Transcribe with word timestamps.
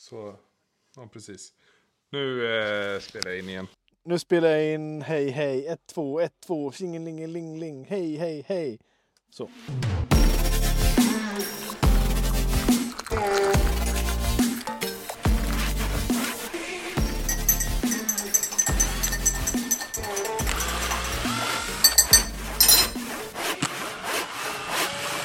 Så, 0.00 0.36
ja 0.96 1.08
precis. 1.12 1.52
Nu 2.10 2.46
eh, 2.46 3.00
spelar 3.00 3.30
jag 3.30 3.38
in 3.38 3.48
igen. 3.48 3.66
Nu 4.04 4.18
spelar 4.18 4.48
jag 4.48 4.74
in 4.74 5.02
hej 5.02 5.30
hej 5.30 5.66
1 5.66 5.86
2 5.86 6.20
1 6.20 6.32
2 6.46 6.72
singelingeling 6.72 7.84
hej 7.84 8.16
hej 8.16 8.44
hej. 8.48 8.78
Så. 9.30 9.50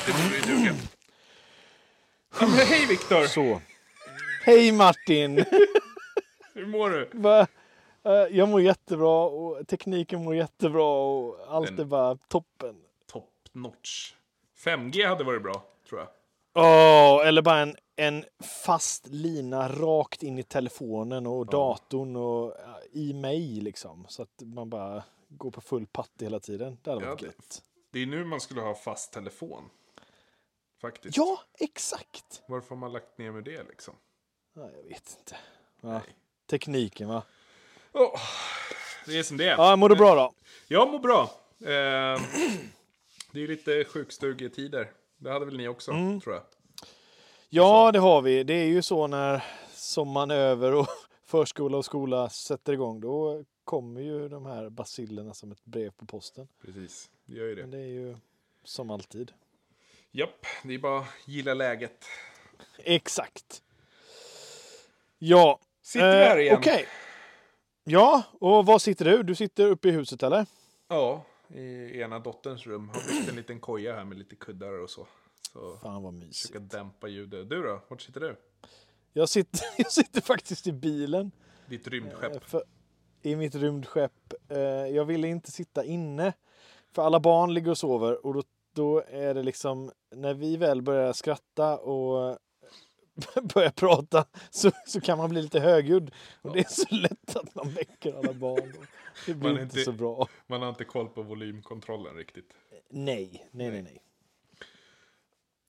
Det 0.05 0.13
borde 0.13 0.35
ju 0.35 0.41
duga. 0.41 0.75
Ja, 2.39 2.47
men 2.47 2.67
hej 2.67 2.85
Viktor! 2.85 3.27
Så. 3.27 3.61
Hej 4.45 4.71
Martin! 4.71 5.37
Hur 6.53 6.65
mår 6.65 6.89
du? 6.89 7.09
Eh, 8.03 8.11
Jag 8.37 8.49
mår 8.49 8.61
jättebra 8.61 9.25
och 9.25 9.67
tekniken 9.67 10.23
mår 10.23 10.35
jättebra 10.35 10.83
och 10.97 11.39
allt 11.55 11.67
Den- 11.67 11.79
är 11.79 11.83
bara 11.85 12.15
toppen. 12.27 12.75
Top 13.07 13.29
notch. 13.51 14.13
5G 14.57 15.07
hade 15.07 15.23
varit 15.23 15.43
bra, 15.43 15.63
tror 15.89 15.99
jag. 16.01 16.09
Åh, 16.57 17.27
eller 17.27 17.41
bara 17.41 17.59
en, 17.59 17.75
en 17.95 18.25
fast 18.65 19.07
lina 19.07 19.69
rakt 19.69 20.23
in 20.23 20.39
i 20.39 20.43
telefonen 20.43 21.27
och 21.27 21.45
datorn 21.45 22.15
och 22.15 22.55
ja, 22.65 22.79
i 22.91 23.13
mig 23.13 23.47
liksom. 23.61 24.05
Så 24.09 24.21
att 24.21 24.41
man 24.43 24.69
bara 24.69 25.03
går 25.29 25.51
på 25.51 25.61
full 25.61 25.85
patte 25.87 26.25
hela 26.25 26.39
tiden. 26.39 26.77
Det 26.81 26.89
hade 26.89 27.03
Ja, 27.05 27.09
varit 27.09 27.19
det- 27.19 27.25
gött. 27.25 27.61
Det 27.91 28.01
är 28.01 28.05
nu 28.05 28.25
man 28.25 28.41
skulle 28.41 28.61
ha 28.61 28.75
fast 28.75 29.13
telefon. 29.13 29.63
Faktiskt. 30.81 31.17
Ja, 31.17 31.39
exakt! 31.59 32.41
Varför 32.47 32.69
har 32.69 32.75
man 32.75 32.93
lagt 32.93 33.17
ner 33.17 33.31
med 33.31 33.43
det 33.43 33.63
liksom? 33.63 33.93
Ja, 34.57 34.69
jag 34.75 34.83
vet 34.89 35.17
inte. 35.19 35.35
Ja. 35.81 36.01
Tekniken 36.49 37.07
va? 37.07 37.23
Åh, 37.93 38.19
det 39.05 39.19
är 39.19 39.23
som 39.23 39.37
det 39.37 39.45
är. 39.45 39.57
Ja, 39.57 39.75
mår 39.75 39.89
du 39.89 39.95
bra 39.95 40.15
då? 40.15 40.33
Jag 40.67 40.91
mår 40.91 40.99
bra. 40.99 41.21
Eh, 41.59 42.21
det 43.31 43.43
är 43.43 43.47
lite 43.47 43.83
sjukstugetider. 43.85 44.91
Det 45.17 45.31
hade 45.31 45.45
väl 45.45 45.57
ni 45.57 45.67
också, 45.67 45.91
Mm. 45.91 46.21
tror 46.21 46.35
jag. 46.35 46.43
Ja, 47.49 47.91
det 47.91 47.99
har 47.99 48.21
vi. 48.21 48.43
Det 48.43 48.53
är 48.53 48.65
ju 48.65 48.81
så 48.81 49.07
när 49.07 49.43
sommaren 49.73 50.31
är 50.31 50.35
över 50.35 50.73
och 50.73 50.87
förskola 51.25 51.77
och 51.77 51.85
skola 51.85 52.29
sätter 52.29 52.73
igång. 52.73 53.01
Då 53.01 53.43
kommer 53.63 54.01
ju 54.01 54.29
de 54.29 54.45
här 54.45 54.69
basillerna 54.69 55.33
som 55.33 55.51
ett 55.51 55.65
brev 55.65 55.89
på 55.91 56.05
posten. 56.05 56.47
Precis, 56.61 57.09
det 57.25 57.35
gör 57.35 57.45
ju 57.47 57.55
Men 57.55 57.71
det. 57.71 57.77
det 57.77 57.83
är 57.83 57.87
ju 57.87 58.17
som 58.63 58.89
alltid. 58.89 59.31
Japp, 60.11 60.45
det 60.63 60.73
är 60.73 60.77
bara 60.79 60.99
att 60.99 61.07
gilla 61.25 61.53
läget. 61.53 62.05
Exakt. 62.77 63.61
Ja. 65.17 65.59
Sitter 65.83 66.17
vi 66.19 66.25
här 66.25 66.37
igen? 66.37 66.57
Okej. 66.57 66.85
Ja, 67.83 68.23
och 68.39 68.65
var 68.65 68.79
sitter 68.79 69.05
du? 69.05 69.23
Du 69.23 69.35
sitter 69.35 69.65
uppe 69.67 69.87
i 69.87 69.91
huset 69.91 70.23
eller? 70.23 70.45
Ja, 70.87 71.25
i 71.47 72.01
ena 72.01 72.19
dotterns 72.19 72.67
rum. 72.67 72.89
Har 72.89 73.07
byggt 73.17 73.29
en 73.29 73.35
liten 73.35 73.59
koja 73.59 73.95
här 73.95 74.03
med 74.05 74.17
lite 74.17 74.35
kuddar 74.35 74.83
och 74.83 74.89
så. 74.89 75.07
Så 75.53 75.77
Fan 75.77 76.03
vad 76.03 76.13
mysigt. 76.13 76.37
försöka 76.41 76.59
dämpa 76.59 77.07
ljudet. 77.07 77.49
Du 77.49 77.63
då? 77.63 77.81
Vart 77.87 78.01
sitter 78.01 78.19
du? 78.19 78.35
Jag 79.13 79.29
sitter, 79.29 79.59
jag 79.77 79.91
sitter 79.91 80.21
faktiskt 80.21 80.67
i 80.67 80.71
bilen. 80.71 81.31
Ditt 81.65 81.87
rymdskepp? 81.87 82.33
Eh, 82.35 82.39
För, 82.39 82.63
I 83.21 83.35
mitt 83.35 83.55
rymdskepp. 83.55 84.33
Eh, 84.49 84.59
Jag 84.67 85.05
ville 85.05 85.27
inte 85.27 85.51
sitta 85.51 85.83
inne. 85.83 86.33
För 86.95 87.01
alla 87.01 87.19
barn 87.19 87.53
ligger 87.53 87.71
och 87.71 87.77
sover 87.77 88.25
och 88.25 88.33
då, 88.33 88.43
då 88.75 89.03
är 89.07 89.33
det 89.33 89.43
liksom 89.43 89.91
när 90.15 90.33
vi 90.33 90.57
väl 90.57 90.81
börjar 90.81 91.13
skratta 91.13 91.77
och 91.77 92.37
börjar 93.53 93.69
prata 93.71 94.25
så, 94.49 94.71
så 94.85 95.01
kan 95.01 95.17
man 95.17 95.29
bli 95.29 95.41
lite 95.41 95.59
högljudd. 95.59 96.11
Och 96.41 96.53
det 96.53 96.59
är 96.59 96.69
så 96.69 96.95
lätt 96.95 97.35
att 97.35 97.55
man 97.55 97.69
väcker 97.69 98.13
alla 98.13 98.33
barn. 98.33 98.73
Det 99.25 99.33
blir 99.33 99.49
inte 99.51 99.61
inte- 99.61 99.83
så 99.83 99.91
bra. 99.91 100.27
Man 100.47 100.61
har 100.61 100.69
inte 100.69 100.83
koll 100.85 101.09
på 101.09 101.21
volymkontrollen 101.21 102.15
riktigt. 102.15 102.53
Nej, 102.89 103.47
nej, 103.51 103.69
nej, 103.71 103.81
nej. 103.81 104.01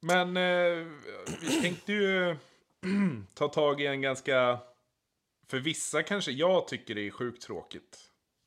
Men 0.00 0.36
eh, 0.36 0.86
vi 1.40 1.60
tänkte 1.62 1.92
ju 1.92 2.36
ta 3.34 3.48
tag 3.48 3.80
i 3.80 3.86
en 3.86 4.00
ganska... 4.02 4.58
För 5.48 5.58
vissa 5.58 6.02
kanske, 6.02 6.30
jag 6.32 6.68
tycker 6.68 6.94
det 6.94 7.06
är 7.06 7.10
sjukt 7.10 7.42
tråkigt. 7.42 7.98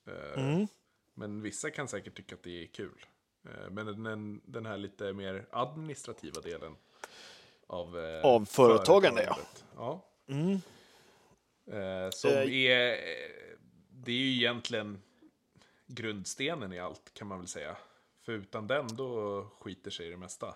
Eh, 0.07 0.43
Mm. 0.43 0.67
Men 1.13 1.41
vissa 1.41 1.69
kan 1.69 1.87
säkert 1.87 2.15
tycka 2.17 2.35
att 2.35 2.43
det 2.43 2.63
är 2.63 2.67
kul. 2.67 3.05
Eh, 3.45 3.69
men 3.71 4.03
den, 4.03 4.41
den 4.45 4.65
här 4.65 4.77
lite 4.77 5.13
mer 5.13 5.45
administrativa 5.51 6.41
delen 6.41 6.75
av, 7.69 7.99
eh, 7.99 8.25
Av 8.25 8.45
företagande, 8.45 9.23
ja. 9.23 9.37
ja. 9.75 10.05
Mm. 10.27 10.61
Eh, 11.67 12.09
som 12.11 12.29
Eh, 12.29 12.37
är... 12.37 12.97
Det 13.91 14.11
är 14.11 14.15
ju 14.15 14.35
egentligen 14.35 15.01
grundstenen 15.87 16.73
i 16.73 16.79
allt 16.79 17.13
kan 17.13 17.27
man 17.27 17.39
väl 17.39 17.47
säga. 17.47 17.77
För 18.25 18.31
utan 18.31 18.67
den 18.67 18.95
då 18.95 19.43
skiter 19.59 19.91
sig 19.91 20.09
det 20.09 20.17
mesta. 20.17 20.55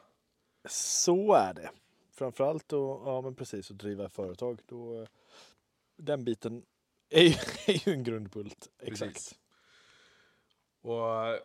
Så 0.70 1.34
är 1.34 1.54
det. 1.54 1.70
Framförallt 2.12 2.70
då, 2.70 3.02
ja 3.06 3.22
men 3.22 3.36
precis, 3.36 3.72
att 3.72 3.78
driva 3.78 4.10
företag. 4.10 4.60
Då, 4.66 5.02
eh, 5.02 5.08
den 5.98 6.24
biten 6.24 6.66
är 7.10 7.24
ju, 7.24 7.36
är 7.74 7.88
ju 7.88 7.94
en 7.94 8.04
grundbult. 8.04 8.70
Exakt. 8.80 9.14
Precis. 9.14 9.36
Och 10.82 11.40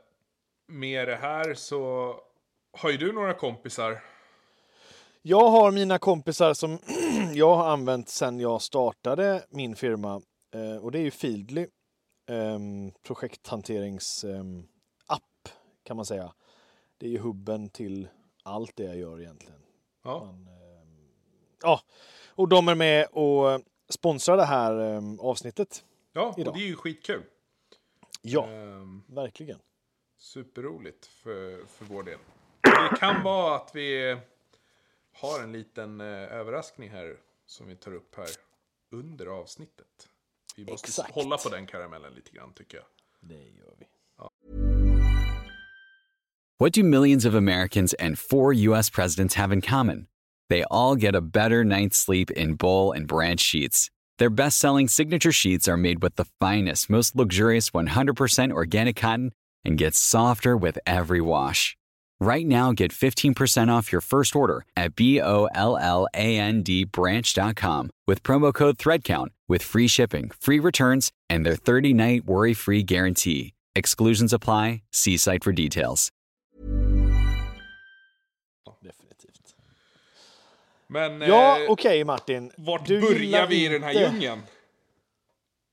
med 0.67 1.09
det 1.09 1.17
här 1.17 1.55
så 1.55 2.15
har 2.73 2.91
ju 2.91 2.97
du 2.97 3.13
några 3.13 3.35
kompisar. 3.35 4.03
Jag 5.29 5.51
har 5.51 5.71
mina 5.73 5.99
kompisar 5.99 6.55
som 6.55 6.79
jag 7.35 7.57
har 7.57 7.69
använt 7.69 8.09
sedan 8.09 8.41
jag 8.41 8.63
startade 8.63 9.45
min 9.51 9.77
firma. 9.77 10.23
Eh, 10.55 10.77
och 10.85 10.93
det 10.93 10.99
är 10.99 11.03
ju 11.03 11.11
Feedly. 11.11 11.63
Eh, 12.31 12.59
projekthanterings-app 13.03 15.49
kan 15.85 15.97
man 15.97 16.07
säga. 16.07 16.33
Det 16.99 17.07
är 17.07 17.11
ju 17.11 17.19
hubben 17.19 17.69
till 17.71 18.09
allt 18.43 18.77
det 18.77 18.85
jag 18.85 18.97
gör 18.97 19.21
egentligen. 19.21 19.61
Ja, 20.05 20.25
Man, 20.25 20.49
ehm, 20.49 21.09
ja, 21.63 21.81
och 22.29 22.49
de 22.49 22.69
är 22.69 22.75
med 22.75 23.07
och 23.13 23.61
sponsrar 23.89 24.37
det 24.37 24.45
här 24.45 24.79
ehm, 24.81 25.21
avsnittet. 25.21 25.85
ja 26.13 26.29
och 26.29 26.39
idag. 26.39 26.55
det 26.55 26.61
är 26.61 26.67
ju 26.69 26.77
skitkul. 26.77 27.23
Ja, 28.23 28.47
Ehm, 28.49 29.03
verkligen. 29.07 29.59
superroligt 30.19 31.07
för, 31.07 31.67
för 31.67 31.85
vår 31.85 32.03
del. 32.03 32.19
Det 32.63 32.97
kan 33.01 33.23
vara 33.23 33.57
att 33.57 33.71
vi 33.75 34.17
har 35.21 35.43
en 35.43 35.53
liten 35.53 36.01
eh, 36.01 36.07
överraskning 36.07 36.91
här 36.91 37.17
som 37.47 37.67
vi 37.67 37.77
tar 37.77 37.95
upp 37.95 38.17
här 38.17 38.29
under 38.93 39.27
avsnittet. 39.27 40.09
Vi 40.57 40.65
måste 40.65 40.87
Exakt. 40.89 41.15
hålla 41.15 41.39
på 41.39 41.49
den 41.49 41.67
karamellen 41.67 42.15
lite 42.15 42.31
grann 42.31 42.53
tycker 42.53 42.77
jag. 42.77 42.87
Det 43.21 43.35
gör 43.35 43.75
vi. 43.79 43.87
What 46.61 46.73
do 46.73 46.83
millions 46.83 47.25
of 47.25 47.35
Americans 47.35 47.95
and 47.95 48.19
four 48.19 48.53
U.S. 48.53 48.91
presidents 48.91 49.35
have 49.35 49.55
in 49.55 49.61
common? 49.61 50.07
They 50.49 50.65
all 50.71 50.97
get 50.97 51.15
a 51.15 51.21
better 51.21 51.65
night's 51.65 51.97
sleep 51.97 52.31
in 52.31 52.57
Bowl 52.57 52.93
and 52.93 53.07
Branch 53.07 53.41
sheets. 53.41 53.91
Their 54.19 54.31
best 54.31 54.59
selling 54.59 54.89
signature 54.89 55.33
sheets 55.33 55.69
are 55.69 55.77
made 55.77 56.03
with 56.03 56.17
the 56.17 56.25
finest, 56.41 56.91
most 56.91 57.15
luxurious 57.15 57.71
100% 57.71 58.53
organic 58.53 58.97
cotton 58.97 59.31
and 59.65 59.79
get 59.79 59.95
softer 59.95 60.57
with 60.57 60.79
every 60.85 61.21
wash. 61.21 61.77
Right 62.21 62.47
now, 62.47 62.73
get 62.73 62.91
15% 62.91 63.71
off 63.73 63.93
your 63.93 64.01
first 64.01 64.35
order 64.35 64.65
at 64.77 64.97
B 64.97 65.21
O 65.21 65.47
L 65.55 65.77
L 65.79 66.09
A 66.15 66.37
N 66.39 66.63
D 66.65 66.85
branch.com 66.85 67.91
with 68.09 68.23
promo 68.25 68.53
code 68.53 68.77
THREADCOUNT 68.79 69.29
with 69.49 69.63
free 69.63 69.87
shipping, 69.89 70.31
free 70.41 70.59
returns, 70.59 71.13
and 71.31 71.47
their 71.47 71.55
30 71.55 71.95
night 71.95 72.25
worry 72.27 72.55
free 72.55 72.83
guarantee. 72.83 73.53
Exclusions 73.77 74.33
apply. 74.33 74.83
See 74.93 75.17
site 75.17 75.45
for 75.45 75.53
details. 75.53 76.09
Definitivt. 78.83 79.55
Men 80.89 81.21
Ja, 81.21 81.59
eh, 81.61 81.71
okej 81.71 82.05
Martin. 82.05 82.51
vart 82.57 82.87
Du 82.87 83.01
börjar 83.01 83.47
vi 83.47 83.65
i 83.67 83.69
den 83.69 83.83
här 83.83 83.91
inte- 83.91 84.03
djungeln? 84.03 84.43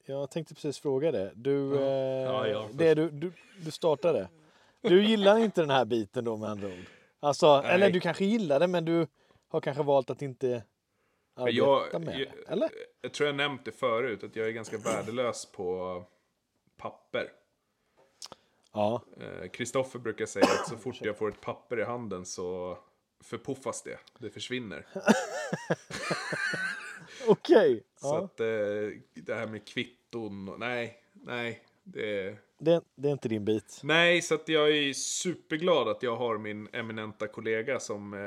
Jag 0.06 0.30
tänkte 0.32 0.54
precis 0.54 0.80
fråga 0.80 1.12
det. 1.12 1.32
Du, 1.36 1.76
eh, 1.76 1.82
Ja, 1.82 2.48
ja, 2.48 2.68
det 2.74 2.94
du, 2.94 3.10
du, 3.10 3.32
du 3.62 3.72
startade. 3.72 4.28
Du 4.88 5.04
gillar 5.04 5.38
inte 5.40 5.62
den 5.62 5.70
här 5.70 5.86
biten 5.86 6.26
då 6.26 6.38
med 6.38 6.50
andra 6.50 6.68
ord? 6.68 6.86
Alltså, 7.20 7.62
Nej. 7.62 7.72
eller 7.74 7.90
du 7.90 8.00
kanske 8.00 8.26
gillar 8.26 8.60
det 8.60 8.68
men 8.68 8.86
du 8.86 9.08
har 9.48 9.62
kanske 9.62 9.84
valt 9.84 10.10
att 10.10 10.22
inte 10.22 10.64
arbeta 11.36 11.58
Jag, 11.58 12.02
med 12.02 12.20
jag, 12.20 12.28
det? 12.46 12.52
Eller? 12.52 12.70
jag 13.02 13.14
tror 13.14 13.28
jag 13.28 13.36
nämnt 13.36 13.66
det 13.66 13.72
förut, 13.72 14.24
att 14.24 14.36
jag 14.36 14.48
är 14.48 14.52
ganska 14.52 14.78
värdelös 14.78 15.46
på 15.46 16.04
papper. 16.78 17.32
Ja, 18.74 19.02
Eh, 19.22 19.48
Kristoffer 19.50 20.00
brukar 20.00 20.26
säga 20.26 20.46
att 20.46 20.70
så 20.70 20.78
fort 20.78 20.96
jag 21.02 21.18
får 21.18 21.30
ett 21.30 21.42
papper 21.42 21.80
i 21.80 21.84
handen 21.84 22.26
så 22.26 22.78
förpuffas 23.24 23.84
det. 23.84 23.98
Det 24.20 24.30
försvinner. 24.30 24.86
okej. 27.28 27.84
Så 28.02 28.08
Ja. 28.08 28.18
att 28.26 28.40
eh, 28.40 28.46
det 29.14 29.36
här 29.36 29.48
med 29.48 29.68
kvitton, 29.68 30.50
och, 30.50 30.60
nej, 30.60 31.04
nej. 31.14 31.64
Det, 31.84 32.36
Det, 32.58 32.82
det 32.96 33.08
är 33.08 33.12
inte 33.12 33.30
din 33.30 33.46
bit. 33.46 33.80
nej, 33.84 34.22
så 34.22 34.40
jag 34.46 34.78
är 34.78 34.94
superglad 34.94 35.88
att 35.88 36.04
jag 36.04 36.16
har 36.16 36.38
min 36.38 36.68
eminenta 36.74 37.28
kollega 37.28 37.80
som 37.80 38.14
eh, 38.14 38.20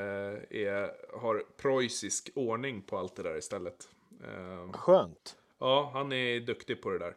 är, 0.59 1.17
har 1.21 1.43
preussisk 1.57 2.29
ordning 2.35 2.81
på 2.81 2.97
allt 2.97 3.15
det 3.15 3.23
där 3.23 3.37
istället. 3.37 3.89
Eh, 4.23 4.71
Skönt. 4.71 5.35
Ja, 5.59 5.89
han 5.93 6.11
är 6.11 6.39
duktig 6.39 6.81
på 6.81 6.89
det 6.89 6.99
där. 6.99 7.15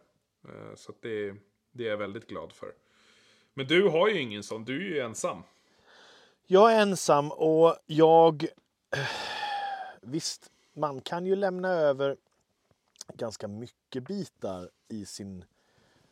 Eh, 0.48 0.74
Så 0.76 0.92
det, 1.00 1.34
det 1.72 1.84
är 1.86 1.90
jag 1.90 1.96
väldigt 1.96 2.26
glad 2.26 2.52
för. 2.52 2.72
Men 3.54 3.66
du 3.66 3.88
har 3.88 4.08
ju 4.08 4.20
ingen 4.20 4.42
sån, 4.42 4.64
du 4.64 4.76
är 4.86 4.94
ju 4.94 5.00
ensam. 5.00 5.42
Jag 6.46 6.72
är 6.72 6.82
ensam 6.82 7.32
och 7.32 7.76
jag... 7.86 8.46
Visst, 10.00 10.50
man 10.74 11.00
kan 11.00 11.26
ju 11.26 11.36
lämna 11.36 11.68
över 11.68 12.16
ganska 13.14 13.48
mycket 13.48 14.02
bitar 14.02 14.70
i 14.88 15.06
sin... 15.06 15.44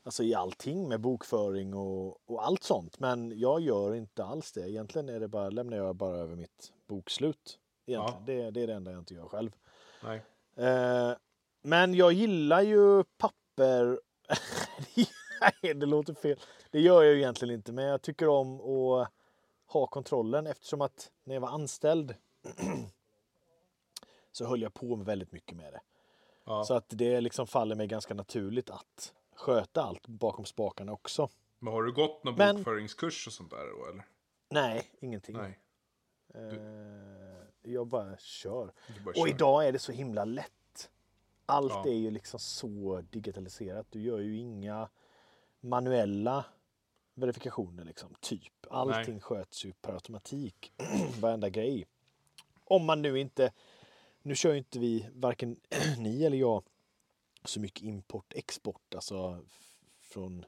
Alltså 0.02 0.22
i 0.22 0.34
allting 0.34 0.88
med 0.88 1.00
bokföring 1.00 1.74
och, 1.74 2.30
och 2.30 2.46
allt 2.46 2.62
sånt. 2.62 2.98
Men 2.98 3.38
jag 3.38 3.60
gör 3.60 3.94
inte 3.94 4.24
alls 4.24 4.52
det. 4.52 4.70
Egentligen 4.70 5.08
är 5.08 5.20
det 5.20 5.28
bara, 5.28 5.50
lämnar 5.50 5.76
jag 5.76 5.96
bara 5.96 6.16
över 6.16 6.36
mitt 6.36 6.72
bokslut. 6.86 7.58
Egentligen. 7.86 8.24
Det, 8.24 8.50
det 8.50 8.62
är 8.62 8.66
det 8.66 8.74
enda 8.74 8.90
jag 8.90 8.98
inte 9.00 9.14
gör 9.14 9.28
själv. 9.28 9.50
Nej. 10.04 10.22
Eh, 10.56 11.12
men 11.62 11.94
jag 11.94 12.12
gillar 12.12 12.62
ju 12.62 13.04
papper. 13.04 14.00
Nej, 15.62 15.74
det 15.74 15.86
låter 15.86 16.14
fel. 16.14 16.38
Det 16.70 16.80
gör 16.80 17.02
jag 17.02 17.12
ju 17.12 17.18
egentligen 17.18 17.54
inte, 17.54 17.72
men 17.72 17.84
jag 17.84 18.02
tycker 18.02 18.28
om 18.28 18.60
att 18.60 19.08
ha 19.66 19.86
kontrollen 19.86 20.46
eftersom 20.46 20.80
att 20.80 21.10
när 21.24 21.34
jag 21.34 21.40
var 21.40 21.48
anställd 21.48 22.14
så 24.32 24.46
höll 24.46 24.62
jag 24.62 24.74
på 24.74 24.96
med 24.96 25.06
väldigt 25.06 25.32
mycket 25.32 25.56
med 25.56 25.72
det. 25.72 25.80
Ja. 26.44 26.64
Så 26.64 26.74
att 26.74 26.86
det 26.88 27.20
liksom 27.20 27.46
faller 27.46 27.76
mig 27.76 27.86
ganska 27.86 28.14
naturligt 28.14 28.70
att 28.70 29.14
sköta 29.40 29.82
allt 29.82 30.06
bakom 30.06 30.44
spakarna 30.44 30.92
också. 30.92 31.28
Men 31.58 31.72
har 31.72 31.82
du 31.82 31.92
gått 31.92 32.24
någon 32.24 32.34
Men- 32.34 32.56
bokföringskurs 32.56 33.26
och 33.26 33.32
sånt 33.32 33.50
där 33.50 33.66
då 33.78 33.86
eller? 33.90 34.06
Nej, 34.50 34.90
ingenting. 35.00 35.36
Nej. 35.36 35.58
Eh, 36.34 37.70
jag 37.72 37.86
bara 37.86 38.16
kör. 38.18 38.72
Du 38.96 39.00
bara 39.04 39.10
Och 39.10 39.16
kör. 39.16 39.28
idag 39.28 39.66
är 39.66 39.72
det 39.72 39.78
så 39.78 39.92
himla 39.92 40.24
lätt. 40.24 40.90
Allt 41.46 41.72
Ja. 41.72 41.86
är 41.86 41.94
ju 41.94 42.10
liksom 42.10 42.40
så 42.40 43.00
digitaliserat. 43.10 43.86
Du 43.90 44.00
gör 44.02 44.18
ju 44.18 44.36
inga 44.36 44.88
manuella 45.60 46.44
verifikationer 47.14 47.84
liksom. 47.84 48.14
Typ. 48.20 48.52
Allting 48.70 49.20
sköts 49.20 49.64
ju 49.64 49.72
per 49.72 49.92
automatik. 49.92 50.72
Varenda 51.20 51.48
grej. 51.48 51.86
Om 52.64 52.84
man 52.84 53.02
nu 53.02 53.18
inte... 53.20 53.52
Nu 54.22 54.34
kör 54.34 54.52
ju 54.52 54.58
inte 54.58 54.78
vi, 54.78 55.08
varken 55.14 55.60
ni 55.98 56.24
eller 56.24 56.36
jag, 56.38 56.62
så 57.44 57.60
mycket 57.60 57.82
import 57.82 58.32
export. 58.34 58.94
Alltså 58.94 59.44
från 60.00 60.44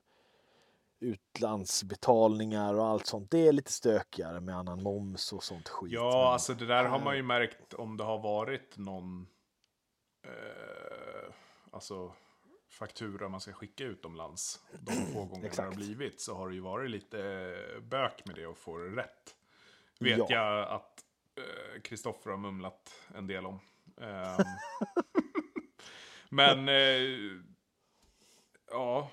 utlandsbetalningar 1.01 2.75
och 2.75 2.87
allt 2.87 3.07
sånt. 3.07 3.31
Det 3.31 3.49
är 3.49 3.53
lite 3.53 3.73
stökigare 3.73 4.41
med 4.41 4.57
annan 4.57 4.83
moms 4.83 5.33
och 5.33 5.45
sånt 5.45 5.69
skit. 5.69 5.93
Ja, 5.93 6.11
Men- 6.25 6.33
alltså 6.33 6.55
det 6.55 6.67
där 6.67 6.85
har 6.85 7.01
man 7.01 7.17
ju 7.17 7.23
märkt 7.23 7.75
om 7.75 7.97
det 7.97 8.05
har 8.05 8.19
varit 8.19 8.77
någon 8.77 9.27
eh, 10.25 11.35
alltså 11.71 12.13
faktura 12.69 13.29
man 13.29 13.41
ska 13.41 13.53
skicka 13.53 13.85
utomlands. 13.85 14.61
De 14.81 14.93
få 15.13 15.25
gånger 15.25 15.51
det 15.57 15.63
har 15.63 15.73
blivit 15.75 16.21
så 16.21 16.35
har 16.35 16.49
det 16.49 16.55
ju 16.55 16.61
varit 16.61 16.91
lite 16.91 17.57
bök 17.83 18.27
med 18.27 18.35
det 18.37 18.47
och 18.47 18.59
få 18.59 18.79
det 18.79 18.97
rätt. 18.97 19.37
Vet 20.01 20.19
Ja. 20.19 20.27
jag 20.31 20.69
att 20.69 21.05
eh, 21.37 21.81
Kristoffer 21.83 22.31
har 22.31 22.39
mumlat 22.39 22.93
en 23.15 23.27
del 23.27 23.47
om. 23.47 23.61
Ehm, 24.01 24.37
men 26.33 26.69
eh, 26.69 27.41
ja. 28.71 29.11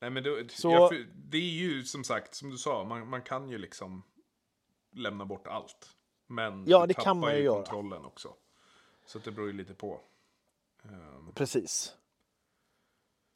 Nej 0.00 0.10
men 0.10 0.22
det, 0.22 0.50
Så- 0.52 0.70
jag, 0.70 1.06
det 1.14 1.36
är 1.38 1.50
ju 1.50 1.84
som 1.84 2.04
sagt, 2.04 2.34
som 2.34 2.50
du 2.50 2.58
sa, 2.58 2.84
man, 2.84 3.08
man 3.08 3.22
kan 3.22 3.48
ju 3.48 3.58
liksom 3.58 4.02
lämna 4.92 5.24
bort 5.24 5.46
allt. 5.46 5.96
Men 6.26 6.64
Ja, 6.66 6.86
det 6.86 6.94
kan 6.94 7.20
man 7.20 7.34
ju 7.36 7.42
göra. 7.42 7.56
kontrollen 7.56 8.04
också. 8.04 8.34
Så 9.06 9.18
det 9.18 9.30
beror 9.30 9.46
ju 9.46 9.52
lite 9.52 9.74
på. 9.74 10.00
Ehm, 10.84 11.32
Precis. 11.34 11.96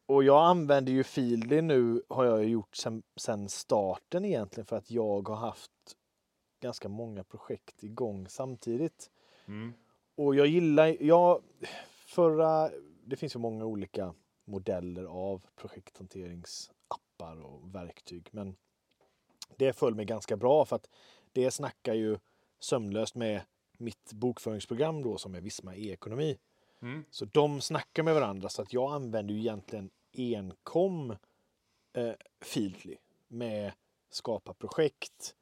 Och 0.07 0.25
jag 0.25 0.47
använder 0.47 0.93
ju 0.93 1.05
Feedly 1.05 1.63
nu, 1.63 2.03
har 2.09 2.25
jag 2.25 2.45
gjort 2.45 2.77
sen, 2.77 3.03
sen 3.17 3.49
starten 3.49 4.25
egentligen, 4.25 4.67
för 4.67 4.77
att 4.77 4.91
jag 4.91 5.29
har 5.29 5.37
haft 5.37 5.71
ganska 6.61 6.89
många 6.89 7.25
projekt 7.25 7.83
igång 7.83 8.29
samtidigt. 8.29 9.11
mm, 9.47 9.73
Och 10.17 10.35
jag 10.35 10.47
gillar, 10.47 10.97
jag, 11.03 11.43
förra, 12.09 12.71
det 13.05 13.17
finns 13.17 13.35
ju 13.35 13.39
många 13.39 13.65
olika 13.65 14.15
modeller 14.45 15.05
av 15.05 15.45
projekthanteringsappar 15.57 17.41
och 17.41 17.75
verktyg, 17.75 18.29
men 18.31 18.57
det 19.57 19.73
föll 19.73 19.95
mig 19.95 20.05
ganska 20.05 20.37
bra 20.37 20.65
för 20.65 20.77
att 20.77 20.89
det 21.33 21.51
snackar 21.51 21.95
ju 21.95 22.19
sömlöst 22.61 23.15
med 23.15 23.41
mitt 23.73 24.13
bokföringsprogram 24.13 25.03
då 25.03 25.19
som 25.19 25.35
är 25.35 25.41
Visma 25.41 25.77
e-ekonomi. 25.77 26.39
mm, 26.83 27.05
Så 27.11 27.25
de 27.25 27.61
snackar 27.61 28.03
med 28.03 28.15
varandra 28.15 28.49
så 28.49 28.63
att 28.63 28.73
jag 28.73 28.93
använder 28.93 29.35
ju 29.35 29.41
egentligen 29.41 29.91
enkom 30.13 31.11
eh, 31.93 32.13
Feedly 32.41 32.97
med 33.29 33.73
skapa 34.11 34.55
projekt 34.55 35.35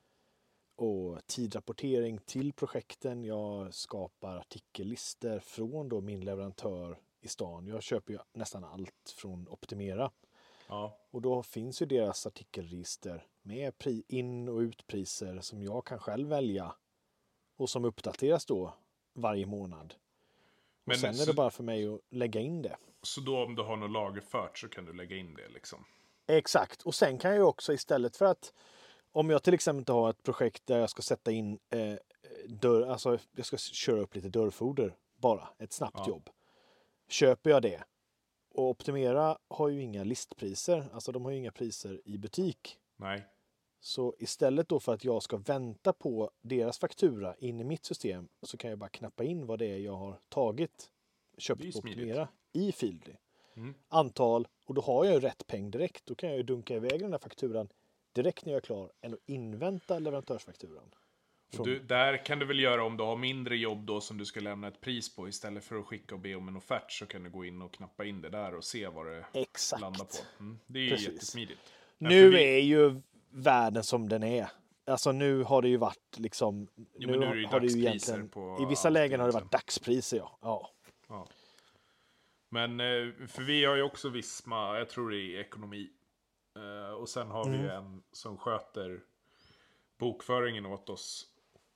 och 0.76 1.26
tidrapportering 1.26 2.18
till 2.18 2.52
projekten. 2.52 3.24
Jag 3.24 3.74
skapar 3.74 4.36
artikellistor 4.36 5.38
från 5.38 5.88
då 5.88 6.00
min 6.00 6.20
leverantör 6.24 6.98
i 7.20 7.28
stan. 7.28 7.66
Jag 7.66 7.82
köper 7.82 8.12
ju 8.12 8.18
nästan 8.32 8.64
allt 8.64 9.14
från 9.16 9.48
Optimera 9.48 10.10
ja, 10.68 10.98
och 11.10 11.22
då 11.22 11.42
finns 11.42 11.82
ju 11.82 11.86
deras 11.86 12.26
artikelregister 12.26 13.26
med 13.42 13.72
in 14.08 14.48
och 14.48 14.58
utpriser 14.58 15.40
som 15.40 15.62
jag 15.62 15.84
kan 15.86 15.98
själv 15.98 16.28
välja 16.28 16.74
och 17.56 17.70
som 17.70 17.84
uppdateras 17.84 18.46
då 18.46 18.74
varje 19.14 19.46
månad. 19.46 19.94
Och 19.94 20.88
Men 20.88 20.96
sen 20.98 21.10
är 21.10 21.14
så- 21.14 21.30
det 21.30 21.34
bara 21.36 21.50
för 21.50 21.62
mig 21.62 21.86
att 21.94 22.00
lägga 22.10 22.40
in 22.40 22.62
det. 22.62 22.76
så 23.02 23.20
då 23.20 23.44
om 23.44 23.54
du 23.54 23.62
har 23.62 23.76
något 23.76 23.90
lagerfört 23.90 24.58
så 24.58 24.68
kan 24.68 24.84
du 24.84 24.92
lägga 24.92 25.16
in 25.16 25.34
det 25.34 25.48
liksom. 25.48 25.84
Exakt. 26.26 26.82
Och 26.82 26.94
sen 26.94 27.18
kan 27.18 27.34
jag 27.36 27.48
också 27.48 27.72
istället 27.72 28.16
för 28.16 28.24
att 28.24 28.52
om 29.16 29.30
jag 29.30 29.42
till 29.42 29.54
exempel 29.54 29.94
har 29.94 30.10
ett 30.10 30.22
projekt 30.22 30.66
där 30.66 30.78
jag 30.78 30.90
ska 30.90 31.02
sätta 31.02 31.32
in 31.32 31.58
eh, 31.70 31.94
dörr, 32.48 32.82
alltså 32.86 33.18
jag 33.36 33.46
ska 33.46 33.56
köra 33.56 34.00
upp 34.00 34.14
lite 34.14 34.28
dörrfoder 34.28 34.96
bara, 35.16 35.48
ett 35.58 35.72
snabbt 35.72 35.98
Ja. 35.98 36.08
jobb. 36.08 36.30
Köper 37.08 37.50
jag 37.50 37.62
det 37.62 37.84
och 38.54 38.70
Optimera 38.70 39.38
har 39.48 39.68
ju 39.68 39.82
inga 39.82 40.04
listpriser, 40.04 40.88
alltså 40.92 41.12
de 41.12 41.24
har 41.24 41.32
ju 41.32 41.38
inga 41.38 41.52
priser 41.52 42.00
i 42.04 42.18
butik. 42.18 42.78
Nej, 42.96 43.26
Så 43.80 44.14
istället 44.18 44.68
då 44.68 44.80
för 44.80 44.94
att 44.94 45.04
jag 45.04 45.22
ska 45.22 45.36
vänta 45.36 45.92
på 45.92 46.30
deras 46.42 46.78
faktura 46.78 47.34
in 47.38 47.60
i 47.60 47.64
mitt 47.64 47.84
system 47.84 48.28
så 48.42 48.56
kan 48.56 48.70
jag 48.70 48.78
bara 48.78 48.88
knappa 48.90 49.24
in 49.24 49.46
vad 49.46 49.58
det 49.58 49.66
är 49.66 49.78
jag 49.78 49.96
har 49.96 50.20
tagit, 50.28 50.90
köpt 51.38 51.72
på. 51.72 51.78
Optimera 51.78 52.28
i 52.52 52.72
Feedly. 52.72 53.16
Mm. 53.56 53.74
Antal 53.88 54.48
och 54.64 54.74
då 54.74 54.82
har 54.82 55.04
jag 55.04 55.14
ju 55.14 55.20
rätt 55.20 55.46
peng 55.46 55.70
direkt. 55.70 56.06
Då 56.06 56.14
kan 56.14 56.28
jag 56.28 56.36
ju 56.36 56.42
dunka 56.42 56.74
iväg 56.74 57.00
den 57.00 57.10
där 57.10 57.18
fakturan 57.18 57.68
direkt 58.16 58.44
när 58.44 58.52
jag 58.52 58.56
är 58.62 58.66
klar 58.66 58.90
än 59.00 59.14
att 59.14 59.20
invänta 59.26 59.98
leverantörsfakturan. 59.98 60.94
Från- 61.52 61.66
du, 61.66 61.78
där 61.78 62.24
kan 62.24 62.38
du 62.38 62.46
väl 62.46 62.60
göra 62.60 62.84
om 62.84 62.96
du 62.96 63.04
har 63.04 63.16
mindre 63.16 63.56
jobb 63.56 63.86
då 63.86 64.00
som 64.00 64.18
du 64.18 64.24
ska 64.24 64.40
lämna 64.40 64.68
ett 64.68 64.80
pris 64.80 65.16
på. 65.16 65.28
Istället 65.28 65.64
för 65.64 65.76
att 65.78 65.86
skicka 65.86 66.14
och 66.14 66.20
be 66.20 66.34
om 66.34 66.48
en 66.48 66.56
offert 66.56 66.92
så 66.92 67.06
kan 67.06 67.22
du 67.22 67.30
gå 67.30 67.44
in 67.44 67.62
och 67.62 67.72
knappa 67.74 68.04
in 68.04 68.20
det 68.20 68.28
där 68.30 68.54
och 68.54 68.64
se 68.64 68.88
vad 68.88 69.06
det 69.06 69.24
Exakt. 69.32 69.80
landar 69.80 70.04
på. 70.04 70.42
Mm. 70.42 70.58
Det 70.66 70.78
är 70.78 70.82
ju 70.82 70.90
Precis. 70.90 71.08
jättesmidigt. 71.08 71.60
Nu 71.98 72.30
vi- 72.30 72.56
är 72.56 72.62
ju 72.62 73.00
världen 73.30 73.84
som 73.84 74.08
den 74.08 74.22
är. 74.22 74.48
Alltså 74.86 75.12
nu 75.12 75.42
har 75.42 75.62
det 75.62 75.68
ju 75.68 75.76
varit 75.76 76.16
liksom... 76.18 76.68
Jo, 76.76 77.10
men 77.10 77.20
nu 77.20 77.26
är 77.26 77.34
det 77.34 77.40
ju 77.40 77.46
har 77.46 77.60
dagspriser 77.60 78.22
på 78.22 78.58
I 78.62 78.64
vissa 78.68 78.90
lägen 78.90 79.20
har 79.20 79.26
det 79.26 79.32
liksom. 79.32 79.42
varit 79.48 79.52
dagspriser, 79.52 80.16
ja. 80.16 80.38
ja. 80.42 80.70
Ja. 81.08 81.26
Men, 82.48 82.80
eh, 82.80 83.26
för 83.28 83.42
vi 83.42 83.64
har 83.64 83.76
ju 83.76 83.82
också 83.82 84.08
Visma, 84.08 84.78
jag 84.78 84.88
tror 84.88 85.10
det 85.10 85.16
är 85.18 85.40
ekonomi. 85.40 85.90
Eh, 86.56 86.90
Och 86.92 87.08
sen 87.08 87.30
har 87.30 87.44
vi 87.48 87.56
Mm. 87.58 87.70
en 87.70 88.02
som 88.12 88.38
sköter 88.38 89.00
bokföringen 89.98 90.66
åt 90.66 90.88
oss. 90.90 91.26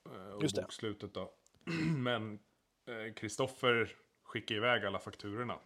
eh, 0.07 0.33
Och 0.35 0.43
Just 0.43 0.57
bokslutet 0.57 1.15
då. 1.15 1.33
Men 1.97 2.39
eh, 2.87 3.15
Kristoffer 3.15 3.97
skickar 4.23 4.55
iväg 4.55 4.85
alla 4.85 4.99
fakturorna. 4.99 5.59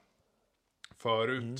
Förut 0.96 1.42
Mm. 1.42 1.56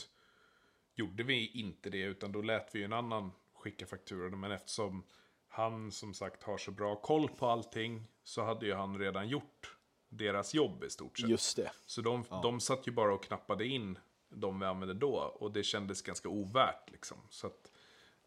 gjorde 0.95 1.23
vi 1.23 1.47
inte 1.51 1.91
det, 1.91 2.03
utan 2.03 2.33
då 2.33 2.43
lät 2.43 2.75
vi 2.75 2.85
en 2.85 2.93
annan 2.93 3.33
skicka 3.55 3.87
fakturorna. 3.87 4.37
Men 4.37 4.51
eftersom 4.53 5.05
han 5.49 5.93
som 5.93 6.15
sagt 6.15 6.43
har 6.43 6.59
så 6.59 6.71
bra 6.71 6.97
koll 6.97 7.29
på 7.29 7.47
allting 7.47 8.05
så 8.23 8.43
hade 8.43 8.67
ju 8.67 8.75
han 8.75 8.99
redan 8.99 9.29
gjort 9.29 9.77
deras 10.09 10.55
jobb 10.55 10.85
i 10.85 10.91
stort 10.91 11.19
sett. 11.19 11.29
Just 11.31 11.57
det. 11.57 11.73
Så 11.87 12.01
de, 12.01 12.25
de 12.43 12.61
satt 12.61 12.87
ju 12.89 12.93
bara 12.93 13.15
och 13.15 13.25
knappade 13.25 13.67
in 13.67 13.99
de 14.35 14.61
vi 14.61 14.67
använde 14.67 14.95
då. 14.95 15.15
Och 15.17 15.53
det 15.53 15.63
kändes 15.63 16.03
ganska 16.03 16.29
ovärt 16.29 16.91
liksom. 16.91 17.17
Så 17.31 17.47
att 17.47 17.73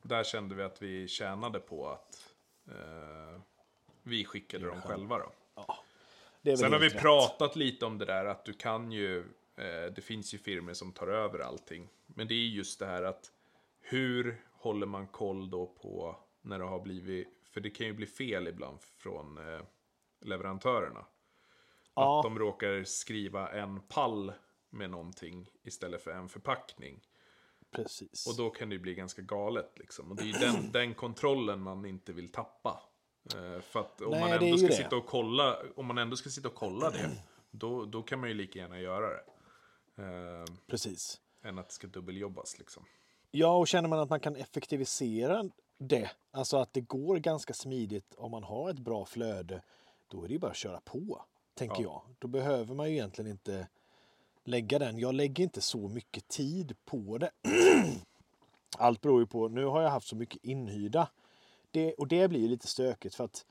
där 0.02 0.24
kände 0.24 0.56
vi 0.56 0.64
att 0.64 0.82
vi 0.82 1.08
tjänade 1.08 1.60
på 1.60 1.90
att 1.90 2.34
eh, 2.68 3.42
vi 4.04 4.26
skickade 4.26 4.66
dem 4.66 4.82
själva 4.82 5.20
då. 5.20 5.32
väl 6.42 6.58
Sen 6.58 6.74
har 6.74 6.80
vi 6.80 6.90
rätt. 6.90 7.02
pratat 7.02 7.56
lite 7.56 7.86
om 7.86 7.98
det 7.98 8.06
där 8.06 8.26
att 8.26 8.46
du 8.46 8.54
kan 8.54 8.92
ju, 8.92 9.20
eh, 9.56 9.94
det 9.96 10.02
finns 10.04 10.34
ju 10.34 10.38
firmor 10.38 10.74
som 10.74 10.92
tar 10.92 11.08
över 11.08 11.40
allting. 11.40 11.88
Men 12.06 12.28
det 12.28 12.34
är 12.34 12.48
just 12.48 12.80
det 12.80 12.86
här 12.86 13.04
att 13.04 13.32
hur 13.82 14.42
håller 14.52 14.88
man 14.88 15.08
koll 15.08 15.50
då 15.50 15.66
på 15.66 16.16
när 16.42 16.60
det 16.60 16.66
har 16.66 16.80
blivit, 16.80 17.28
för 17.44 17.62
det 17.62 17.70
kan 17.70 17.88
ju 17.88 17.94
bli 17.94 18.06
fel 18.06 18.48
ibland 18.48 18.82
från 18.82 19.38
eh, 19.38 19.62
leverantörerna. 20.22 21.06
Ja. 21.96 22.20
Att 22.20 22.24
de 22.24 22.40
råkar 22.40 22.84
skriva 22.84 23.50
en 23.52 23.80
pall 23.80 24.34
med 24.70 24.90
någonting 24.90 25.50
istället 25.64 26.02
för 26.02 26.12
en 26.12 26.30
förpackning. 26.30 27.00
Precis. 27.72 28.28
Och 28.28 28.36
då 28.38 28.50
kan 28.50 28.70
det 28.70 28.76
ju 28.76 28.82
bli 28.82 28.94
ganska 28.96 29.22
galet 29.22 29.72
liksom. 29.76 30.10
Och 30.12 30.16
det 30.18 30.24
är 30.24 30.26
ju 30.26 30.32
den, 30.34 30.72
den 30.72 30.94
kontrollen 30.94 31.62
man 31.62 31.86
inte 31.86 32.14
vill 32.14 32.30
tappa. 32.32 32.82
Eh, 33.36 33.62
för 33.62 33.80
att 33.80 34.02
om 34.02 34.12
Nej, 34.12 34.20
man 34.22 34.32
ändå 34.32 34.58
ska 34.58 34.68
det. 34.68 34.74
sitta 34.74 34.96
och 34.96 35.06
kolla, 35.06 35.58
om 35.76 35.86
man 35.86 35.98
ändå 35.98 36.16
ska 36.16 36.30
sitta 36.30 36.48
och 36.48 36.56
kolla 36.56 36.90
det, 36.90 37.12
då, 37.52 37.86
då 37.86 38.04
kan 38.04 38.20
man 38.20 38.30
ju 38.30 38.36
lika 38.36 38.60
gärna 38.60 38.80
göra 38.80 39.08
det. 39.10 39.24
Eh, 40.04 40.46
Precis. 40.68 41.22
än 41.44 41.60
att 41.60 41.68
det 41.68 41.74
ska 41.74 41.88
dubbeljobbas 41.88 42.58
liksom. 42.60 42.86
Ja, 43.32 43.58
och 43.58 43.68
känner 43.68 43.90
man 43.90 44.00
att 44.00 44.10
man 44.10 44.20
kan 44.20 44.36
effektivisera 44.36 45.50
det, 45.78 46.12
alltså 46.32 46.58
att 46.58 46.74
det 46.74 46.82
går 46.82 47.16
ganska 47.18 47.54
smidigt 47.54 48.16
om 48.18 48.32
man 48.32 48.44
har 48.44 48.70
ett 48.70 48.80
bra 48.80 49.06
flöde, 49.06 49.62
då 50.08 50.24
är 50.24 50.28
det 50.28 50.34
ju 50.34 50.40
bara 50.40 50.52
att 50.52 50.58
köra 50.58 50.82
på, 50.82 51.26
tänker 51.54 51.84
Ja. 51.84 52.04
jag. 52.08 52.16
Då 52.20 52.28
behöver 52.28 52.76
man 52.76 52.88
ju 52.90 52.94
egentligen 52.94 53.32
inte 53.32 53.68
lägga 54.48 54.80
den. 54.80 55.00
Jag 55.00 55.16
lägger 55.16 55.44
inte 55.44 55.62
så 55.62 55.88
mycket 55.88 56.28
tid 56.28 56.76
på 56.86 57.18
det. 57.18 57.32
Allt 58.78 59.02
beror 59.02 59.20
ju 59.20 59.28
på, 59.28 59.48
nu 59.48 59.66
har 59.66 59.82
jag 59.82 59.90
haft 59.90 60.08
så 60.08 60.16
mycket 60.16 60.44
inhyrda. 60.44 61.10
Det, 61.72 61.94
och 61.94 62.08
det 62.08 62.28
blir 62.28 62.40
ju 62.40 62.48
lite 62.48 62.68
stökigt 62.68 63.16
för 63.16 63.24
att 63.24 63.46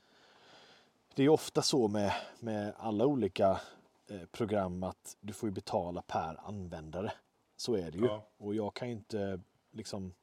det 1.15 1.23
är 1.23 1.29
ofta 1.29 1.61
så 1.61 1.87
med, 1.87 2.13
med 2.39 2.73
alla 2.77 3.05
olika 3.05 3.61
eh, 4.09 4.25
program 4.31 4.83
att 4.83 5.17
du 5.19 5.33
får 5.33 5.49
ju 5.49 5.53
betala 5.53 6.01
per 6.01 6.39
användare. 6.47 7.11
Så 7.57 7.75
är 7.75 7.91
det 7.91 7.97
ju. 7.97 8.05
Ja. 8.05 8.27
Och 8.37 8.55
jag 8.55 8.73
kan 8.73 8.87
ju 8.87 8.93
inte 8.93 9.39
liksom 9.71 10.13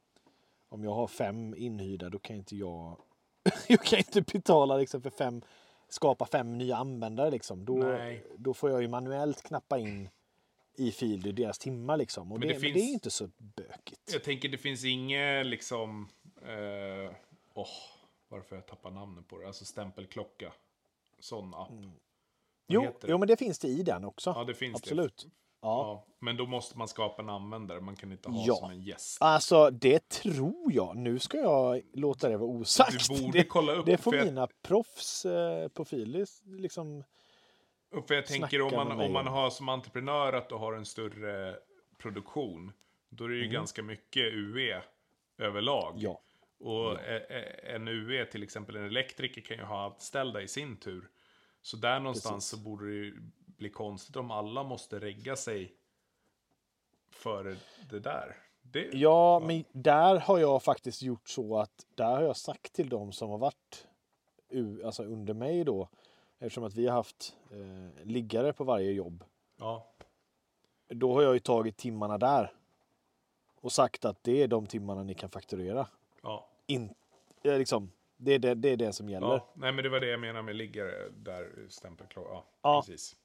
om 0.69 0.83
jag 0.83 0.93
har 0.93 1.07
fem 1.07 1.55
inhyrda 1.57 2.09
då 2.09 2.19
kan 2.19 2.35
inte 2.35 2.55
jag 2.55 2.97
jag 3.67 3.83
kan 3.83 3.99
inte 3.99 4.21
betala 4.21 4.77
liksom 4.77 5.01
för 5.01 5.09
fem 5.09 5.41
skapa 5.89 6.25
fem 6.25 6.57
nya 6.57 6.75
användare 6.75 7.31
liksom. 7.31 7.65
Då, 7.65 7.73
Nej. 7.73 8.25
då 8.37 8.53
får 8.53 8.69
jag 8.69 8.81
ju 8.81 8.87
manuellt 8.87 9.41
knappa 9.41 9.79
in 9.79 10.09
i 10.77 10.91
Fieldy 10.91 11.31
deras 11.31 11.57
timmar 11.57 11.97
liksom. 11.97 12.31
Och 12.31 12.39
Men 12.39 12.47
det, 12.47 12.53
det 12.53 12.59
men 12.59 12.67
det 12.69 12.73
finns- 12.73 12.89
är 12.89 12.93
inte 12.93 13.11
så 13.11 13.29
bökigt. 13.37 14.11
Jag 14.13 14.23
tänker 14.23 14.49
det 14.49 14.57
finns 14.57 14.85
inget 14.85 15.45
liksom... 15.45 16.09
eh, 16.41 17.11
Åh, 17.53 17.67
varför 18.29 18.55
jag 18.55 18.65
tappar 18.65 18.91
namnet 18.91 19.27
på 19.27 19.37
det? 19.39 19.47
Alltså 19.47 19.65
stämpelklocka. 19.65 20.53
Sån 21.19 21.53
app. 21.53 21.69
Mm. 21.71 21.91
Jo, 22.67 22.87
jo, 23.07 23.17
men 23.17 23.27
det 23.27 23.37
finns 23.37 23.59
det 23.59 23.67
i 23.67 23.83
den 23.83 24.05
också. 24.05 24.33
Ja, 24.35 24.43
det 24.43 24.53
finns 24.53 24.75
Absolut. 24.75 25.17
det. 25.17 25.29
Ja. 25.61 26.03
Ja, 26.07 26.13
men 26.19 26.37
då 26.37 26.45
måste 26.45 26.77
man 26.77 26.87
skapa 26.87 27.21
en 27.21 27.29
användare. 27.29 27.81
Man 27.81 27.95
kan 27.95 28.11
inte 28.11 28.29
ha 28.29 28.43
Ja. 28.47 28.55
som 28.55 28.71
en 28.71 28.81
gäst. 28.81 29.17
Alltså, 29.21 29.69
det 29.69 30.09
tror 30.09 30.73
jag. 30.73 30.97
Nu 30.97 31.19
ska 31.19 31.37
jag 31.37 31.81
låta 31.93 32.29
det 32.29 32.37
vara 32.37 32.49
osagt. 32.49 33.07
Du 33.09 33.21
borde 33.21 33.31
det, 33.37 33.43
kolla 33.43 33.73
upp, 33.73 33.85
det 33.85 33.97
får 33.97 34.11
för 34.11 34.17
jag- 34.17 34.25
mina 34.25 34.47
proffs 34.61 35.25
eh, 35.25 35.67
på 35.67 35.85
Fieldy 35.85 36.25
liksom. 36.45 37.03
Och 37.97 38.07
för 38.07 38.15
jag 38.15 38.25
tänker 38.25 38.61
om 38.61 38.71
man, 38.75 38.91
om 39.01 39.13
man 39.13 39.27
har 39.27 39.49
som 39.49 39.69
entreprenör 39.69 40.33
att 40.33 40.49
du 40.49 40.55
har 40.55 40.73
en 40.73 40.85
större 40.85 41.55
produktion. 41.97 42.71
Då 43.09 43.23
är 43.23 43.29
det 43.29 43.35
ju 43.35 43.41
Mm. 43.41 43.53
ganska 43.53 43.83
mycket 43.83 44.33
UE 44.33 44.81
överlag. 45.37 45.93
Ja. 45.97 46.21
Och 46.59 47.01
eh, 47.01 47.75
en 47.75 47.87
UE, 47.87 48.25
till 48.25 48.43
exempel 48.43 48.75
en 48.75 48.85
elektriker, 48.85 49.41
kan 49.41 49.57
ju 49.57 49.63
ha 49.63 49.85
anställda 49.85 50.41
i 50.41 50.47
sin 50.47 50.77
tur. 50.77 51.09
Så 51.61 51.77
där 51.77 51.99
någonstans 51.99 52.47
så 52.47 52.57
borde 52.57 52.85
det 52.85 52.95
ju 52.95 53.21
bli 53.45 53.69
konstigt 53.69 54.15
om 54.15 54.31
alla 54.31 54.63
måste 54.63 54.99
regga 54.99 55.35
sig 55.35 55.73
för 57.11 57.57
det 57.89 57.99
där. 57.99 58.37
Det, 58.61 58.89
Ja, 58.93 59.39
men 59.39 59.63
där 59.71 60.15
har 60.19 60.39
jag 60.39 60.63
faktiskt 60.63 61.01
gjort 61.01 61.29
så 61.29 61.57
att 61.57 61.85
där 61.95 62.15
har 62.15 62.21
jag 62.21 62.37
sagt 62.37 62.73
till 62.73 62.89
dem 62.89 63.11
som 63.11 63.29
har 63.29 63.37
varit 63.37 63.87
alltså 64.85 65.03
under 65.03 65.33
mig 65.33 65.63
då, 65.63 65.89
eftersom 66.39 66.63
att 66.63 66.75
vi 66.75 66.87
har 66.87 66.93
haft 66.93 67.35
eh, 67.51 68.05
liggare 68.05 68.53
på 68.53 68.63
varje 68.63 68.91
jobb, 68.91 69.23
ja. 69.57 69.87
då 70.87 71.13
har 71.13 71.21
jag 71.21 71.33
ju 71.33 71.39
tagit 71.39 71.77
timmarna 71.77 72.17
där 72.17 72.53
och 73.61 73.71
sagt 73.71 74.05
att 74.05 74.23
det 74.23 74.43
är 74.43 74.47
de 74.47 74.65
timmarna 74.67 75.03
ni 75.03 75.13
kan 75.13 75.29
fakturera. 75.29 75.87
Ja. 76.21 76.47
In, 76.67 76.93
eh, 77.43 77.57
liksom, 77.57 77.91
det, 78.17 78.31
är 78.33 78.39
det, 78.39 78.53
det 78.53 78.69
är 78.69 78.77
det 78.77 78.93
som 78.93 79.09
gäller. 79.09 79.27
ja. 79.27 79.47
Nej, 79.53 79.71
men 79.71 79.83
det 79.83 79.89
var 79.89 79.99
det 79.99 80.07
jag 80.07 80.19
menade 80.19 80.43
med 80.43 80.55
liggare, 80.55 81.09
där 81.09 81.65
stämpelklocka. 81.69 82.29
Ja, 82.31 82.45
Ja. 82.61 82.81
precis. 82.87 83.15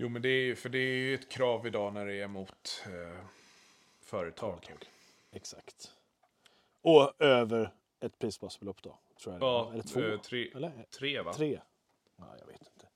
Jo, 0.00 0.08
men 0.08 0.22
det 0.22 0.28
är 0.28 0.42
ju, 0.42 0.56
för 0.56 0.68
det 0.68 0.78
är 0.78 0.96
ju 0.96 1.14
ett 1.14 1.28
krav 1.30 1.66
idag 1.66 1.92
när 1.94 2.06
det 2.06 2.14
är 2.20 2.28
mot 2.28 2.84
eh, 2.86 3.24
företag. 4.00 4.72
Exakt. 5.32 5.94
Och 6.82 7.22
över 7.22 7.74
ett 8.00 8.18
prisbasbelopp 8.18 8.82
då, 8.82 8.98
tror 9.22 9.34
jag. 9.34 9.42
Ja. 9.42 9.70
Eller 9.72 9.82
två? 9.82 10.00
eh, 10.00 10.20
tre, 10.20 10.50
Eller? 10.54 10.86
tre 10.98 11.20
va? 11.22 11.32
Tre? 11.32 11.60
Ja, 12.16 12.36
jag 12.40 12.46
vet 12.46 12.60
inte. 12.60 12.86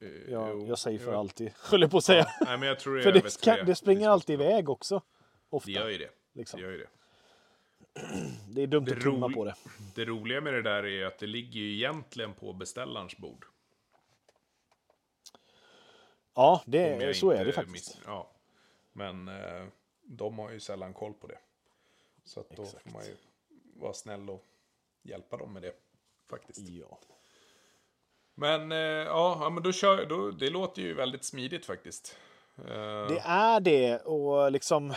Eh, 0.00 0.32
Jag, 0.32 0.50
jo, 0.50 0.66
jag 0.66 0.78
säger 0.78 0.98
för 0.98 1.12
jo. 1.12 1.18
alltid, 1.18 1.52
höll 1.70 1.80
jag 1.80 1.90
på 1.90 1.96
att 1.98 2.04
säga. 2.04 2.26
Nej, 2.40 2.58
men 2.58 2.68
jag 2.68 2.78
tror 2.80 2.96
det 2.96 3.02
För 3.02 3.12
det, 3.12 3.40
kan, 3.42 3.66
det 3.66 3.74
springer 3.74 4.08
alltid 4.08 4.34
iväg 4.40 4.68
också. 4.70 5.02
Ofta. 5.50 5.66
Det 5.66 5.72
gör 5.72 5.88
ju 5.88 5.98
det. 5.98 6.10
liksom. 6.32 6.60
Det 6.60 6.66
gör 6.66 6.72
ju 6.72 6.78
det. 6.78 6.88
Det 8.54 8.62
är 8.62 8.66
dumt 8.66 8.84
Det 8.84 8.92
att 8.96 9.00
tumma 9.02 9.28
på 9.28 9.44
det. 9.44 9.54
Det 9.94 10.04
roliga 10.04 10.40
med 10.40 10.54
det 10.54 10.62
där 10.62 10.86
är 10.86 11.06
att 11.06 11.18
det 11.18 11.26
ligger 11.26 11.60
ju 11.60 11.74
egentligen 11.74 12.34
på 12.34 12.52
beställarens 12.52 13.16
bord. 13.16 13.44
Ja, 16.34 16.62
det, 16.66 17.16
så 17.16 17.30
är 17.30 17.44
det 17.44 17.52
faktiskt. 17.52 17.94
miss- 17.96 18.02
ja. 18.06 18.30
Men 18.92 19.28
eh, 19.28 19.66
de 20.02 20.38
har 20.38 20.50
ju 20.50 20.60
sällan 20.60 20.94
koll 20.94 21.14
på 21.14 21.26
det. 21.26 21.38
Så 22.24 22.40
att 22.40 22.50
då 22.50 22.62
Exakt. 22.62 22.82
får 22.82 22.90
man 22.90 23.04
ju 23.06 23.16
vara 23.74 23.92
snäll 23.92 24.30
och 24.30 24.44
hjälpa 25.08 25.36
dem 25.36 25.52
med 25.52 25.62
det. 25.62 25.72
Faktiskt. 26.30 26.68
Ja. 26.68 26.98
Men 28.34 28.72
eh, 28.72 28.78
ja, 28.78 29.50
men 29.54 29.62
då 29.62 29.72
kör 29.72 30.06
då, 30.06 30.30
Det 30.30 30.50
låter 30.50 30.82
ju 30.82 30.94
väldigt 30.94 31.24
smidigt 31.24 31.66
faktiskt. 31.66 32.16
Eh, 32.58 32.64
Det 33.08 33.22
är 33.24 33.60
det 33.60 33.98
och 33.98 34.52
liksom 34.52 34.94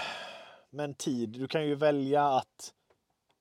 men 0.70 0.94
tid. 0.94 1.30
Du 1.30 1.48
kan 1.48 1.66
ju 1.68 1.76
välja 1.76 2.24
att 2.28 2.74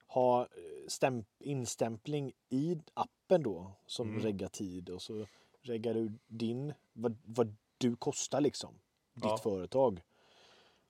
ha 0.07 0.41
eh, 0.43 0.49
stämp, 0.89 1.27
instämpling 1.39 2.33
i 2.49 2.77
appen 2.95 3.43
då 3.43 3.73
som 3.87 4.09
Mm. 4.09 4.23
reggar 4.23 4.49
tid 4.49 4.91
och 4.91 5.03
så 5.03 5.27
reggar 5.63 5.95
du 5.95 6.13
din 6.27 6.75
vad, 6.93 7.19
vad 7.25 7.57
du 7.79 7.97
kostar 7.97 8.41
liksom. 8.41 8.75
Ditt 9.15 9.25
Ja. 9.25 9.39
företag. 9.39 10.03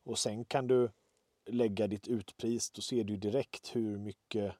Och 0.05 0.19
sen 0.19 0.45
kan 0.45 0.67
du 0.67 0.91
lägga 1.47 1.87
ditt 1.87 2.09
utpris. 2.09 2.71
Då 2.71 2.83
ser 2.83 3.05
du 3.05 3.17
direkt 3.17 3.77
hur 3.77 3.99
mycket 3.99 4.55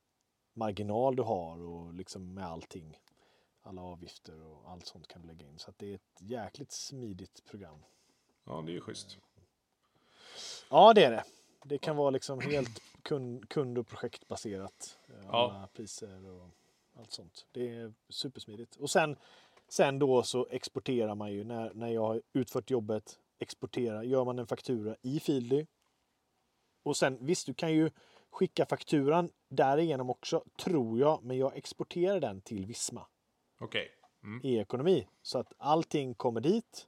marginal 0.61 1.17
du 1.17 1.23
har 1.23 1.59
och 1.63 1.95
liksom 1.95 2.35
med 2.35 2.45
allting. 2.47 2.99
Alla 3.63 3.83
avgifter 3.83 4.43
och 4.43 4.71
allt 4.71 4.87
sånt 4.87 5.09
kan 5.09 5.23
du 5.23 5.29
lägga 5.29 5.47
in. 5.47 5.59
Så 5.59 5.73
det 5.77 5.91
är 5.91 5.95
ett 5.95 6.21
jäkligt 6.21 6.73
smidigt 6.73 7.45
program. 7.45 7.79
ja, 8.45 8.63
det 8.67 8.73
är 8.73 8.75
ju 8.75 8.81
schysst. 8.81 9.19
Ja, 10.71 10.93
det 10.95 11.05
är 11.05 11.11
det. 11.11 11.25
Det 11.65 11.79
kan 11.79 11.97
vara 11.97 12.11
liksom 12.11 12.41
helt 12.41 12.81
kund, 13.03 13.49
kund 13.49 13.79
och 13.79 13.87
projektbaserat. 13.87 14.99
eh, 15.09 15.15
Ja. 15.27 15.31
Alla 15.53 15.67
priser 15.67 16.27
och 16.31 16.49
allt 16.99 17.13
sånt. 17.13 17.47
Det 17.53 17.69
är 17.69 17.93
supersmidigt. 18.09 18.77
Och 18.77 18.91
sen, 18.91 19.17
sen 19.69 19.99
då 19.99 20.23
så 20.23 20.47
exporterar 20.51 21.15
man 21.15 21.33
ju 21.33 21.45
när, 21.45 21.75
när 21.75 21.89
jag 21.89 22.07
har 22.07 22.23
utfört 22.33 22.71
jobbet. 22.71 23.19
Exportera, 23.39 24.05
gör 24.05 24.25
man 24.25 24.39
en 24.39 24.47
faktura 24.47 24.97
i 25.03 25.21
Feedly. 25.21 25.67
Och 26.83 26.97
sen 26.97 27.19
visst, 27.21 27.47
du 27.47 27.55
kan 27.55 27.73
ju 27.73 27.91
skicka 28.31 28.67
fakturan 28.67 29.31
därigenom 29.49 30.11
också, 30.11 30.45
tror 30.59 30.99
jag. 30.99 31.23
Men 31.25 31.37
jag 31.39 31.57
exporterar 31.57 32.21
den 32.21 32.41
till 32.41 32.67
Visma 32.67 33.07
Okej. 33.59 33.89
Mm. 34.23 34.41
e-ekonomi. 34.45 35.07
Så 35.23 35.39
att 35.39 35.53
allting 35.59 36.15
kommer 36.15 36.41
dit. 36.41 36.87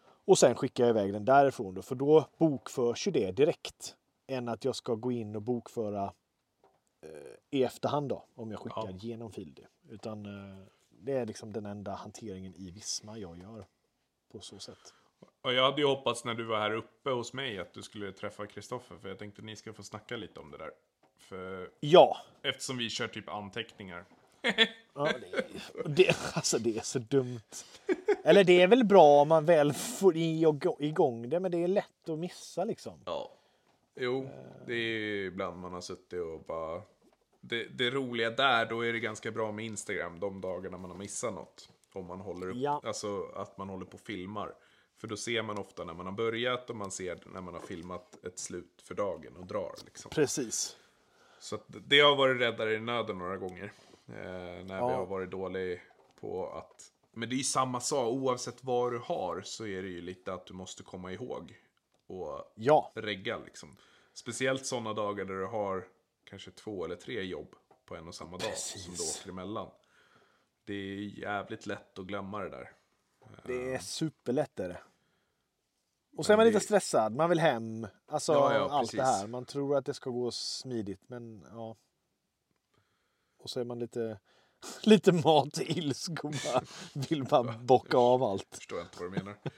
Och 0.00 0.38
sen 0.38 0.54
skickar 0.54 0.84
jag 0.84 0.90
iväg 0.90 1.12
den 1.12 1.24
därifrån 1.24 1.74
då, 1.74 1.82
för 1.82 1.94
då 1.94 2.26
bokförs 2.38 3.06
ju 3.06 3.12
det 3.12 3.30
direkt. 3.32 3.96
Än 4.26 4.48
att 4.48 4.64
jag 4.64 4.76
ska 4.76 4.94
gå 4.94 5.12
in 5.12 5.36
och 5.36 5.42
bokföra 5.42 6.12
eh, 7.00 7.10
i 7.50 7.64
efterhand 7.64 8.08
då, 8.08 8.24
om 8.34 8.50
jag 8.50 8.60
skickar 8.60 8.86
Ja. 8.90 8.98
genom 9.00 9.32
Fildy. 9.32 9.62
Utan 9.88 10.26
eh, 10.26 10.64
det 10.90 11.12
är 11.12 11.26
liksom 11.26 11.52
den 11.52 11.66
enda 11.66 11.94
hanteringen 11.94 12.54
i 12.54 12.70
Visma 12.70 13.18
jag 13.18 13.38
gör 13.38 13.66
på 14.32 14.40
så 14.40 14.58
sätt. 14.58 14.94
Och 15.48 15.54
jag 15.54 15.62
hade 15.64 15.80
ju 15.80 15.86
hoppats 15.86 16.24
när 16.24 16.34
du 16.34 16.44
var 16.44 16.58
här 16.58 16.74
uppe 16.74 17.10
hos 17.10 17.32
mig 17.32 17.58
att 17.58 17.72
du 17.74 17.82
skulle 17.82 18.12
träffa 18.12 18.46
Kristoffer. 18.46 18.96
För 18.96 19.08
jag 19.08 19.18
tänkte 19.18 19.40
att 19.40 19.44
ni 19.46 19.56
ska 19.56 19.72
få 19.72 19.82
snacka 19.82 20.16
lite 20.16 20.40
om 20.40 20.50
det 20.50 20.58
där. 20.58 20.70
För 21.18 21.70
Ja, 21.80 22.16
eftersom 22.42 22.76
vi 22.78 22.90
kör 22.90 23.08
typ 23.08 23.28
anteckningar. 23.28 24.04
ja 24.94 25.04
det, 25.04 25.86
det, 25.86 26.16
alltså 26.34 26.58
det 26.58 26.76
är 26.78 26.80
så 26.82 26.98
dumt. 26.98 27.40
Eller 28.24 28.44
det 28.44 28.62
är 28.62 28.66
väl 28.68 28.84
bra 28.84 29.20
om 29.22 29.28
man 29.28 29.44
väl 29.44 29.72
får 29.72 30.16
igång 30.16 31.28
det, 31.28 31.40
men 31.40 31.50
det 31.50 31.58
är 31.64 31.68
lätt 31.68 32.08
att 32.08 32.18
missa 32.18 32.64
liksom. 32.64 33.00
Ja. 33.06 33.30
Jo, 34.00 34.28
det 34.66 34.74
är 34.74 35.26
ibland 35.26 35.60
man 35.60 35.72
har 35.72 35.80
suttit 35.80 36.20
och 36.20 36.44
bara... 36.44 36.82
Det, 37.40 37.64
det 37.64 37.90
roliga 37.90 38.30
där, 38.30 38.66
då 38.66 38.86
är 38.86 38.92
det 38.92 39.00
ganska 39.00 39.30
bra 39.30 39.52
med 39.52 39.64
Instagram 39.64 40.20
de 40.20 40.40
dagarna 40.40 40.78
man 40.78 40.90
har 40.90 40.98
missat 40.98 41.34
något. 41.34 41.68
Om 41.92 42.06
man 42.06 42.20
håller 42.20 42.48
upp, 42.50 42.56
Ja. 42.56 42.80
alltså 42.84 43.22
att 43.36 43.58
man 43.58 43.68
håller 43.68 43.86
på 43.86 43.94
och 43.94 44.00
filmar. 44.00 44.54
För 44.98 45.08
då 45.08 45.16
ser 45.16 45.42
man 45.42 45.58
ofta 45.58 45.84
när 45.84 45.94
man 45.94 46.06
har 46.06 46.12
börjat 46.12 46.70
och 46.70 46.76
man 46.76 46.90
ser 46.90 47.22
när 47.26 47.40
man 47.40 47.54
har 47.54 47.60
filmat 47.60 48.24
ett 48.24 48.38
slut 48.38 48.82
för 48.84 48.94
dagen 48.94 49.36
och 49.36 49.46
drar 49.46 49.74
liksom. 49.84 50.10
Precis. 50.10 50.76
Så 51.38 51.58
det 51.68 52.00
har 52.00 52.16
varit 52.16 52.40
räddare 52.40 52.74
i 52.74 52.80
nöden 52.80 53.18
några 53.18 53.36
gånger. 53.36 53.72
Eh, 54.08 54.14
när 54.14 54.64
vi 54.64 54.72
Ja. 54.72 54.96
har 54.96 55.06
varit 55.06 55.30
dåliga 55.30 55.80
på 56.20 56.50
att 56.52 56.92
Men 57.12 57.28
det 57.28 57.34
är 57.34 57.38
ju 57.38 57.44
samma 57.44 57.80
sak, 57.80 58.08
oavsett 58.08 58.64
vad 58.64 58.92
du 58.92 58.98
har 58.98 59.40
så 59.44 59.66
är 59.66 59.82
det 59.82 59.88
ju 59.88 60.00
lite 60.00 60.32
att 60.32 60.46
du 60.46 60.54
måste 60.54 60.82
komma 60.82 61.12
ihåg 61.12 61.58
och 62.06 62.52
Ja, 62.54 62.92
regga 62.94 63.38
liksom. 63.38 63.76
Speciellt 64.14 64.66
sådana 64.66 64.94
dagar 64.94 65.24
där 65.24 65.34
du 65.34 65.46
har 65.46 65.86
kanske 66.24 66.50
två 66.50 66.84
eller 66.84 66.96
tre 66.96 67.22
jobb 67.22 67.54
på 67.84 67.96
en 67.96 68.08
och 68.08 68.14
samma 68.14 68.36
dag 68.38 68.54
som 68.56 68.94
du 68.94 69.02
åker 69.02 69.30
emellan. 69.30 69.70
Det 70.64 70.74
är 70.74 70.96
jävligt 71.18 71.66
lätt 71.66 71.98
att 71.98 72.04
glömma 72.06 72.38
det 72.38 72.48
där. 72.48 72.70
Det 73.44 73.74
är 73.74 73.78
superlätt 73.78 74.60
är 74.60 74.68
det. 74.68 74.80
Och 76.16 76.26
så 76.26 76.32
är 76.32 76.36
man 76.36 76.46
det- 76.46 76.52
lite 76.52 76.64
stressad, 76.64 77.14
man 77.14 77.28
vill 77.30 77.38
hem. 77.40 77.86
Alltså 78.06 78.32
Ja, 78.32 78.54
ja, 78.54 78.70
allt 78.70 78.90
det 78.90 78.96
precis. 78.96 79.20
här. 79.20 79.26
Man 79.26 79.44
tror 79.44 79.76
att 79.76 79.84
det 79.86 79.94
ska 79.94 80.10
gå 80.10 80.30
smidigt, 80.30 81.00
men 81.06 81.46
ja. 81.50 81.76
Och 83.38 83.50
så 83.50 83.60
är 83.60 83.64
man 83.64 83.78
lite, 83.78 84.18
lite 84.82 85.12
mat 85.12 85.58
och 86.22 86.30
bara 86.44 86.62
vill 87.08 87.24
bara 87.24 87.58
bocka 87.58 87.96
av 87.96 88.22
allt. 88.22 88.46
Förstår 88.56 88.78
jag 88.78 88.86
inte 88.86 88.98
vad 89.02 89.12
du 89.12 89.18
menar. 89.18 89.36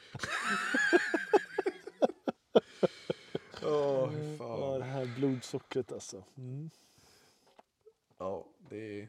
Åh, 3.63 4.13
Ja, 4.13 4.39
fan. 4.39 4.79
det 4.79 4.85
här 4.85 5.07
blodsockret 5.07 5.93
alltså. 5.93 6.25
Mm. 6.37 6.71
Ja, 8.19 8.47
det, 8.59 9.09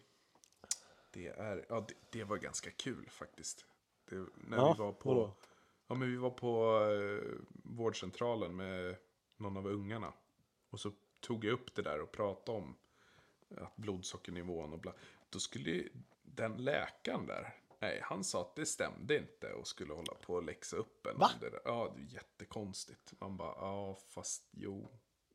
det 1.12 1.28
är... 1.28 1.66
Ja, 1.70 1.86
det, 1.88 1.94
det 2.10 2.24
var 2.24 2.38
ganska 2.38 2.72
kul 2.72 3.10
faktiskt. 3.12 3.66
Det, 4.12 4.26
när 4.36 4.58
Ja, 4.58 4.74
vi 4.74 4.80
var 4.84 4.92
på... 4.94 5.10
vadå? 5.14 5.34
Ja, 5.88 5.96
men 5.96 6.12
vi 6.12 6.18
var 6.18 6.30
på 6.30 6.80
eh, 6.86 7.40
vårdcentralen 7.64 8.56
med 8.56 8.96
någon 9.38 9.58
av 9.58 9.68
ungarna. 9.68 10.14
Och 10.70 10.80
så 10.80 10.92
tog 11.20 11.46
jag 11.46 11.54
upp 11.54 11.76
det 11.76 11.82
där 11.82 12.02
och 12.02 12.12
pratade 12.12 12.58
om 12.58 12.76
att 13.58 13.76
blodsockernivån 13.76 14.74
och 14.74 14.80
bla. 14.80 14.94
Då 15.30 15.40
skulle 15.40 15.70
ju 15.70 15.90
den 16.22 16.58
läkaren 16.58 17.26
där, 17.28 17.54
nej, 17.80 18.00
han 18.04 18.24
sa 18.24 18.42
att 18.42 18.56
det 18.56 18.66
stämde 18.66 19.18
inte 19.18 19.54
och 19.54 19.68
skulle 19.68 19.94
hålla 19.94 20.14
på 20.14 20.34
och 20.34 20.44
läxa 20.44 20.78
upp 20.78 21.06
en. 21.06 21.18
Va? 21.18 21.30
om 21.34 21.40
Det 21.40 21.50
där. 21.50 21.62
Ja, 21.66 21.94
det 21.96 22.02
är 22.02 22.14
jättekonstigt. 22.14 23.14
Man 23.20 23.38
bara, 23.38 23.56
ja, 23.58 23.98
fast 24.10 24.48
jo, 24.52 24.90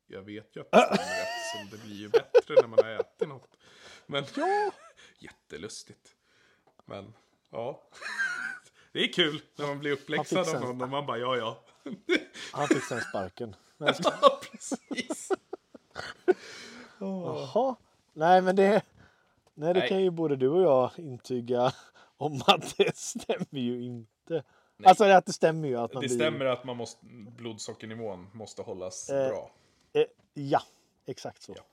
jag 0.07 0.21
vet 0.21 0.55
ju 0.55 0.61
att 0.61 0.71
det 0.71 0.77
stämmer 0.97 1.21
eftersom 1.21 1.69
det 1.79 1.85
blir 1.85 1.95
ju 1.95 2.09
bättre 2.09 2.55
när 2.61 2.67
man 2.67 2.79
har 2.83 2.91
ätit 2.91 3.27
något. 3.27 3.57
Men, 4.05 4.23
Ja. 4.35 4.71
jättelustigt. 5.19 6.15
Men, 6.85 7.13
ja. 7.49 7.89
Det 8.97 9.03
är 9.03 9.13
kul 9.13 9.41
när 9.55 9.67
man 9.67 9.79
blir 9.79 9.91
uppläxad 9.91 10.55
av 10.55 10.61
någon 10.61 10.81
och 10.81 10.89
man 10.89 11.05
bara, 11.05 11.17
ja, 11.17 11.37
ja. 11.37 11.63
Han 12.51 12.67
fick 12.67 12.83
sen 12.83 13.01
sparken. 13.01 13.55
Men, 13.77 13.93
Ja, 14.03 14.39
precis. 14.51 15.31
Jaha. 16.99 17.75
Nej, 18.13 18.41
men 18.41 18.55
det, 18.55 18.81
nej, 19.53 19.73
det 19.73 19.79
Nej. 19.79 19.89
kan 19.89 20.03
ju 20.03 20.09
både 20.09 20.35
du 20.35 20.47
och 20.49 20.61
jag 20.61 20.91
intyga 20.97 21.73
om 22.17 22.41
att 22.47 22.77
det 22.77 22.97
stämmer 22.97 23.59
ju 23.59 23.81
inte. 23.83 24.43
Alltså 24.83 25.03
att 25.03 25.25
det 25.25 25.33
stämmer 25.33 25.67
ju 25.67 25.75
att 25.75 25.93
man 25.93 26.01
Det 26.01 26.07
blir... 26.07 26.17
stämmer 26.17 26.45
att 26.45 26.63
man 26.63 26.77
måste, 26.77 27.05
blodsockernivån 27.37 28.27
måste 28.33 28.61
hållas 28.61 29.09
Eh, 29.09 29.29
bra. 29.29 29.51
Eh, 29.93 30.05
ja, 30.33 30.61
exakt 31.05 31.41
så. 31.41 31.55
Ja. 31.57 31.63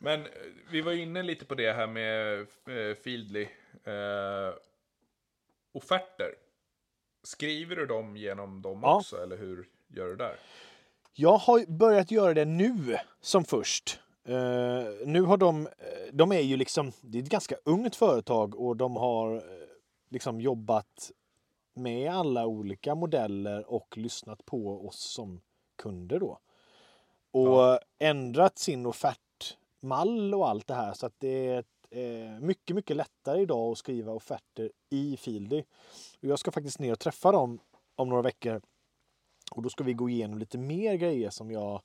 Men 0.00 0.20
eh, 0.20 0.26
vi 0.70 0.80
var 0.80 0.92
inne 0.92 1.22
lite 1.22 1.44
på 1.44 1.54
det 1.54 1.72
här 1.72 1.86
med 1.86 2.40
eh, 2.40 2.94
Feedly. 3.04 3.48
Offerter. 5.74 6.34
Skriver 7.22 7.76
du 7.76 7.86
dem 7.86 8.16
genom 8.16 8.62
dem 8.62 8.80
Ja. 8.82 8.96
också, 8.96 9.22
eller 9.22 9.36
hur 9.36 9.68
gör 9.88 10.06
du 10.08 10.16
där? 10.16 10.36
Jag 11.12 11.36
har 11.36 11.66
börjat 11.66 12.10
göra 12.10 12.34
det 12.34 12.44
nu 12.44 12.96
som 13.20 13.44
först. 13.44 14.00
Eh, 14.24 14.84
nu 15.06 15.22
har 15.22 15.36
de, 15.36 15.66
eh, 15.66 15.72
de 16.12 16.32
är 16.32 16.40
ju 16.40 16.56
liksom, 16.56 16.92
det 17.00 17.18
är 17.18 17.22
ett 17.22 17.28
ganska 17.28 17.56
ungt 17.64 17.96
företag 17.96 18.54
och 18.60 18.76
de 18.76 18.96
har 18.96 19.36
eh, 19.36 19.42
liksom 20.10 20.40
jobbat 20.40 21.10
med 21.74 22.12
alla 22.14 22.46
olika 22.46 22.94
modeller 22.94 23.70
och 23.70 23.96
lyssnat 23.98 24.46
på 24.46 24.86
oss 24.88 24.98
som 25.00 25.40
kunder 25.82 26.18
då. 26.20 26.38
Och 27.30 27.46
Ja. 27.48 27.80
ändrat 27.98 28.58
sin 28.58 28.86
offertmall 28.86 30.34
och 30.34 30.48
allt 30.48 30.66
det 30.66 30.74
här 30.74 30.92
så 30.92 31.06
att 31.06 31.20
det 31.20 31.46
är 31.48 31.64
eh, 31.94 32.40
mycket, 32.40 32.76
mycket 32.76 32.96
lättare 32.96 33.40
idag 33.40 33.72
att 33.72 33.78
skriva 33.78 34.12
offerter 34.12 34.72
i 34.90 35.16
Fieldy. 35.16 35.64
Och 36.20 36.24
jag 36.28 36.38
ska 36.38 36.50
faktiskt 36.50 36.78
ner 36.78 36.92
och 36.92 36.98
träffa 36.98 37.32
dem 37.32 37.58
om 37.96 38.08
några 38.08 38.22
veckor 38.22 38.62
och 39.50 39.62
då 39.62 39.70
ska 39.70 39.84
vi 39.84 39.94
gå 39.94 40.08
igenom 40.08 40.38
lite 40.38 40.58
mer 40.58 40.94
grejer 40.94 41.30
som 41.30 41.50
jag 41.50 41.82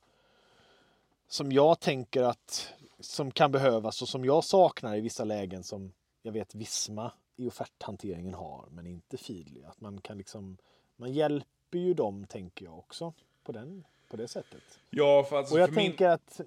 som 1.28 1.52
jag 1.52 1.80
tänker 1.80 2.24
att 2.24 2.74
som 3.00 3.32
kan 3.32 3.52
behövas 3.52 4.02
och 4.02 4.10
som 4.10 4.26
jag 4.26 4.44
saknar 4.44 4.96
i 4.96 5.02
vissa 5.02 5.24
lägen 5.24 5.64
som 5.64 5.94
jag 6.22 6.32
vet 6.32 6.56
Visma 6.56 7.12
i 7.36 7.48
offerthanteringen 7.48 8.34
har 8.34 8.68
men 8.72 8.88
inte 8.88 9.18
Feedly. 9.18 9.64
Att 9.64 9.82
man 9.82 10.02
kan 10.02 10.18
liksom 10.18 10.58
man 10.96 11.14
hjälper 11.14 11.80
ju 11.80 11.94
dem 11.94 12.26
tänker 12.28 12.66
jag 12.66 12.78
också 12.78 13.14
på, 13.44 13.52
den, 13.52 13.86
på 14.10 14.18
det 14.18 14.28
sättet. 14.28 14.80
Ja, 14.90 15.26
för, 15.30 15.38
alltså, 15.38 15.54
Och 15.54 15.62
jag 15.62 15.70
för, 15.70 15.76
min, 15.76 15.86
tänker 15.86 16.08
att 16.08 16.42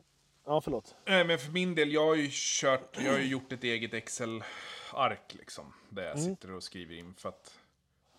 Ja, 0.44 0.60
förlåt. 0.60 0.94
nej, 1.04 1.24
men 1.24 1.38
för 1.38 1.52
min 1.52 1.74
del, 1.74 1.92
jag 1.92 2.06
har 2.06 2.14
ju 2.14 2.28
kört, 2.32 2.96
jag 2.98 3.12
har 3.12 3.18
ju 3.18 3.26
gjort 3.26 3.52
ett 3.52 3.64
eget 3.64 3.94
Excel-ark 3.94 5.34
liksom. 5.34 5.72
Där 5.88 6.02
jag 6.02 6.18
Mm. 6.18 6.24
sitter 6.34 6.50
och 6.50 6.62
skriver 6.62 6.94
in 6.94 7.14
för 7.14 7.28
att 7.28 7.58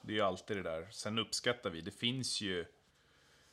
det 0.01 0.11
är 0.13 0.15
ju 0.15 0.21
alltid 0.21 0.57
det 0.57 0.63
där. 0.63 0.87
Sen 0.91 1.19
uppskattar 1.19 1.69
vi, 1.69 1.81
det 1.81 1.91
finns 1.91 2.41
ju 2.41 2.65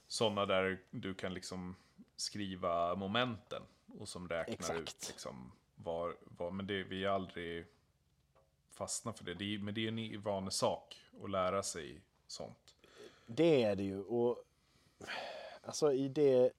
sådana 0.06 0.46
där 0.46 0.83
du 0.90 1.14
kan 1.14 1.35
liksom 1.35 1.76
skriva 2.16 2.94
momenten 2.94 3.62
och 3.98 4.09
som 4.09 4.28
räknar 4.28 4.54
Exakt. 4.54 4.80
ut 4.80 5.09
liksom 5.09 5.52
var, 5.74 6.16
var 6.22 6.50
men 6.50 6.66
det, 6.66 6.83
vi 6.83 7.04
har 7.04 7.14
aldrig 7.14 7.66
fastnat 8.70 9.18
för 9.18 9.24
det. 9.24 9.35
det 9.35 9.54
är, 9.54 9.59
men 9.59 9.74
det 9.74 9.85
är 9.85 9.88
en 9.88 10.22
vanesak 10.22 11.02
att 11.24 11.30
lära 11.30 11.62
sig 11.62 12.00
sånt. 12.26 12.74
Det 13.26 13.62
är 13.62 13.76
det 13.76 13.83
ju. 13.83 14.02
Och 14.02 14.44
alltså 15.62 15.92
i 15.92 16.09
det 16.09 16.50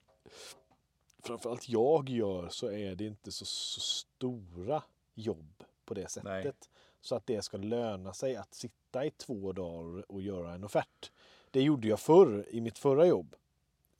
framförallt 1.22 1.68
jag 1.68 2.08
gör 2.08 2.48
så 2.48 2.70
är 2.70 2.94
det 2.94 3.04
inte 3.04 3.32
så, 3.32 3.44
så 3.44 3.80
stora 3.80 4.82
jobb 5.14 5.64
på 5.84 5.94
det 5.94 6.08
sättet. 6.10 6.24
Nej. 6.44 6.52
Så 7.00 7.14
att 7.14 7.26
det 7.26 7.42
ska 7.42 7.56
löna 7.56 8.12
sig 8.14 8.36
att 8.36 8.54
sitta 8.54 9.04
i 9.04 9.10
två 9.10 9.52
dagar 9.52 10.12
och 10.12 10.22
göra 10.22 10.54
en 10.54 10.64
offert. 10.64 11.10
Det 11.50 11.62
gjorde 11.62 11.88
jag 11.88 12.00
förr 12.00 12.46
i 12.50 12.60
mitt 12.60 12.78
förra 12.78 13.06
jobb. 13.06 13.34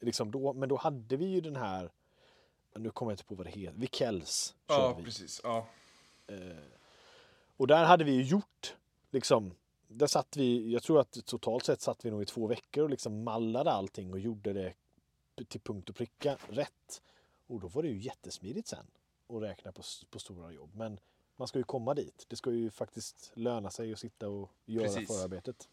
Liksom 0.01 0.31
då, 0.31 0.53
men 0.53 0.69
då 0.69 0.77
hade 0.77 1.17
vi 1.17 1.27
ju 1.27 1.41
den 1.41 1.57
här, 1.57 1.91
nu 2.75 2.91
kommer 2.91 3.13
jag 3.13 3.15
inte 3.15 3.25
på 3.25 3.35
vad 3.35 3.47
det 3.47 3.51
heter, 3.51 3.87
kör 3.87 4.45
Ja, 4.67 4.95
vi. 4.99 5.05
precis. 5.05 5.41
Ja. 5.45 5.67
Och 7.57 7.67
där 7.67 7.85
hade 7.85 8.05
vi 8.05 8.13
ju 8.13 8.23
gjort, 8.23 8.77
liksom, 9.11 9.55
där 9.89 10.07
satt 10.07 10.37
vi, 10.37 10.73
jag 10.73 10.83
tror 10.83 11.01
att 11.01 11.19
totalt 11.25 11.65
sett 11.65 11.81
satt 11.81 12.05
vi 12.05 12.11
nog 12.11 12.23
i 12.23 12.27
två 12.27 12.47
veckor 12.47 12.85
och 12.85 12.91
liksom 12.91 13.25
mallade 13.25 13.71
allting 13.71 14.13
och 14.13 14.19
gjorde 14.19 14.53
det 14.53 14.75
till 15.49 15.61
punkt 15.61 15.91
och 15.91 15.97
pricka 15.97 16.37
rätt. 16.49 17.03
Och 17.47 17.61
då 17.61 17.69
var 17.69 17.83
det 17.83 17.89
ju 17.89 17.99
jättesmidigt 17.99 18.69
sen 18.69 18.87
att 19.29 19.43
räkna 19.43 19.73
på, 19.73 19.83
på 20.11 20.19
stora 20.19 20.53
jobb. 20.53 20.75
Men 20.75 21.01
man 21.37 21.49
ska 21.49 21.59
ju 21.59 21.65
komma 21.65 21.95
dit. 21.95 22.27
Det 22.29 22.37
ska 22.37 22.51
ju 22.51 22.71
faktiskt 22.71 23.33
löna 23.35 23.71
sig 23.71 23.93
att 23.93 23.99
sitta 23.99 24.29
och 24.29 24.51
göra 24.65 24.87
Precis. 24.87 25.09
förarbetet. 25.09 25.69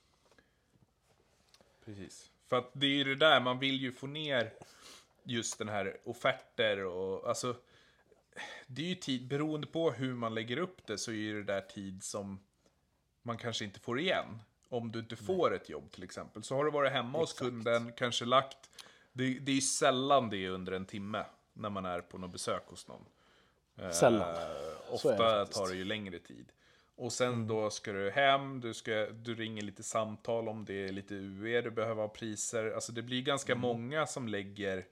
Precis. 1.86 2.32
För 2.48 2.58
att 2.58 2.70
det 2.74 2.86
är 2.86 2.96
ju 2.96 3.04
det 3.04 3.16
där, 3.16 3.42
man 3.42 3.60
vill 3.60 3.82
ju 3.82 3.92
få 3.92 4.08
ner 4.08 4.54
just 5.24 5.58
den 5.58 5.70
här 5.70 5.98
offerter 6.06 6.86
och 6.86 7.30
alltså 7.30 7.56
det 8.68 8.82
är 8.82 8.86
ju 8.86 8.96
tid, 8.96 9.28
beroende 9.28 9.68
på 9.68 9.92
hur 9.92 10.14
man 10.14 10.34
lägger 10.34 10.58
upp 10.58 10.88
det 10.88 10.98
så 10.98 11.12
är 11.12 11.16
ju 11.16 11.44
det 11.44 11.54
där 11.54 11.62
tid 11.62 12.04
som 12.04 12.40
man 13.22 13.38
kanske 13.38 13.66
inte 13.66 13.80
får 13.80 14.00
igen. 14.00 14.40
Om 14.70 14.92
du 14.92 15.00
inte 15.00 15.16
får 15.16 15.56
ett 15.56 15.70
jobb 15.70 15.92
till 15.92 16.04
exempel. 16.04 16.44
Så 16.44 16.56
har 16.56 16.66
du 16.66 16.72
varit 16.72 16.92
hemma 16.92 17.18
hos 17.18 17.32
Exakt. 17.32 17.50
kunden, 17.50 17.92
kanske 17.98 18.26
lagt, 18.26 18.70
det, 19.14 19.40
det 19.40 19.52
är 19.52 19.56
ju 19.56 19.62
sällan 19.62 20.30
det 20.30 20.46
är 20.46 20.50
under 20.50 20.72
en 20.72 20.86
timme 20.86 21.26
när 21.60 21.70
man 21.70 21.86
är 21.86 22.02
på 22.02 22.18
något 22.18 22.32
besök 22.32 22.64
hos 22.68 22.88
någon. 22.88 23.06
Sällan. 23.92 24.36
Eh, 24.36 24.42
är 24.42 24.50
det 24.50 24.94
ofta 24.94 25.18
faktiskt. 25.18 25.60
tar 25.60 25.68
det 25.68 25.76
ju 25.76 25.86
längre 25.86 26.20
tid. 26.20 26.52
Och 26.96 27.14
sen 27.14 27.48
då 27.48 27.70
ska 27.70 27.92
du 27.94 28.12
hem, 28.12 28.62
du, 28.62 28.74
ska, 28.74 28.92
du 29.06 29.36
ringer 29.36 29.62
lite 29.62 29.84
samtal 29.84 30.50
om 30.50 30.66
det 30.66 30.74
är 30.88 30.92
lite 30.92 31.16
UE, 31.16 31.62
du 31.62 31.72
behöver 31.72 32.02
ha 32.02 32.10
priser. 32.10 32.72
Alltså 32.72 32.92
det 32.92 33.02
blir 33.02 33.22
ganska 33.22 33.52
Mm. 33.54 33.62
många 33.62 34.08
som 34.08 34.28
lägger 34.28 34.86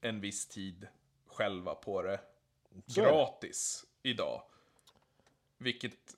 en 0.00 0.20
viss 0.20 0.46
tid 0.48 0.88
själva 1.26 1.74
på 1.74 2.02
det. 2.02 2.20
Så 2.86 3.00
är 3.00 3.04
det. 3.04 3.10
gratis 3.10 3.84
idag. 4.02 4.42
Vilket, 5.58 6.16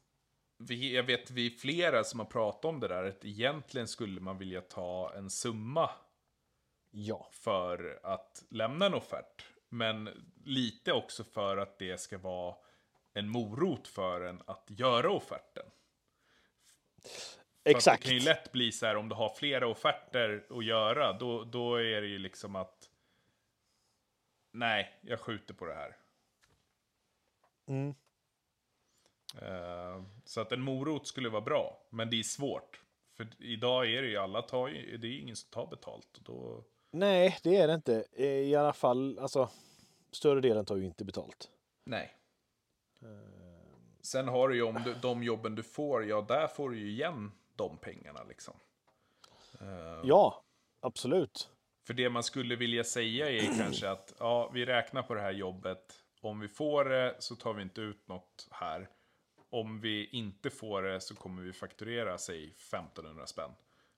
vi, 0.57 0.95
jag 0.95 1.03
vet 1.03 1.31
vi 1.31 1.47
är 1.47 1.51
flera 1.59 2.05
som 2.05 2.21
har 2.21 2.27
pratat 2.27 2.65
om 2.65 2.81
det 2.81 2.89
där, 2.89 3.05
att 3.05 3.25
egentligen 3.25 3.89
skulle 3.89 4.21
man 4.21 4.39
vilja 4.39 4.61
ta 4.61 5.13
en 5.17 5.31
summa 5.31 5.91
Ja, 6.97 7.29
för 7.33 8.01
att 8.03 8.45
lämna 8.51 8.87
en 8.87 8.95
offert. 8.95 9.47
Men 9.69 10.09
lite 10.45 10.93
också 10.93 11.25
för 11.25 11.57
att 11.57 11.79
det 11.79 12.01
ska 12.01 12.19
vara 12.19 12.57
en 13.13 13.29
morot 13.29 13.89
för 13.89 14.21
en 14.21 14.43
att 14.47 14.67
göra 14.69 15.11
offerten. 15.11 15.67
För 17.63 17.71
exakt. 17.71 18.03
Det 18.03 18.09
kan 18.09 18.19
ju 18.19 18.25
lätt 18.25 18.53
bli 18.53 18.73
så 18.73 18.87
här 18.87 18.97
om 18.97 19.09
du 19.09 19.15
har 19.15 19.35
flera 19.35 19.67
offerter 19.67 20.47
att 20.51 20.65
göra, 20.65 21.13
då, 21.13 21.45
då 21.45 21.77
är 21.77 22.01
det 22.01 22.07
ju 22.07 22.19
liksom 22.19 22.57
att 22.57 22.91
nej, 24.53 25.01
jag 25.03 25.21
skjuter 25.21 25.55
på 25.55 25.67
det 25.67 25.75
här. 25.75 25.97
Mm. 27.69 27.95
Eh, 29.43 30.05
så 30.25 30.41
att 30.41 30.53
en 30.53 30.61
morot 30.61 31.07
skulle 31.07 31.29
vara 31.29 31.43
bra, 31.43 31.87
men 31.91 32.11
det 32.11 32.19
är 32.19 32.23
svårt. 32.23 32.81
För 33.17 33.29
idag 33.39 33.91
är 33.91 34.03
det 34.03 34.09
ju 34.09 34.17
alla 34.17 34.43
tar 34.43 34.69
ju, 34.69 34.97
det 34.97 35.07
är 35.07 35.19
ingen 35.21 35.37
som 35.37 35.51
tar 35.51 35.67
betalt. 35.67 36.17
Och 36.17 36.23
då, 36.23 36.65
Nej, 36.95 37.39
det 37.43 37.57
är 37.57 37.69
det 37.69 37.75
inte. 37.75 38.05
I 38.23 38.55
alla 38.55 38.73
fall, 38.73 39.19
alltså, 39.19 39.51
större 40.13 40.41
delen 40.41 40.65
tar 40.65 40.77
ju 40.77 40.85
inte 40.85 41.05
betalt. 41.05 41.51
nej. 41.85 42.17
Sen 44.03 44.29
har 44.29 44.49
du 44.49 44.55
ju 44.55 44.63
om 44.63 44.83
du, 44.85 44.95
de 44.95 45.23
jobben 45.23 45.55
du 45.55 45.63
får, 45.63 46.05
ja 46.05 46.21
där 46.29 46.47
får 46.47 46.71
du 46.71 46.79
ju 46.79 46.91
igen 46.91 47.33
de 47.57 47.79
pengarna 47.79 48.23
liksom. 48.25 48.55
Eh, 49.61 50.01
Ja, 50.05 50.43
absolut. 50.81 51.51
För 51.87 51.95
det 51.95 52.11
man 52.11 52.23
skulle 52.23 52.57
vilja 52.57 52.85
säga 52.85 53.31
är 53.31 53.57
kanske 53.59 53.91
att 53.91 54.15
ja, 54.19 54.51
vi 54.55 54.67
räknar 54.67 55.03
på 55.03 55.15
det 55.15 55.21
här 55.21 55.33
jobbet. 55.33 56.01
Om 56.21 56.41
vi 56.41 56.49
får 56.49 56.85
det 56.85 57.17
så 57.19 57.37
tar 57.37 57.55
vi 57.55 57.63
inte 57.63 57.81
ut 57.81 58.09
något 58.09 58.49
här. 58.51 58.89
Om 59.51 59.81
vi 59.81 60.07
inte 60.07 60.51
får 60.51 60.83
det 60.83 61.01
så 61.01 61.15
kommer 61.15 61.43
vi 61.43 61.53
fakturera, 61.53 62.19
säg 62.19 62.45
1500 62.45 63.27
spänn. 63.27 63.51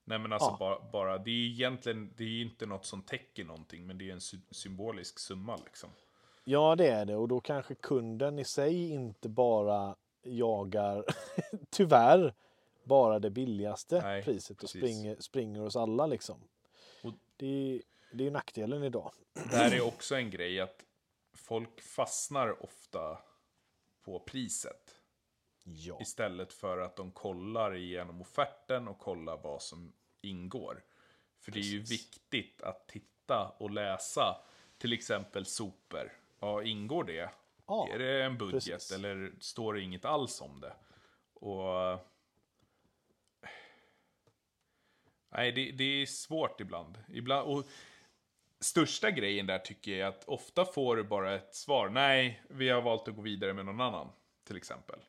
Nej 0.09 0.19
men 0.19 0.33
alltså 0.33 0.49
Ja. 0.49 0.57
bara, 0.59 0.79
bara, 0.91 1.17
det 1.17 1.29
är 1.29 1.33
ju 1.33 1.51
egentligen, 1.51 2.13
det 2.17 2.23
är 2.23 2.27
ju 2.27 2.41
inte 2.41 2.65
något 2.65 2.85
som 2.85 3.01
täcker 3.01 3.43
någonting, 3.45 3.87
men 3.87 3.97
det 3.97 4.09
är 4.09 4.13
en 4.13 4.21
sy- 4.21 4.37
symbolisk 4.51 5.19
summa 5.19 5.55
liksom. 5.65 5.89
Ja, 6.43 6.75
det 6.75 6.87
är 6.87 7.05
det. 7.05 7.15
Och 7.15 7.27
då 7.27 7.39
kanske 7.41 7.75
kunden 7.75 8.39
i 8.39 8.45
sig 8.45 8.89
inte 8.91 9.29
bara 9.29 9.95
jagar, 10.23 11.05
tyvärr, 11.69 12.33
bara 12.83 13.19
det 13.19 13.29
billigaste 13.29 14.01
Nej, 14.01 14.23
priset 14.23 14.63
och 14.63 14.69
springer, 14.69 15.15
springer 15.19 15.59
hos 15.61 15.75
alla 15.75 16.05
liksom. 16.07 16.39
Och- 17.03 17.13
Det, 17.37 17.45
är- 17.47 17.81
det 18.11 18.23
är 18.23 18.25
ju 18.25 18.31
nackdelen 18.31 18.83
idag. 18.83 19.11
Där 19.51 19.71
är 19.75 19.81
också 19.87 20.15
en 20.15 20.29
grej 20.29 20.59
att 20.59 20.83
folk 21.33 21.81
fastnar 21.81 22.63
ofta 22.63 23.17
på 24.03 24.19
priset. 24.19 24.96
Ja. 25.69 26.01
Istället 26.01 26.53
för 26.53 26.77
att 26.77 26.95
de 26.95 27.11
kollar 27.11 27.75
igenom 27.75 28.21
offerten 28.21 28.87
och 28.87 28.99
kollar 28.99 29.37
vad 29.37 29.61
som 29.61 29.93
ingår. 30.21 30.83
För 31.39 31.51
det 31.51 31.59
är 31.59 31.63
ju 31.63 31.79
Precis. 31.79 32.01
viktigt 32.01 32.61
att 32.61 32.87
titta 32.87 33.51
och 33.57 33.71
läsa 33.71 34.41
till 34.77 34.93
exempel 34.93 35.45
sopor. 35.45 36.11
Ja, 36.39 36.63
ingår 36.63 37.03
det? 37.03 37.29
Ja, 37.65 37.89
är 37.93 37.99
det 37.99 38.23
en 38.23 38.37
budget 38.37 38.63
precis. 38.63 38.91
eller 38.91 39.31
står 39.39 39.73
det 39.73 39.81
inget 39.81 40.05
alls 40.05 40.41
om 40.41 40.59
det? 40.59 40.73
Och... 41.33 41.99
Nej, 45.29 45.51
det, 45.51 45.71
det 45.71 45.83
är 45.83 46.05
svårt 46.05 46.61
ibland. 46.61 47.03
ibland 47.09 47.47
och 47.47 47.65
största 48.59 49.11
grejen 49.11 49.45
där 49.45 49.59
tycker 49.59 49.91
jag 49.91 49.99
är 49.99 50.05
att 50.05 50.23
ofta 50.23 50.65
får 50.65 50.95
du 50.95 51.03
bara 51.03 51.35
ett 51.35 51.55
svar. 51.55 51.89
Nej, 51.89 52.41
vi 52.49 52.69
har 52.69 52.81
valt 52.81 53.07
att 53.07 53.15
gå 53.15 53.21
vidare 53.21 53.53
med 53.53 53.65
någon 53.65 53.81
annan, 53.81 54.09
till 54.43 54.57
exempel. 54.57 54.99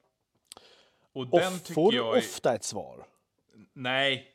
Och 1.13 1.27
den 1.27 1.55
Off, 1.55 1.75
får 1.75 1.91
du 1.91 1.97
jag 1.97 2.15
är, 2.15 2.19
ofta 2.19 2.55
ett 2.55 2.65
svar? 2.65 3.07
Nej, 3.73 4.33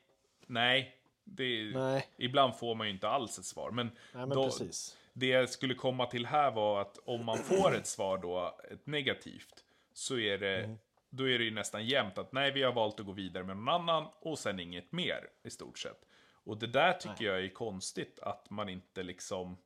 nej. 0.48 0.98
Det, 1.24 1.72
Nej. 1.74 2.08
Ibland 2.18 2.56
får 2.56 2.76
man 2.76 2.88
ju 2.88 2.94
inte 2.94 3.10
alls 3.10 3.40
ett 3.40 3.46
svar. 3.46 3.72
Men, 3.72 3.86
Nej, 3.88 3.96
men 4.26 4.30
då, 4.30 4.44
precis. 4.44 4.98
det 5.14 5.28
jag 5.28 5.50
skulle 5.50 5.76
komma 5.76 6.06
till 6.06 6.26
här 6.26 6.52
var 6.52 6.82
att 6.82 6.98
om 7.06 7.26
man 7.26 7.38
får 7.38 7.76
ett 7.76 7.88
svar 7.88 8.18
då, 8.18 8.60
ett 8.72 8.88
negativt, 8.88 9.64
så 9.94 10.18
är 10.20 10.38
det, 10.38 10.64
Mm. 10.64 10.78
då 11.10 11.30
är 11.30 11.38
det 11.40 11.44
ju 11.46 11.52
nästan 11.52 11.86
jämnt 11.86 12.18
att 12.18 12.32
nej, 12.32 12.52
vi 12.52 12.64
har 12.64 12.72
valt 12.74 13.00
att 13.00 13.06
gå 13.06 13.12
vidare 13.12 13.44
med 13.44 13.58
någon 13.58 13.70
annan 13.70 14.08
och 14.20 14.40
sen 14.40 14.60
inget 14.60 14.92
mer 14.92 15.30
i 15.44 15.50
stort 15.50 15.80
sett. 15.80 16.06
Och 16.46 16.58
det 16.58 16.68
där 16.68 16.94
tycker 16.94 17.26
jag 17.26 17.44
är 17.46 17.50
konstigt 17.50 18.20
att 18.20 18.50
man 18.50 18.70
inte 18.70 19.04
liksom 19.04 19.58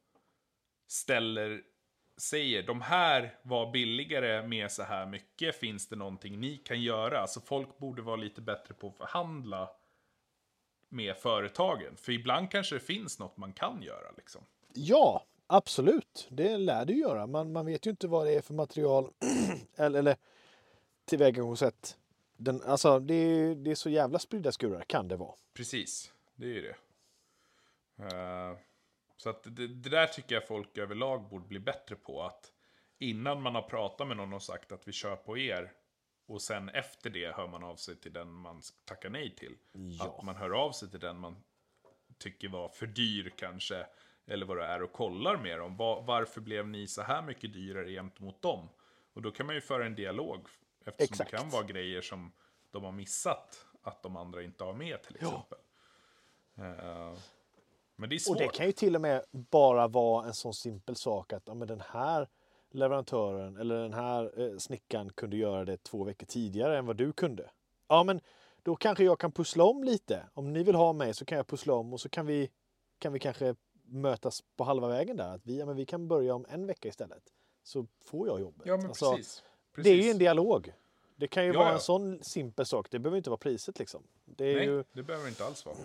ställer, 0.87 1.61
säger 2.17 2.63
de 2.63 2.81
här 2.81 3.37
var 3.41 3.71
billigare 3.71 4.47
med 4.47 4.71
så 4.71 4.83
här 4.83 5.05
mycket, 5.05 5.55
finns 5.55 5.87
det 5.89 5.95
någonting 5.95 6.39
ni 6.39 6.57
kan 6.57 6.81
göra? 6.81 7.19
Alltså 7.19 7.39
folk 7.41 7.77
borde 7.77 8.01
vara 8.01 8.15
lite 8.15 8.41
bättre 8.41 8.73
på 8.73 8.87
att 8.87 8.97
förhandla 8.97 9.69
med 10.89 11.17
företagen. 11.17 11.95
För 11.97 12.11
ibland 12.11 12.51
kanske 12.51 12.75
det 12.75 12.79
finns 12.79 13.19
något 13.19 13.37
man 13.37 13.53
kan 13.53 13.81
göra 13.81 14.11
liksom. 14.17 14.41
Ja, 14.73 15.25
absolut. 15.47 16.27
Det 16.31 16.57
lär 16.57 16.85
du 16.85 16.93
göra. 16.93 17.27
Man, 17.27 17.51
man 17.51 17.65
vet 17.65 17.85
ju 17.85 17.89
inte 17.91 18.07
vad 18.07 18.25
det 18.27 18.33
är 18.33 18.41
för 18.41 18.53
material 18.53 19.11
eller, 19.75 19.99
eller 19.99 20.15
tillvägagångssätt. 21.05 21.97
Den, 22.37 22.61
alltså, 22.63 22.99
det, 22.99 23.13
är- 23.13 23.55
det 23.55 23.71
är 23.71 23.75
så 23.75 23.89
jävla 23.89 24.19
spridda 24.19 24.51
skurar 24.51 24.81
kan 24.87 25.07
det 25.07 25.15
vara. 25.15 25.35
Precis, 25.53 26.11
det 26.35 26.45
är 26.45 26.49
ju 26.53 26.61
det. 26.61 26.75
Eh, 28.15 28.57
så 29.17 29.29
att 29.29 29.43
det, 29.43 29.67
det 29.67 29.89
där 29.89 30.07
tycker 30.07 30.35
jag 30.35 30.47
folk 30.47 30.77
överlag 30.77 31.29
borde 31.29 31.47
bli 31.47 31.59
bättre 31.59 31.95
på. 31.95 32.23
Att 32.23 32.51
innan 32.97 33.41
man 33.41 33.55
har 33.55 33.61
pratat 33.61 34.07
med 34.07 34.17
någon 34.17 34.33
och 34.33 34.43
sagt 34.43 34.71
att 34.71 34.87
vi 34.87 34.91
kör 34.91 35.15
på 35.15 35.37
er. 35.37 35.71
Och 36.27 36.41
sen 36.41 36.69
efter 36.69 37.09
det 37.09 37.35
hör 37.35 37.47
man 37.47 37.63
av 37.63 37.75
sig 37.75 37.95
till 37.95 38.13
den 38.13 38.31
man 38.33 38.61
tackar 38.85 39.09
nej 39.09 39.35
till. 39.35 39.57
Ja. 39.71 40.05
Att 40.05 40.23
man 40.23 40.35
hör 40.35 40.49
av 40.49 40.71
sig 40.71 40.89
till 40.91 40.99
den 40.99 41.19
man 41.19 41.43
tycker 42.17 42.49
var 42.49 42.69
för 42.69 42.87
dyr 42.87 43.33
kanske. 43.37 43.87
Eller 44.27 44.45
vad 44.45 44.57
det 44.57 44.65
är 44.65 44.81
och 44.83 44.91
kollar 44.91 45.37
med 45.37 45.59
dem. 45.59 45.77
Va- 45.77 46.01
varför 46.07 46.41
blev 46.41 46.67
ni 46.67 46.87
så 46.87 47.01
här 47.01 47.21
mycket 47.21 47.53
dyrare 47.53 47.89
gentemot 47.91 48.41
dem? 48.41 48.69
Och 49.13 49.21
då 49.21 49.31
kan 49.31 49.45
man 49.45 49.55
ju 49.55 49.61
föra 49.61 49.85
en 49.85 49.95
dialog. 49.95 50.47
Eftersom 50.85 51.13
Exakt. 51.13 51.31
det 51.31 51.37
kan 51.37 51.49
vara 51.49 51.63
grejer 51.63 52.01
som 52.01 52.31
de 52.71 52.83
har 52.83 52.91
missat. 52.91 53.65
Att 53.81 54.03
de 54.03 54.17
andra 54.17 54.43
inte 54.43 54.63
har 54.63 54.73
med 54.73 55.03
till 55.03 55.17
Ja. 55.21 55.27
exempel. 55.27 55.57
Men 57.97 58.09
det 58.09 58.15
är 58.15 58.19
svårt. 58.19 58.35
Och 58.35 58.41
det 58.41 58.47
kan 58.47 58.65
ju 58.65 58.71
till 58.71 58.95
och 58.95 59.01
med 59.01 59.21
bara 59.31 59.87
vara 59.87 60.25
en 60.27 60.33
sån 60.33 60.53
simpel 60.53 60.95
sak 60.95 61.33
att 61.33 61.43
ja, 61.45 61.53
men 61.53 61.67
den 61.67 61.81
här 61.89 62.27
leverantören 62.71 63.57
eller 63.57 63.75
den 63.81 63.93
här 63.93 64.41
eh, 64.41 64.57
snickaren 64.57 65.09
kunde 65.09 65.37
göra 65.37 65.65
det 65.65 65.83
två 65.83 66.03
veckor 66.03 66.25
tidigare 66.25 66.77
än 66.77 66.85
vad 66.85 66.97
du 66.97 67.13
kunde. 67.13 67.49
Ja, 67.87 68.03
men 68.03 68.21
då 68.63 68.75
kanske 68.75 69.03
jag 69.03 69.19
kan 69.19 69.31
pussla 69.31 69.63
om 69.63 69.83
lite. 69.83 70.23
Om 70.33 70.53
ni 70.53 70.63
vill 70.63 70.75
ha 70.75 70.93
mig 70.93 71.13
så 71.13 71.25
kan 71.25 71.37
jag 71.37 71.47
pussla 71.47 71.73
om 71.73 71.93
och 71.93 72.01
så 72.01 72.09
kan 72.09 72.25
vi, 72.25 72.49
kan 72.99 73.13
vi 73.13 73.19
kanske 73.19 73.55
mötas 73.85 74.43
på 74.57 74.63
halva 74.63 74.87
vägen 74.87 75.17
där. 75.17 75.35
Att 75.35 75.45
vi, 75.45 75.59
ja, 75.59 75.65
men 75.65 75.75
vi 75.75 75.85
kan 75.85 76.07
börja 76.07 76.35
om 76.35 76.45
en 76.49 76.67
vecka 76.67 76.87
istället. 76.87 77.23
Så 77.63 77.87
får 78.05 78.27
jag 78.27 78.39
jobbet. 78.39 78.67
Ja, 78.67 78.77
men 78.77 78.85
Alltså, 78.87 79.11
precis. 79.11 79.43
Det 79.75 79.89
är 79.89 79.93
ju 79.93 79.99
Precis. 79.99 80.13
en 80.13 80.19
dialog. 80.19 80.73
Det 81.15 81.27
kan 81.27 81.45
ju 81.45 81.51
Ja, 81.53 81.59
vara 81.59 81.69
ja. 81.69 81.73
en 81.73 81.79
sån 81.79 82.23
simpel 82.23 82.65
sak. 82.65 82.87
Det 82.91 82.99
behöver 82.99 83.17
inte 83.17 83.29
vara 83.29 83.37
priset 83.37 83.79
liksom. 83.79 84.03
Det 84.25 84.45
är 84.45 84.55
Nej, 84.55 84.65
ju... 84.65 84.83
det 84.93 85.03
behöver 85.03 85.27
inte 85.27 85.45
alls 85.45 85.65
vara. 85.65 85.75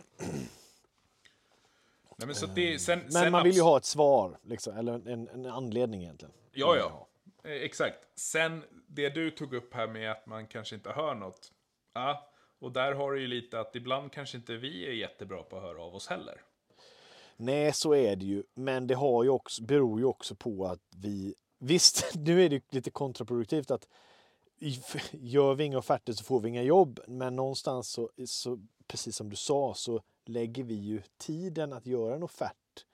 Nej, 2.18 2.26
men 2.26 2.34
så 2.34 2.44
att 2.44 2.54
det, 2.54 2.78
sen, 2.78 2.98
Men 2.98 3.12
sen 3.12 3.32
man 3.32 3.44
vill 3.44 3.54
ju 3.54 3.62
ha 3.62 3.76
ett 3.76 3.84
svar, 3.84 4.38
liksom, 4.42 4.76
eller 4.76 5.08
en, 5.08 5.28
en 5.28 5.46
anledning 5.46 6.02
egentligen. 6.02 6.32
Ja, 6.52 6.76
ja. 6.76 7.08
Eh, 7.44 7.52
Exakt. 7.52 7.98
Sen 8.14 8.64
det 8.86 9.08
du 9.08 9.30
tog 9.30 9.54
upp 9.54 9.74
här 9.74 9.86
med 9.86 10.10
att 10.10 10.26
man 10.26 10.46
kanske 10.46 10.74
inte 10.74 10.90
hör 10.90 11.14
något. 11.14 11.52
Ja, 11.94 12.28
och 12.58 12.72
där 12.72 12.92
har 12.92 13.12
du 13.12 13.20
ju 13.20 13.26
lite 13.26 13.60
att 13.60 13.76
ibland 13.76 14.12
kanske 14.12 14.36
inte 14.36 14.56
vi 14.56 14.86
är 14.86 14.92
jättebra 14.92 15.42
på 15.42 15.56
att 15.56 15.62
höra 15.62 15.82
av 15.82 15.94
oss 15.94 16.06
heller. 16.06 16.40
Nej, 17.36 17.72
så 17.72 17.94
är 17.94 18.16
det 18.16 18.24
ju. 18.24 18.42
Men 18.54 18.86
det 18.86 18.94
har 18.94 19.24
ju 19.24 19.30
också, 19.30 19.62
beror 19.62 20.00
ju 20.00 20.04
också 20.04 20.34
på 20.34 20.66
att 20.66 20.80
vi... 20.96 21.34
Visst, 21.58 22.14
nu 22.14 22.44
är 22.44 22.48
det 22.48 22.72
lite 22.72 22.90
kontraproduktivt 22.90 23.70
att 23.70 23.88
gör 25.10 25.54
vi 25.54 25.64
inga 25.64 25.78
offerter 25.78 26.12
så 26.12 26.24
får 26.24 26.40
vi 26.40 26.48
inga 26.48 26.62
jobb. 26.62 27.00
Men 27.06 27.36
någonstans 27.36 27.88
så, 27.88 28.10
så 28.26 28.58
precis 28.86 29.16
som 29.16 29.30
du 29.30 29.36
sa, 29.36 29.74
så 29.74 30.02
lägger 30.24 30.64
vi 30.64 30.74
ju 30.74 31.02
tiden 31.18 31.72
att 31.72 31.86
göra 31.86 32.14
en 32.14 32.22
offert 32.22 32.84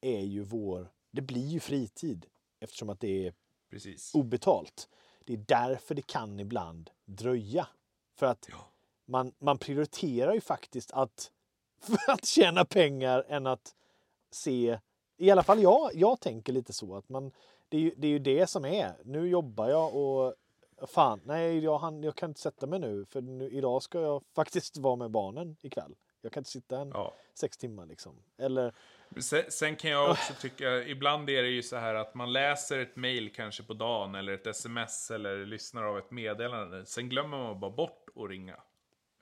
är 0.00 0.20
ju 0.20 0.42
vår... 0.42 0.92
Det 1.10 1.22
blir 1.22 1.46
ju 1.46 1.60
fritid 1.60 2.26
eftersom 2.60 2.90
att 2.90 3.00
det 3.00 3.26
är 3.26 3.34
Precis. 3.70 4.14
obetalt. 4.14 4.88
Det 5.24 5.32
är 5.32 5.44
därför 5.48 5.94
det 5.94 6.02
kan 6.06 6.40
ibland 6.40 6.90
dröja. 7.04 7.66
För 8.14 8.26
att 8.26 8.46
Ja. 8.50 8.70
man, 9.04 9.32
man 9.38 9.58
prioriterar 9.58 10.34
ju 10.34 10.40
faktiskt 10.40 10.92
att, 10.92 11.32
att 12.08 12.24
tjäna 12.24 12.64
pengar 12.64 13.24
än 13.28 13.46
att 13.46 13.74
se... 14.30 14.78
I 15.16 15.30
alla 15.30 15.42
fall 15.42 15.62
jag, 15.62 15.90
jag 15.94 16.20
tänker 16.20 16.52
lite 16.52 16.72
så 16.72 16.96
att 16.96 17.08
man... 17.08 17.32
Det 17.68 17.76
är, 17.76 17.80
ju, 17.80 17.94
det 17.96 18.06
är 18.06 18.10
ju 18.10 18.18
det 18.18 18.46
som 18.46 18.64
är. 18.64 18.94
Nu 19.04 19.28
jobbar 19.28 19.68
jag 19.68 19.94
och 19.96 20.34
fan, 20.88 21.20
nej, 21.24 21.58
jag, 21.58 21.78
han, 21.78 22.02
jag 22.02 22.14
kan 22.14 22.30
inte 22.30 22.40
sätta 22.40 22.66
mig 22.66 22.78
nu 22.78 23.04
för 23.04 23.20
nu, 23.20 23.50
idag 23.50 23.82
ska 23.82 24.00
jag 24.00 24.22
faktiskt 24.34 24.76
vara 24.76 24.96
med 24.96 25.10
barnen 25.10 25.56
ikväll. 25.62 25.94
Jag 26.22 26.32
kan 26.32 26.40
inte 26.40 26.50
sitta 26.50 26.78
en 26.80 26.90
Ja. 26.94 27.14
sex 27.34 27.56
timmar 27.56 27.86
liksom. 27.86 28.22
Eller 28.38 28.74
Sen, 29.20 29.42
sen 29.48 29.76
kan 29.76 29.90
jag 29.90 30.10
också 30.10 30.34
tycka, 30.34 30.82
ibland 30.84 31.30
är 31.30 31.42
det 31.42 31.48
ju 31.48 31.62
så 31.62 31.76
här 31.76 31.94
att 31.94 32.14
man 32.14 32.32
läser 32.32 32.78
ett 32.78 32.96
mail 32.96 33.32
kanske 33.34 33.62
på 33.62 33.74
dagen 33.74 34.14
eller 34.14 34.32
ett 34.32 34.46
sms 34.46 35.10
eller 35.10 35.46
lyssnar 35.46 35.82
av 35.84 35.98
ett 35.98 36.10
meddelande. 36.10 36.86
Sen 36.86 37.08
glömmer 37.08 37.38
man 37.38 37.60
bara 37.60 37.70
bort 37.70 38.06
att 38.16 38.30
ringa. 38.30 38.56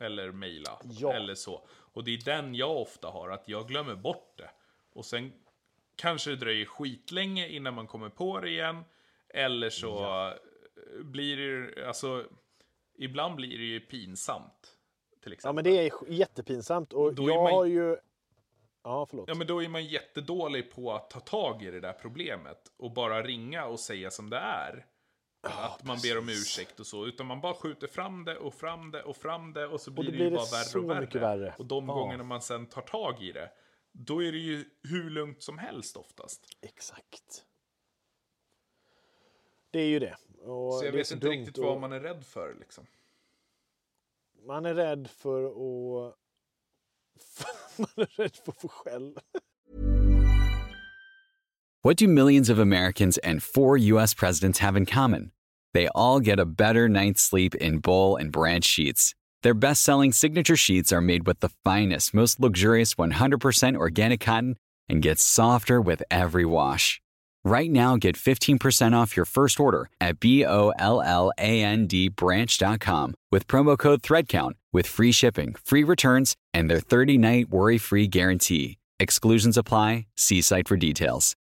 Eller 0.01 0.33
mejla. 0.33 0.79
Ja. 0.85 1.13
Eller 1.13 1.35
så. 1.35 1.69
Och 1.71 2.05
det 2.05 2.11
är 2.15 2.25
den 2.25 2.55
jag 2.55 2.77
ofta 2.77 3.09
har, 3.09 3.29
att 3.31 3.49
jag 3.49 3.69
glömmer 3.69 3.95
bort 3.95 4.35
det. 4.37 4.51
Och 4.93 5.05
sen 5.05 5.33
kanske 5.97 6.31
det 6.31 6.37
dröjer 6.37 6.67
skitlänge 6.67 7.49
innan 7.49 7.75
man 7.75 7.87
kommer 7.87 8.09
på 8.09 8.41
det 8.41 8.49
igen. 8.49 8.85
Eller 9.29 9.71
så 9.71 10.27
eh, 10.29 10.35
blir 11.05 11.37
det, 11.37 11.87
alltså, 11.87 12.25
ibland 12.99 13.37
blir 13.37 13.59
det 13.59 13.65
ju 13.65 13.81
pinsamt. 13.81 14.78
Till 15.23 15.33
exempel. 15.33 15.49
Ja, 15.49 15.53
men 15.53 15.65
det 15.65 15.89
är 15.89 16.13
jättepinsamt. 16.13 16.93
Och 16.93 17.15
Då 17.15 17.23
är 17.29 17.29
jag 17.33 17.43
man- 17.43 17.53
har 17.53 17.65
ju... 17.65 17.97
Ja, 18.83 19.07
förlåt. 19.07 19.29
Ja, 19.29 19.35
men 19.35 19.47
då 19.47 19.63
är 19.63 19.69
man 19.69 19.85
jättedålig 19.85 20.71
på 20.73 20.93
att 20.93 21.11
ta 21.11 21.21
tag 21.21 21.63
i 21.63 21.71
det 21.71 21.81
där 21.81 21.93
problemet 21.93 22.73
och 22.77 22.93
bara 22.93 23.23
ringa 23.23 23.67
och 23.67 23.81
säga 23.81 24.11
som 24.11 24.31
det 24.31 24.37
är. 24.37 24.87
att 25.41 25.85
man 25.85 25.99
ber 26.03 26.19
om 26.19 26.29
ursäkt 26.29 26.81
och 26.81 26.87
så, 26.87 27.07
utan 27.07 27.27
man 27.27 27.41
bara 27.41 27.55
skjuter 27.55 27.87
fram 27.87 28.25
det 28.25 28.37
och 28.39 28.55
fram 28.55 28.91
det 28.91 29.03
och 29.03 29.17
fram 29.17 29.53
det 29.53 29.67
och 29.67 29.81
så 29.81 29.91
blir 29.91 30.05
då 30.05 30.11
det 30.11 30.17
blir 30.17 30.25
ju 30.25 30.31
det 30.31 30.37
bara 30.37 30.45
värre 30.47 30.79
och 30.81 30.91
värre. 30.91 31.01
mycket 31.01 31.21
värre. 31.23 31.55
Och 31.59 31.67
de 31.67 31.89
Ja. 31.89 31.95
gångerna 31.95 32.25
man 32.25 32.43
sen 32.43 32.67
tar 32.67 32.83
tag 32.83 33.23
i 33.23 33.33
det, 33.33 33.51
då 33.93 34.23
är 34.23 34.33
det 34.33 34.39
ju 34.39 34.65
hur 34.83 35.11
lugnt 35.11 35.43
som 35.43 35.59
helst 35.59 35.97
oftast. 35.97 36.47
Exakt. 36.61 37.45
Det 39.71 39.79
är 39.81 39.87
ju 39.87 39.99
det. 39.99 40.17
Och 40.43 40.75
Så 40.75 40.85
jag 40.85 40.93
vet 40.93 41.11
inte 41.11 41.29
riktigt 41.29 41.59
och 41.59 41.65
vad 41.65 41.81
man 41.81 41.93
är 41.93 42.01
rädd 42.01 42.25
för 42.27 42.55
liksom. 42.61 42.87
man 44.53 44.67
är 44.67 44.75
rädd 44.75 45.09
för 45.11 45.45
att... 45.45 46.15
få 48.61 48.69
skäll. 48.69 49.15
What 51.83 51.97
do 51.99 52.09
millions 52.09 52.51
of 52.51 52.59
Americans 52.59 53.19
and 53.19 53.43
four 53.43 53.77
U.S. 53.77 54.15
presidents 54.15 54.59
have 54.61 54.77
in 54.77 54.87
common? 54.87 55.33
They 55.75 55.89
all 55.95 56.21
get 56.21 56.41
a 56.41 56.47
better 56.47 56.89
night's 56.89 57.21
sleep 57.21 57.55
in 57.55 57.81
Bowl 57.81 58.17
and 58.17 58.33
Branch 58.33 58.65
sheets. 58.65 59.15
Their 59.43 59.55
best 59.55 59.85
selling 59.85 60.13
signature 60.13 60.57
sheets 60.57 60.93
are 60.93 61.01
made 61.01 61.27
with 61.27 61.41
the 61.41 61.51
finest, 61.65 62.15
most 62.15 62.41
luxurious 62.41 62.95
100% 62.95 63.77
organic 63.77 64.21
cotton 64.21 64.57
and 64.89 65.03
get 65.03 65.19
softer 65.19 65.81
with 65.81 66.03
every 66.11 66.45
wash. 66.45 67.01
Right 67.51 67.71
now, 67.73 67.97
get 67.97 68.15
15% 68.15 68.93
off 68.95 69.17
your 69.17 69.25
first 69.25 69.59
order 69.59 69.89
at 70.03 70.21
B 70.21 70.45
O 70.45 70.71
L 70.79 71.01
L 71.01 71.33
A 71.39 71.63
N 71.63 71.87
D 71.87 72.11
branch.com 72.11 73.15
with 73.33 73.47
promo 73.47 73.79
code 73.79 74.03
THREADCOUNT 74.03 74.53
with 74.71 74.87
free 74.87 75.13
shipping, 75.13 75.55
free 75.65 75.83
returns, 75.83 76.37
and 76.53 76.69
their 76.69 76.79
30 76.81 77.17
night 77.17 77.49
worry 77.49 77.79
free 77.79 78.07
guarantee. 78.07 78.77
Exclusions 79.01 79.57
apply. 79.57 80.07
See 80.15 80.43
site 80.43 80.69
for 80.69 80.77
details. 80.77 81.35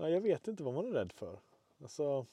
Ja, 0.00 0.08
jag 0.08 0.20
vet 0.20 0.48
inte 0.48 0.62
vad 0.62 0.74
man 0.74 0.86
är 0.86 0.90
rädd 0.92 1.12
för. 1.12 1.38
Alltså, 1.82 2.26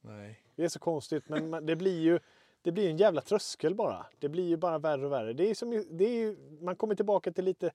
Nej. 0.00 0.40
det 0.56 0.64
är 0.64 0.68
så 0.68 0.78
konstigt, 0.78 1.28
men 1.28 1.50
man- 1.50 1.66
det 1.66 1.76
blir 1.76 2.00
ju 2.00 2.18
det 2.62 2.72
blir 2.72 2.90
en 2.90 2.96
jävla 2.96 3.20
tröskel 3.20 3.74
bara. 3.74 4.06
Det 4.18 4.28
blir 4.28 4.48
ju 4.48 4.56
bara 4.56 4.78
värre 4.78 5.06
och 5.06 5.12
värre. 5.12 5.32
Det 5.32 5.50
är 5.50 5.54
som, 5.54 5.84
det 5.90 6.04
är 6.04 6.14
ju, 6.14 6.36
man 6.60 6.76
kommer 6.76 6.94
tillbaka 6.94 7.32
till 7.32 7.44
lite 7.44 7.70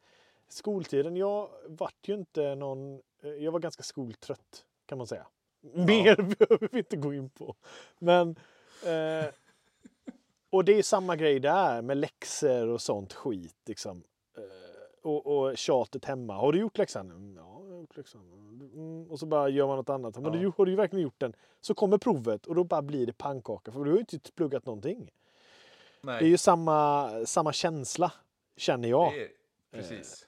skoltiden. 0.47 1.17
Jag 1.17 1.49
vart 1.67 2.07
ju 2.07 2.13
inte 2.13 2.55
någon... 2.55 3.01
eh, 3.23 3.29
Jag 3.29 3.51
var 3.51 3.59
ganska 3.59 3.83
skoltrött 3.83 4.65
kan 4.85 4.97
man 4.97 5.07
säga. 5.07 5.27
Mer 5.61 6.15
behöver 6.37 6.69
vi 6.71 6.77
inte 6.77 6.97
gå 6.97 7.13
in 7.13 7.29
på. 7.29 7.55
Men... 7.99 8.35
Eh, 8.85 9.25
och 10.49 10.65
det 10.65 10.77
är 10.79 10.83
samma 10.83 11.15
grej 11.15 11.39
där 11.39 11.81
med 11.81 11.97
läxor 11.97 12.67
och 12.67 12.81
sånt 12.81 13.13
skit. 13.13 13.55
Liksom. 13.65 14.03
Eh, 14.37 14.43
och, 15.09 15.25
och 15.27 15.57
tjatet 15.57 16.05
hemma. 16.05 16.33
Har 16.33 16.51
du 16.51 16.59
gjort 16.59 16.77
läxan? 16.77 17.11
"Mm, 17.11 17.35
Ja, 17.37 17.52
gjort 17.83 17.97
läxan. 17.97 18.21
Mm, 18.73 19.11
och 19.11 19.19
så 19.19 19.25
bara 19.25 19.49
gör 19.49 19.67
man 19.67 19.77
något 19.77 19.89
annat. 19.89 20.15
Men 20.17 20.33
Ja. 20.33 20.39
du, 20.39 20.51
har 20.57 20.65
du 20.65 20.75
verkligen 20.75 21.03
gjort 21.03 21.19
den? 21.19 21.35
Så 21.61 21.73
kommer 21.73 21.97
provet 21.97 22.45
och 22.45 22.55
då 22.55 22.63
bara 22.63 22.81
blir 22.81 23.05
det 23.05 23.13
pannkaka. 23.13 23.71
För 23.71 23.83
du 23.83 23.89
har 23.91 23.97
ju 23.97 24.05
inte 24.11 24.31
pluggat 24.31 24.65
någonting. 24.65 25.11
Nej. 26.01 26.19
Det 26.19 26.25
är 26.25 26.29
ju 26.29 26.37
samma, 26.37 27.09
samma 27.25 27.53
känsla, 27.53 28.11
känner 28.57 28.89
jag 28.89 29.17
är, 29.17 29.29
precis. 29.71 30.27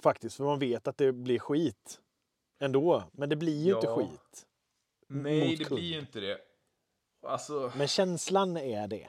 faktiskt. 0.00 0.36
För 0.36 0.44
man 0.44 0.58
vet 0.58 0.88
att 0.88 0.96
det 0.96 1.12
blir 1.12 1.38
skit 1.38 2.00
ändå. 2.58 3.02
Men 3.12 3.28
det 3.28 3.36
blir 3.36 3.64
ju 3.64 3.74
inte 3.74 3.86
Ja. 3.86 3.96
skit. 3.96 4.46
Nej, 5.06 5.56
det 5.56 5.64
kund. 5.64 5.80
blir 5.80 5.88
ju 5.92 5.98
inte 5.98 6.20
det. 6.20 6.38
Alltså, 7.26 7.72
Men 7.76 7.88
känslan 7.88 8.56
är 8.56 8.88
det. 8.88 9.08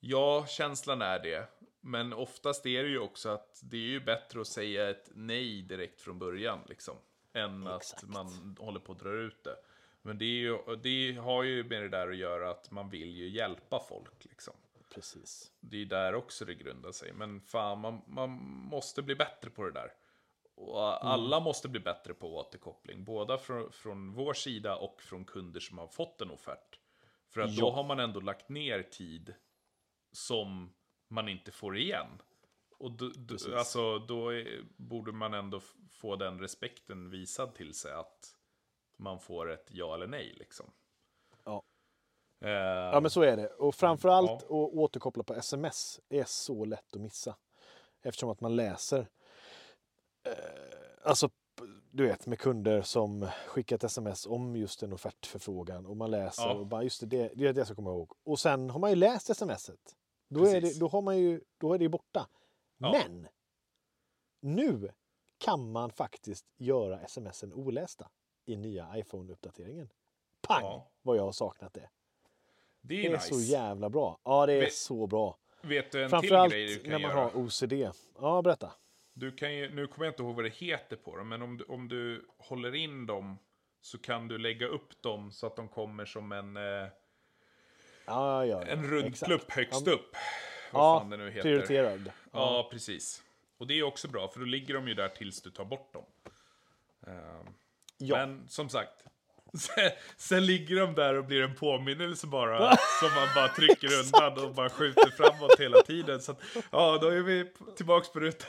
ja, 0.00 0.46
känslan 0.48 1.02
är 1.02 1.18
det. 1.18 1.48
Men 1.86 2.12
oftast 2.12 2.66
är 2.66 2.82
det 2.82 2.88
ju 2.88 2.98
också 2.98 3.28
att 3.28 3.60
det 3.62 3.76
är 3.76 3.80
ju 3.88 4.00
bättre 4.00 4.40
att 4.40 4.46
säga 4.46 4.90
ett 4.90 5.10
nej 5.14 5.62
direkt 5.62 6.00
från 6.00 6.18
början, 6.18 6.60
liksom. 6.68 6.96
Än 7.32 7.66
Exakt. 7.66 8.02
att 8.04 8.08
man 8.10 8.56
håller 8.60 8.80
på 8.80 8.92
att 8.92 8.98
dra 8.98 9.12
ut 9.12 9.44
det. 9.44 9.56
Men 10.02 10.18
det, 10.18 10.24
ju, 10.24 10.58
det 10.82 11.12
har 11.12 11.42
ju 11.42 11.64
med 11.64 11.82
det 11.82 11.88
där 11.88 12.08
att 12.10 12.16
göra 12.16 12.50
att 12.50 12.70
man 12.70 12.90
vill 12.90 13.16
ju 13.16 13.28
hjälpa 13.28 13.80
folk, 13.88 14.24
liksom. 14.24 14.54
Precis. 14.94 15.52
Det 15.60 15.82
är 15.82 15.86
där 15.86 16.14
också 16.14 16.44
det 16.44 16.54
grundar 16.54 16.92
sig. 16.92 17.12
Men 17.12 17.40
fan, 17.40 17.80
man, 17.80 18.02
man 18.06 18.30
måste 18.70 19.02
bli 19.02 19.14
bättre 19.14 19.50
på 19.50 19.64
det 19.64 19.72
där. 19.72 19.92
Och 20.54 21.06
alla 21.06 21.40
måste 21.40 21.68
bli 21.68 21.80
bättre 21.80 22.14
på 22.14 22.36
återkoppling. 22.36 23.04
Både 23.04 23.38
från, 23.38 23.72
från 23.72 24.12
vår 24.12 24.34
sida 24.34 24.76
och 24.76 25.02
från 25.02 25.24
kunder 25.24 25.60
som 25.60 25.78
har 25.78 25.88
fått 25.88 26.20
en 26.20 26.30
offert. 26.30 26.78
För 27.28 27.40
att 27.40 27.56
då 27.56 27.66
Ja. 27.66 27.72
har 27.74 27.84
man 27.84 28.00
ändå 28.00 28.20
lagt 28.20 28.48
ner 28.48 28.82
tid 28.82 29.34
som 30.12 30.74
man 31.08 31.28
inte 31.28 31.52
får 31.52 31.76
igen. 31.76 32.22
Och 32.78 32.90
då, 32.92 33.10
då, 33.16 33.34
alltså, 33.58 33.98
då 33.98 34.28
är, 34.34 34.62
borde 34.76 35.12
man 35.12 35.34
ändå 35.34 35.60
få 35.90 36.16
den 36.16 36.40
respekten 36.40 37.10
visad 37.10 37.54
till 37.54 37.74
sig 37.74 37.92
att 37.92 38.34
man 38.96 39.20
får 39.20 39.50
ett 39.52 39.68
ja 39.70 39.94
eller 39.94 40.06
nej 40.06 40.34
liksom. 40.38 40.70
Ja. 41.44 41.62
Eh, 42.44 42.50
Ja 42.50 43.00
men 43.00 43.10
så 43.10 43.22
är 43.22 43.36
det. 43.36 43.48
Och 43.48 43.74
framförallt 43.74 44.30
Ja. 44.30 44.36
att 44.36 44.50
återkoppla 44.50 45.22
på 45.22 45.34
sms 45.34 46.00
är 46.08 46.24
så 46.24 46.64
lätt 46.64 46.94
att 46.94 47.00
missa. 47.00 47.36
Eftersom 48.02 48.30
att 48.30 48.40
man 48.40 48.56
läser. 48.56 49.08
Eh, 50.26 50.32
alltså 51.02 51.30
du 51.90 52.06
vet 52.06 52.26
med 52.26 52.38
kunder 52.38 52.82
som 52.82 53.28
skickat 53.46 53.84
sms 53.84 54.26
om 54.26 54.56
just 54.56 54.82
en 54.82 54.92
offertförfrågan 54.92 55.86
och 55.86 55.96
man 55.96 56.10
läser 56.10 56.42
Ja. 56.48 56.54
och 56.54 56.66
bara 56.66 56.82
just 56.82 57.00
det, 57.00 57.06
det, 57.06 57.30
det 57.34 57.46
är 57.46 57.52
det 57.52 57.60
jag 57.60 57.66
ska 57.66 57.76
komma 57.76 57.90
ihåg. 57.90 58.12
Och 58.24 58.38
sen 58.38 58.70
har 58.70 58.80
man 58.80 58.90
ju 58.90 58.96
läst 58.96 59.36
smset. 59.36 59.96
Då 60.34 60.46
är, 60.46 60.60
det, 60.60 60.78
då 60.80 60.88
har 60.88 61.02
man 61.02 61.18
ju, 61.18 61.40
då 61.58 61.72
är 61.74 61.78
det 61.78 61.88
borta. 61.88 62.28
Ja. 62.78 62.92
Men 62.92 63.28
nu 64.40 64.90
kan 65.38 65.72
man 65.72 65.90
faktiskt 65.90 66.46
göra 66.56 67.06
smsen 67.08 67.52
olästa 67.52 68.10
i 68.46 68.56
nya 68.56 68.96
iPhone-uppdateringen. 68.96 69.88
Pang 70.48 70.62
Ja. 70.62 70.90
vad 71.02 71.16
jag 71.16 71.22
har 71.22 71.32
saknat 71.32 71.74
det. 71.74 71.90
det 72.80 72.94
är, 72.94 73.02
Det 73.02 73.06
är 73.06 73.12
nice. 73.12 73.34
så 73.34 73.40
jävla 73.40 73.90
bra. 73.90 74.18
Ja, 74.24 74.46
det 74.46 74.52
är 74.52 74.60
Vet- 74.60 74.74
så 74.74 75.06
bra. 75.06 75.38
Vet 75.62 75.92
du 75.92 76.02
en 76.02 76.10
till 76.10 76.10
Framförallt 76.10 76.52
grej 76.52 76.66
du 76.66 76.78
kan 76.78 76.90
när 76.90 76.98
man 76.98 77.10
göra? 77.10 77.20
har 77.24 77.36
OCD. 77.36 77.72
Ja, 78.20 78.42
berätta. 78.42 78.72
Du 79.12 79.32
kan 79.32 79.54
ju, 79.54 79.74
nu 79.74 79.86
kommer 79.86 80.06
jag 80.06 80.12
inte 80.12 80.22
ihåg 80.22 80.34
vad 80.34 80.44
det 80.44 80.54
heter 80.54 80.96
på 80.96 81.16
dem, 81.16 81.28
men 81.28 81.42
om 81.42 81.56
du, 81.56 81.64
om 81.64 81.88
du 81.88 82.28
håller 82.38 82.74
in 82.74 83.06
dem 83.06 83.38
så 83.80 83.98
kan 83.98 84.28
du 84.28 84.38
lägga 84.38 84.66
upp 84.66 85.02
dem 85.02 85.32
så 85.32 85.46
att 85.46 85.56
de 85.56 85.68
kommer 85.68 86.04
som 86.04 86.32
en, 86.32 86.56
eh, 86.56 86.88
Ja, 88.06 88.46
ja, 88.46 88.62
ja. 88.66 88.72
en 88.72 88.90
rundplupp 88.90 89.40
Exakt. 89.40 89.56
högst 89.56 89.86
ja, 89.86 89.92
upp. 89.92 90.16
Vad 90.72 90.82
Ja, 90.82 91.00
fan 91.00 91.10
det 91.10 91.16
nu 91.16 91.30
heter. 91.30 91.42
prioriterad. 91.42 92.12
Ja. 92.32 92.68
precis. 92.72 93.22
Och 93.58 93.66
det 93.66 93.78
är 93.78 93.82
också 93.82 94.08
bra, 94.08 94.28
för 94.28 94.40
då 94.40 94.46
ligger 94.46 94.74
de 94.74 94.88
ju 94.88 94.94
där 94.94 95.08
tills 95.08 95.42
du 95.42 95.50
tar 95.50 95.64
bort 95.64 95.92
dem. 95.92 96.04
Ehm. 97.06 97.54
Men 98.08 98.48
som 98.48 98.68
sagt, 98.68 99.04
sen, 99.58 99.90
sen 100.16 100.46
ligger 100.46 100.76
de 100.76 100.94
där 100.94 101.14
och 101.14 101.24
blir 101.24 101.42
en 101.42 101.54
påminnelse 101.54 102.26
bara, 102.26 102.76
som 102.76 103.08
man 103.14 103.28
bara 103.34 103.48
trycker 103.48 103.88
undan 104.04 104.44
och 104.44 104.54
bara 104.54 104.70
skjuter 104.70 105.10
framåt 105.10 105.60
hela 105.60 105.82
tiden. 105.82 106.20
Så 106.20 106.32
att, 106.32 106.40
ja, 106.72 106.98
då 107.00 107.08
är 107.08 107.20
vi 107.20 107.52
tillbaks 107.76 108.12
på 108.12 108.20
ruta 108.20 108.46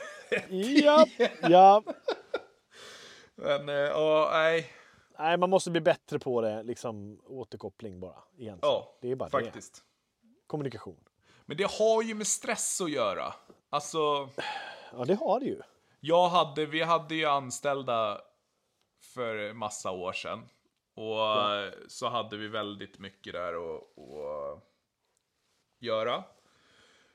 Ja, 0.50 1.06
ja. 1.42 1.82
Men, 3.34 3.68
eh, 3.68 3.74
ja, 3.74 4.30
nej. 4.32 4.72
Nej, 5.18 5.36
man 5.36 5.50
måste 5.50 5.70
bli 5.70 5.80
bättre 5.80 6.18
på 6.18 6.40
det. 6.40 6.62
Liksom 6.62 7.20
återkoppling 7.26 8.00
bara. 8.00 8.22
Egentligen. 8.38 8.58
Ja, 8.62 8.98
det 9.00 9.10
är 9.10 9.16
bara 9.16 9.30
faktiskt. 9.30 9.74
det. 9.74 10.28
Kommunikation. 10.46 11.04
Men 11.46 11.56
det 11.56 11.70
har 11.70 12.02
ju 12.02 12.14
med 12.14 12.26
stress 12.26 12.80
att 12.80 12.90
göra. 12.90 13.34
Alltså, 13.70 14.28
Ja, 14.92 15.04
det 15.04 15.14
har 15.14 15.40
det 15.40 15.46
ju. 15.46 15.60
jag 16.00 16.28
hade, 16.28 16.66
vi 16.66 16.82
hade 16.82 17.14
ju 17.14 17.24
anställda 17.24 18.20
för 19.14 19.52
massa 19.52 19.90
år 19.90 20.12
sedan. 20.12 20.48
Och 20.94 21.42
eh, 21.54 21.72
så 21.88 22.08
hade 22.08 22.36
vi 22.36 22.48
väldigt 22.48 22.98
mycket 22.98 23.32
där 23.32 23.54
att, 23.76 23.82
att 23.98 24.62
göra. 25.78 26.24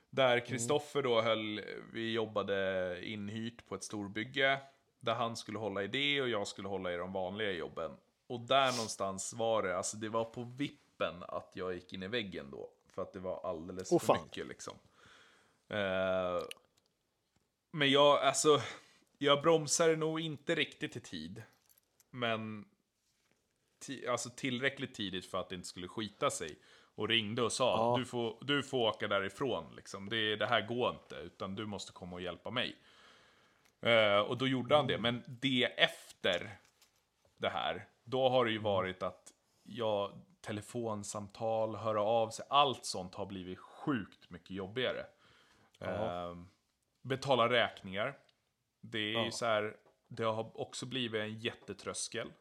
Där 0.10 0.46
Kristoffer 0.46 1.02
då 1.02 1.22
höll, 1.22 1.62
vi 1.94 2.12
jobbade 2.14 3.00
inhyrt 3.06 3.66
på 3.68 3.76
ett 3.76 3.84
storbygge. 3.84 4.60
Där 5.02 5.14
han 5.16 5.36
skulle 5.38 5.60
hålla 5.60 5.84
i 5.84 5.88
det 5.88 6.22
och 6.22 6.30
jag 6.30 6.48
skulle 6.48 6.68
hålla 6.68 6.94
i 6.94 6.98
de 6.98 7.14
vanliga 7.14 7.52
jobben. 7.52 7.92
Och 8.28 8.40
där 8.40 8.72
någonstans 8.72 9.34
var 9.34 9.64
det, 9.64 9.78
alltså 9.78 9.98
det 9.98 10.10
var 10.10 10.26
på 10.26 10.44
vippen 10.44 11.24
att 11.28 11.52
jag 11.54 11.74
gick 11.74 11.94
in 11.94 12.04
i 12.04 12.08
väggen 12.08 12.52
då. 12.52 12.70
För 12.90 13.02
att 13.02 13.14
det 13.14 13.20
var 13.20 13.50
alldeles 13.50 13.92
Åh, 13.92 14.00
för 14.00 14.06
fan. 14.08 14.24
mycket 14.24 14.48
liksom. 14.48 14.74
Eh, 15.70 16.42
men 17.72 17.92
jag, 17.92 18.20
alltså, 18.20 18.62
jag 19.18 19.42
bromsade 19.42 19.96
nog 19.96 20.20
inte 20.20 20.56
riktigt 20.56 20.96
i 20.96 21.00
tid. 21.00 21.44
Men 22.10 22.66
alltså 24.10 24.30
tillräckligt 24.30 24.96
tidigt 24.96 25.26
för 25.26 25.38
att 25.38 25.50
det 25.50 25.56
inte 25.56 25.68
skulle 25.68 25.88
skita 25.88 26.30
sig. 26.30 26.60
Och 26.96 27.08
ringde 27.08 27.42
och 27.42 27.52
sa, 27.52 27.78
Ja. 27.78 27.98
du, 28.00 28.06
får, 28.06 28.38
du 28.42 28.64
får 28.64 28.78
åka 28.90 29.08
därifrån. 29.08 29.76
Liksom. 29.76 30.10
Det, 30.10 30.36
det 30.36 30.46
här 30.46 30.68
går 30.68 30.90
inte, 30.90 31.16
utan 31.16 31.56
du 31.56 31.66
måste 31.66 31.92
komma 31.92 32.16
och 32.16 32.22
hjälpa 32.22 32.52
mig. 32.52 32.76
Eh, 33.82 34.20
och 34.20 34.38
då 34.38 34.48
gjorde 34.48 34.76
han 34.76 34.88
det. 34.88 34.98
Men 34.98 35.24
det 35.28 35.64
efter 35.64 36.58
det 37.38 37.50
här, 37.50 37.88
då 38.04 38.30
har 38.30 38.46
det 38.46 38.52
ju 38.52 38.58
varit 38.60 39.04
att 39.04 39.34
jag, 39.64 40.22
telefonsamtal, 40.42 41.76
höra 41.76 42.02
av 42.04 42.30
sig, 42.30 42.46
allt 42.50 42.86
sånt 42.86 43.16
har 43.16 43.26
blivit 43.26 43.60
sjukt 43.60 44.30
mycket 44.30 44.52
jobbigare. 44.52 45.06
Ehm, 45.80 46.48
betala 47.02 47.50
räkningar. 47.50 48.18
Det 48.82 48.98
är 49.00 49.20
ju 49.20 49.26
Ja. 49.26 49.32
så 49.32 49.46
här, 49.46 49.78
det 50.08 50.24
har 50.24 50.62
också 50.62 50.86
blivit 50.86 51.22
en 51.22 51.40
jättetröskel. 51.40 52.32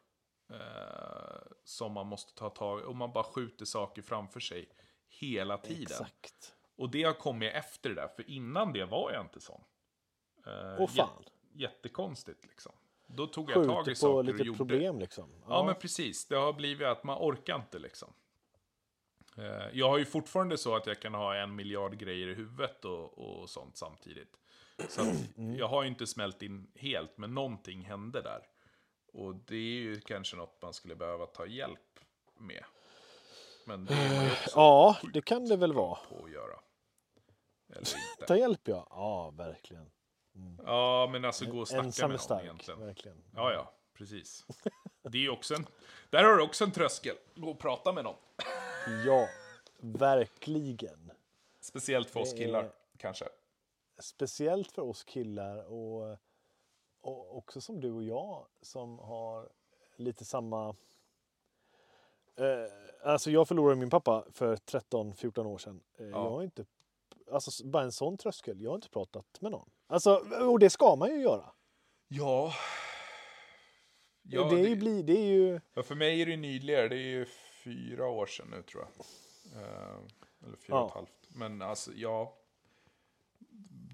Eh, 0.50 1.42
som 1.64 1.92
man 1.92 2.06
måste 2.06 2.34
ta 2.34 2.50
tag 2.50 2.80
i. 2.80 2.84
Och 2.84 2.96
man 2.96 3.12
bara 3.12 3.24
skjuter 3.24 3.64
saker 3.64 4.02
framför 4.02 4.40
sig 4.40 4.68
hela 5.08 5.58
tiden. 5.58 5.82
Exakt. 5.82 6.54
Och 6.76 6.90
det 6.90 7.02
har 7.02 7.12
kommit 7.12 7.54
efter 7.54 7.88
det 7.88 7.94
där, 7.94 8.08
för 8.08 8.30
innan 8.30 8.72
det 8.72 8.84
var 8.84 9.12
jag 9.12 9.24
inte 9.24 9.40
sån. 9.40 9.64
Eh, 10.46 10.76
Åh 10.82 10.88
fan. 10.88 11.08
jät- 11.24 11.30
jättekonstigt 11.52 12.44
liksom. 12.46 12.72
Då 13.06 13.26
tog 13.26 13.50
jag 13.50 13.64
tag 13.66 13.88
i 13.88 13.94
saker 13.94 14.12
på 14.12 14.16
och 14.16 14.24
lite 14.24 14.42
gjorde. 14.42 14.56
problem 14.56 14.98
liksom. 14.98 15.30
Ja, 15.48 15.64
men 15.66 15.74
precis. 15.74 16.26
Det 16.26 16.36
har 16.36 16.52
blivit 16.52 16.86
att 16.86 17.04
man 17.04 17.18
orkar 17.20 17.56
inte 17.56 17.78
liksom. 17.78 18.12
Eh, 19.36 19.44
Jag 19.72 19.88
har 19.88 19.98
ju 19.98 20.04
fortfarande 20.04 20.58
så 20.58 20.76
att 20.76 20.86
jag 20.86 21.00
kan 21.00 21.14
ha 21.14 21.36
en 21.36 21.54
miljard 21.56 21.98
grejer 21.98 22.28
i 22.28 22.34
huvudet 22.34 22.84
och, 22.84 23.18
och 23.18 23.50
sånt 23.50 23.76
samtidigt. 23.76 24.36
Så 24.88 25.00
att 25.00 25.36
Mm. 25.36 25.56
jag 25.56 25.68
har 25.68 25.82
ju 25.82 25.88
inte 25.88 26.06
smält 26.06 26.42
in 26.42 26.70
helt, 26.74 27.18
men 27.18 27.34
någonting 27.34 27.82
hände 27.82 28.22
där. 28.22 28.46
Och 29.12 29.34
det 29.34 29.56
är 29.56 29.80
ju 29.80 30.00
kanske 30.00 30.36
något 30.36 30.62
man 30.62 30.72
skulle 30.72 30.96
behöva 30.96 31.26
ta 31.26 31.46
hjälp 31.46 32.00
med. 32.38 32.64
Men 33.66 33.84
det 33.84 33.94
är 33.94 34.32
också 34.32 34.50
Ja, 34.54 34.96
det 35.12 35.20
kan 35.22 35.44
det 35.48 35.56
väl 35.56 35.72
vara. 35.72 35.98
på 36.08 36.24
att 36.24 36.30
göra. 36.30 36.60
Eller 37.68 37.78
inte. 38.12 38.26
Ta 38.26 38.36
hjälp 38.36 38.60
ja. 38.68 38.86
Ja, 38.90 39.30
verkligen. 39.30 39.90
Ja, 40.66 41.08
men 41.12 41.24
alltså 41.24 41.44
gå 41.46 41.58
och 41.60 41.68
snacka 41.68 41.84
Ensam 41.84 42.08
med 42.08 42.10
någon 42.14 42.18
stark, 42.24 42.42
egentligen. 42.44 42.80
verkligen. 42.80 43.16
Ja, 43.36 43.52
ja, 43.52 43.72
precis. 43.94 44.46
Det 45.02 45.24
är 45.26 45.30
också 45.30 45.54
en... 45.54 45.66
Där 46.10 46.24
har 46.24 46.36
du 46.36 46.42
också 46.42 46.64
en 46.64 46.72
tröskel. 46.72 47.16
Gå 47.34 47.50
och 47.50 47.58
prata 47.58 47.92
med 47.92 48.04
någon. 48.04 48.16
Ja, 49.06 49.26
verkligen. 49.80 51.10
Speciellt 51.60 52.10
för 52.10 52.20
oss 52.20 52.32
killar, 52.32 52.64
är- 52.64 52.72
kanske. 52.96 53.24
Speciellt 53.98 54.72
för 54.72 54.82
oss 54.82 55.04
killar 55.04 55.64
och, 55.72 56.16
och 57.00 57.36
också 57.36 57.60
som 57.60 57.80
du 57.80 57.92
och 57.92 58.02
jag 58.04 58.46
som 58.62 58.98
har 58.98 59.48
lite 59.96 60.24
samma... 60.24 60.68
Eh, 62.36 63.10
alltså 63.10 63.30
jag 63.30 63.48
förlorade 63.48 63.76
min 63.80 63.90
pappa 63.90 64.24
för 64.32 64.56
13-14 64.56 65.46
år 65.46 65.58
sedan. 65.58 65.80
Eh, 65.98 66.06
Jag 66.06 66.30
har 66.30 66.42
inte... 66.42 66.64
Alltså 67.32 67.66
bara 67.66 67.82
en 67.82 67.92
sån 67.92 68.16
tröskel. 68.18 68.60
Jag 68.62 68.70
har 68.70 68.74
inte 68.76 68.88
pratat 68.88 69.40
med 69.40 69.50
någon. 69.52 69.70
Alltså, 69.86 70.14
och 70.50 70.58
det 70.58 70.70
ska 70.70 70.96
man 70.96 71.10
ju 71.10 71.22
göra. 71.22 71.52
Ja. 72.08 72.52
Ja, 74.22 74.44
det, 74.44 74.58
är 74.58 74.62
det, 74.62 74.68
ju 74.68 74.76
bli, 74.76 75.02
det 75.02 75.12
är 75.18 75.26
ju... 75.26 75.60
ja, 75.74 75.82
för 75.82 75.94
mig 75.94 76.22
är 76.22 76.26
det 76.26 76.36
nyligare. 76.36 76.88
Det 76.88 76.96
är 76.96 77.08
ju 77.10 77.24
fyra 77.64 78.08
år 78.08 78.26
sedan 78.26 78.46
nu, 78.50 78.62
tror 78.62 78.82
jag. 78.84 79.06
Eh, 79.62 79.98
eller 80.46 80.56
fyra 80.56 80.76
Ja. 80.76 80.80
och 80.82 80.88
ett 80.88 80.94
halvt. 80.94 81.28
Men 81.28 81.62
alltså, 81.62 81.92
ja. 81.94 82.36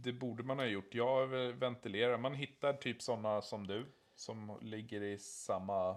Det 0.05 0.13
borde 0.13 0.43
man 0.43 0.59
ha 0.59 0.67
gjort. 0.67 0.95
Jag 0.95 1.27
ventilerar. 1.53 2.19
Man 2.19 2.35
hittar 2.35 2.73
typ 2.73 3.03
sådana 3.03 3.43
som 3.43 3.67
du. 3.67 3.87
Som 4.15 4.59
ligger 4.63 5.03
i 5.03 5.19
samma 5.19 5.97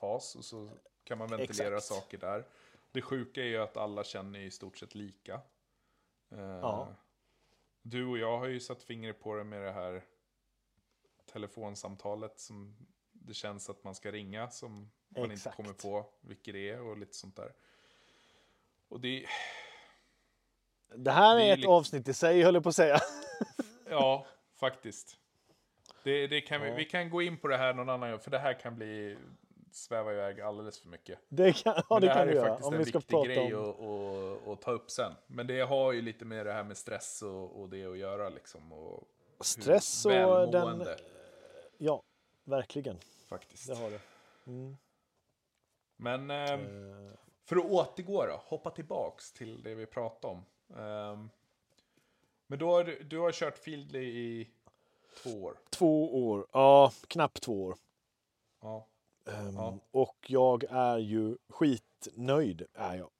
fas. 0.00 0.34
Och 0.34 0.44
så 0.44 0.70
kan 1.04 1.18
man 1.18 1.28
ventilera 1.28 1.76
Exakt. 1.76 1.84
saker 2.02 2.18
där. 2.18 2.46
Det 2.92 3.02
sjuka 3.02 3.40
är 3.40 3.46
ju 3.46 3.58
att 3.58 3.76
alla 3.76 4.04
känner 4.04 4.38
i 4.38 4.50
stort 4.50 4.78
sett 4.78 4.94
lika. 4.94 5.40
Eh, 6.32 6.40
Ja. 6.40 6.94
Du 7.82 8.06
och 8.06 8.18
jag 8.18 8.38
har 8.38 8.46
ju 8.46 8.60
satt 8.60 8.82
fingret 8.82 9.20
på 9.20 9.34
det 9.36 9.44
med 9.44 9.62
det 9.62 9.72
här 9.72 10.04
telefonsamtalet 11.32 12.40
som 12.40 12.76
det 13.12 13.34
känns 13.34 13.70
att 13.70 13.84
man 13.84 13.94
ska 13.94 14.12
ringa 14.12 14.48
som 14.50 14.90
man 15.08 15.22
inte 15.22 15.32
Exakt. 15.34 15.56
kommer 15.56 15.72
på 15.72 16.06
vilket 16.20 16.54
det 16.54 16.70
är 16.70 16.80
och 16.80 16.96
lite 16.98 17.16
sånt 17.16 17.36
där. 17.36 17.52
Och 18.88 19.00
det, 19.00 19.26
Det 20.96 21.10
här 21.10 21.36
Det 21.36 21.42
är 21.44 21.52
ett 21.52 21.58
liksom- 21.58 21.74
avsnitt 21.74 22.08
i 22.08 22.14
sig, 22.14 22.42
höll 22.42 22.54
jag 22.54 22.62
på 22.62 22.68
att 22.68 22.76
säga. 22.76 22.98
ja, 23.90 24.26
faktiskt. 24.54 25.18
Det, 26.04 26.26
det 26.26 26.40
kan 26.40 26.60
vi, 26.60 26.68
Ja. 26.68 26.74
vi 26.74 26.84
kan 26.84 27.10
gå 27.10 27.22
in 27.22 27.38
på 27.38 27.48
det 27.48 27.56
här 27.56 27.74
någon 27.74 27.88
annan 27.88 28.10
gång, 28.10 28.20
för 28.20 28.30
det 28.30 28.38
här 28.38 28.60
kan 28.60 28.76
bli 28.76 29.18
sväva 29.74 30.12
iväg 30.12 30.40
alldeles 30.40 30.78
för 30.80 30.88
mycket. 30.88 31.18
Det 31.28 31.52
kan, 31.52 31.82
ja, 31.90 32.00
det 32.00 32.06
det 32.06 32.12
här 32.12 32.18
kan 32.18 32.28
är 32.28 32.32
du 32.32 32.34
göra. 32.38 32.48
faktiskt 32.48 32.66
Om 32.68 32.74
en 32.74 32.78
vi 32.78 32.84
ska 32.84 32.98
viktig 32.98 33.10
prata 33.10 33.26
grej 33.28 33.54
om... 33.54 33.70
att, 33.70 33.80
att, 33.80 34.48
att 34.48 34.60
ta 34.60 34.70
upp 34.70 34.90
sen. 34.90 35.12
Men 35.26 35.46
det 35.46 35.60
har 35.60 35.92
ju 35.92 36.02
lite 36.02 36.24
med 36.24 36.46
det 36.46 36.52
här 36.52 36.64
med 36.64 36.76
stress 36.76 37.22
och, 37.22 37.60
och 37.60 37.68
det 37.68 37.84
att 37.84 37.98
göra 37.98 38.28
liksom. 38.28 38.72
Och 38.72 39.08
Stress 39.40 40.06
och 40.06 40.50
den... 40.52 40.86
Ja, 41.78 42.02
verkligen. 42.44 42.98
faktiskt. 43.28 43.66
Det 43.66 43.74
har 43.74 43.90
det. 43.90 44.00
Mm. 44.46 44.76
Men 45.96 46.30
ehm, 46.30 46.60
Eh, 46.60 47.12
för 47.44 47.56
att 47.56 47.64
återgå 47.64 48.26
då, 48.26 48.40
hoppa 48.44 48.70
tillbaks 48.70 49.32
till 49.32 49.62
det 49.62 49.74
vi 49.74 49.86
pratade 49.86 50.34
om. 50.34 50.44
Ehm, 50.78 51.30
men 52.46 52.58
då 52.58 52.70
har 52.70 52.84
du, 52.84 53.18
har 53.18 53.32
kört 53.32 53.58
Fieldly 53.58 54.04
i 54.04 54.50
två 55.22 55.30
år. 55.42 55.58
Två 55.70 56.26
år. 56.28 56.46
Ja, 56.52 56.92
knappt 57.08 57.42
två 57.42 57.64
år. 57.64 57.76
Ja. 58.60 58.86
Ehm, 59.26 59.54
Ja. 59.54 59.78
Och 59.90 60.16
jag 60.28 60.64
är 60.70 60.98
ju 60.98 61.36
skitnöjd, 61.48 62.66
är 62.74 62.94
jag. 62.96 63.10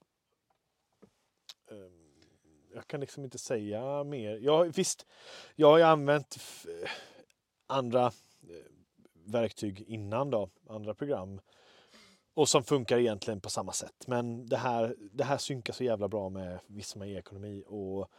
Ehm, 1.70 1.98
Jag 2.74 2.86
kan 2.86 3.00
liksom 3.00 3.24
inte 3.24 3.38
säga 3.38 4.04
mer. 4.04 4.36
Jag, 4.38 4.64
visst, 4.76 5.06
jag 5.56 5.66
har 5.70 5.78
ju 5.78 5.84
använt 5.84 6.34
f- 6.36 6.66
andra 7.66 8.06
eh, 8.06 8.12
verktyg 9.24 9.80
innan 9.80 10.30
då, 10.30 10.50
andra 10.68 10.94
program. 10.94 11.40
Och 12.34 12.48
som 12.48 12.64
funkar 12.64 12.98
egentligen 12.98 13.40
på 13.40 13.50
samma 13.50 13.72
sätt. 13.72 14.04
Men 14.06 14.46
det 14.46 14.56
här, 14.56 14.96
det 15.12 15.24
här 15.24 15.38
synkar 15.38 15.72
så 15.72 15.84
jävla 15.84 16.08
bra 16.08 16.28
med 16.28 16.58
Visma 16.66 17.06
e-ekonomi 17.06 17.64
och 17.66 18.10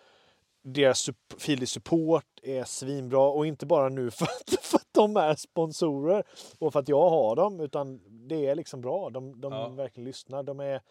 deras 0.64 1.10
Feedly 1.38 1.66
support 1.66 2.26
är 2.44 2.64
svinbra 2.64 3.20
och 3.30 3.48
inte 3.48 3.66
bara 3.66 3.90
nu 3.90 4.12
för 4.12 4.26
att, 4.26 4.60
för 4.62 4.78
att 4.78 4.88
de 4.92 5.18
är 5.18 5.36
sponsorer 5.36 6.24
och 6.60 6.74
för 6.74 6.80
att 6.80 6.88
jag 6.90 7.10
har 7.10 7.36
dem 7.36 7.60
utan 7.60 8.02
det 8.28 8.46
är 8.48 8.56
liksom 8.56 8.82
bra. 8.82 9.10
De, 9.10 9.42
de 9.42 9.54
Ja. 9.54 9.68
verkligen 9.70 10.06
lyssnar. 10.06 10.44
De 10.44 10.60
är, 10.60 10.82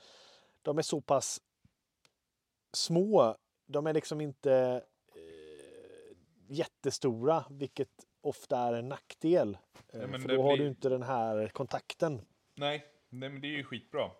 de 0.62 0.78
är 0.78 0.82
så 0.82 1.00
pass 1.00 1.40
små. 2.72 3.36
De 3.66 3.86
är 3.86 3.92
liksom 3.92 4.20
inte 4.20 4.82
eh, 5.14 6.16
jättestora, 6.48 7.44
vilket 7.50 7.88
ofta 8.20 8.58
är 8.58 8.72
en 8.72 8.88
nackdel. 8.88 9.58
Eh, 9.92 10.00
Ja, 10.00 10.18
för 10.18 10.28
då 10.28 10.42
har 10.42 10.56
blir- 10.56 10.64
du 10.64 10.70
inte 10.70 10.88
den 10.88 11.02
här 11.02 11.48
kontakten. 11.48 12.20
Nej, 12.54 12.84
nej, 13.08 13.28
men 13.30 13.40
det 13.40 13.46
är 13.46 13.56
ju 13.56 13.64
skitbra. 13.64 14.10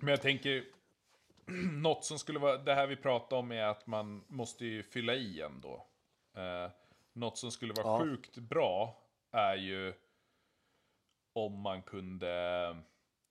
Men 0.00 0.08
jag 0.08 0.22
tänker, 0.22 0.64
något 1.72 2.04
som 2.04 2.18
skulle 2.18 2.38
vara, 2.38 2.56
det 2.58 2.74
här 2.74 2.86
vi 2.86 2.96
pratar 2.96 3.36
om 3.36 3.52
är 3.52 3.62
att 3.64 3.86
man 3.86 4.24
måste 4.28 4.66
ju 4.66 4.82
fylla 4.82 5.14
i 5.14 5.40
ändå. 5.40 5.86
Eh, 6.36 6.70
något 7.12 7.38
som 7.38 7.50
skulle 7.50 7.72
vara 7.72 7.86
Ja. 7.86 8.00
sjukt 8.00 8.38
bra 8.38 9.02
är 9.30 9.56
ju 9.56 9.94
om 11.32 11.60
man 11.60 11.82
kunde, 11.82 12.32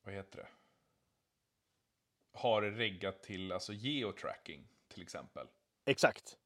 vad 0.04 0.14
heter 0.14 0.38
det? 0.38 0.48
Ha 2.40 2.62
det 2.62 2.72
reggat 2.72 3.24
till, 3.24 3.52
alltså 3.52 3.74
geotracking 3.74 4.68
till 4.88 5.02
exempel. 5.04 5.48
Exakt. 5.86 6.38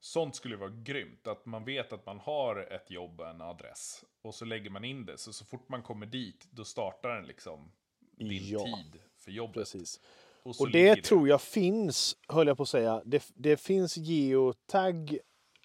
Sånt 0.00 0.36
skulle 0.36 0.56
vara 0.56 0.70
grymt, 0.70 1.26
att 1.26 1.46
man 1.46 1.64
vet 1.64 1.92
att 1.92 2.06
man 2.06 2.18
har 2.20 2.56
ett 2.56 2.90
jobb 2.90 3.20
och 3.20 3.28
en 3.28 3.40
adress. 3.40 4.04
Och 4.22 4.34
så 4.34 4.44
lägger 4.44 4.70
man 4.70 4.84
in 4.84 5.06
det, 5.06 5.18
så 5.18 5.32
så 5.32 5.44
fort 5.44 5.68
man 5.68 5.82
kommer 5.82 6.06
dit, 6.06 6.48
då 6.50 6.64
startar 6.64 7.16
den 7.16 7.26
liksom 7.26 7.72
din 8.00 8.48
Ja, 8.48 8.64
tid 8.64 9.02
för 9.16 9.30
jobbet. 9.30 9.54
Precis. 9.54 10.00
Och, 10.42 10.60
Och 10.60 10.70
det 10.70 11.04
tror 11.04 11.28
jag 11.28 11.40
finns, 11.42 12.16
höll 12.28 12.46
jag 12.46 12.56
på 12.56 12.62
att 12.62 12.68
säga. 12.68 13.02
Det, 13.04 13.30
det 13.34 13.56
finns 13.56 13.96
geotag 13.96 15.18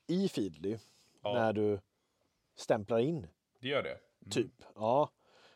i 0.08 0.30
Feedly 0.30 0.78
Ja. 1.24 1.34
när 1.34 1.54
du 1.54 1.80
stämplar 2.56 3.00
in. 3.00 3.28
Det 3.60 3.68
gör 3.68 3.84
det. 3.84 3.90
Mm. 4.22 4.32
Typ. 4.32 4.64
Ja. 4.76 5.10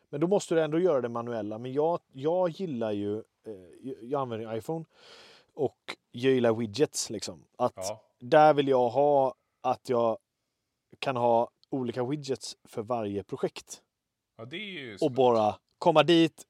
Men 0.09 0.21
då 0.21 0.27
måste 0.27 0.55
du 0.55 0.61
ändå 0.61 0.79
göra 0.79 1.01
det 1.01 1.09
manuella. 1.09 1.57
Men 1.57 1.73
jag, 1.73 1.99
jag 2.11 2.49
gillar 2.49 2.91
ju, 2.91 3.17
eh, 3.17 3.91
jag 4.01 4.21
använder 4.21 4.55
iPhone 4.57 4.85
och 5.53 5.97
jag 6.11 6.33
gillar 6.33 6.53
widgets 6.53 7.09
liksom. 7.09 7.45
Att 7.57 7.73
Ja, 7.75 8.03
där 8.19 8.53
vill 8.53 8.67
jag 8.67 8.89
ha 8.89 9.35
att 9.61 9.89
jag 9.89 10.17
kan 10.99 11.15
ha 11.15 11.49
olika 11.69 12.03
widgets 12.03 12.57
för 12.63 12.81
varje 12.81 13.23
projekt. 13.23 13.81
ja 14.37 14.45
Och 15.01 15.11
bara 15.11 15.55
komma 15.77 16.03
dit, 16.03 16.45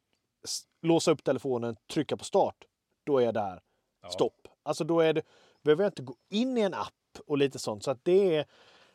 låsa 0.82 1.12
upp 1.12 1.24
telefonen, 1.24 1.76
trycka 1.88 2.18
på 2.18 2.24
start. 2.24 2.66
Då 3.04 3.18
är 3.20 3.26
jag 3.26 3.34
där. 3.34 3.62
Ja. 4.02 4.10
Stopp. 4.10 4.48
Alltså 4.64 4.84
då 4.84 5.00
är 5.00 5.14
det, 5.14 5.22
behöver 5.62 5.84
jag 5.84 5.90
inte 5.90 6.02
gå 6.04 6.16
in 6.30 6.58
i 6.58 6.62
en 6.62 6.74
app 6.74 6.94
och 7.28 7.38
lite 7.38 7.60
sånt. 7.60 7.84
Så 7.84 7.92
att 7.92 8.06
det, 8.06 8.46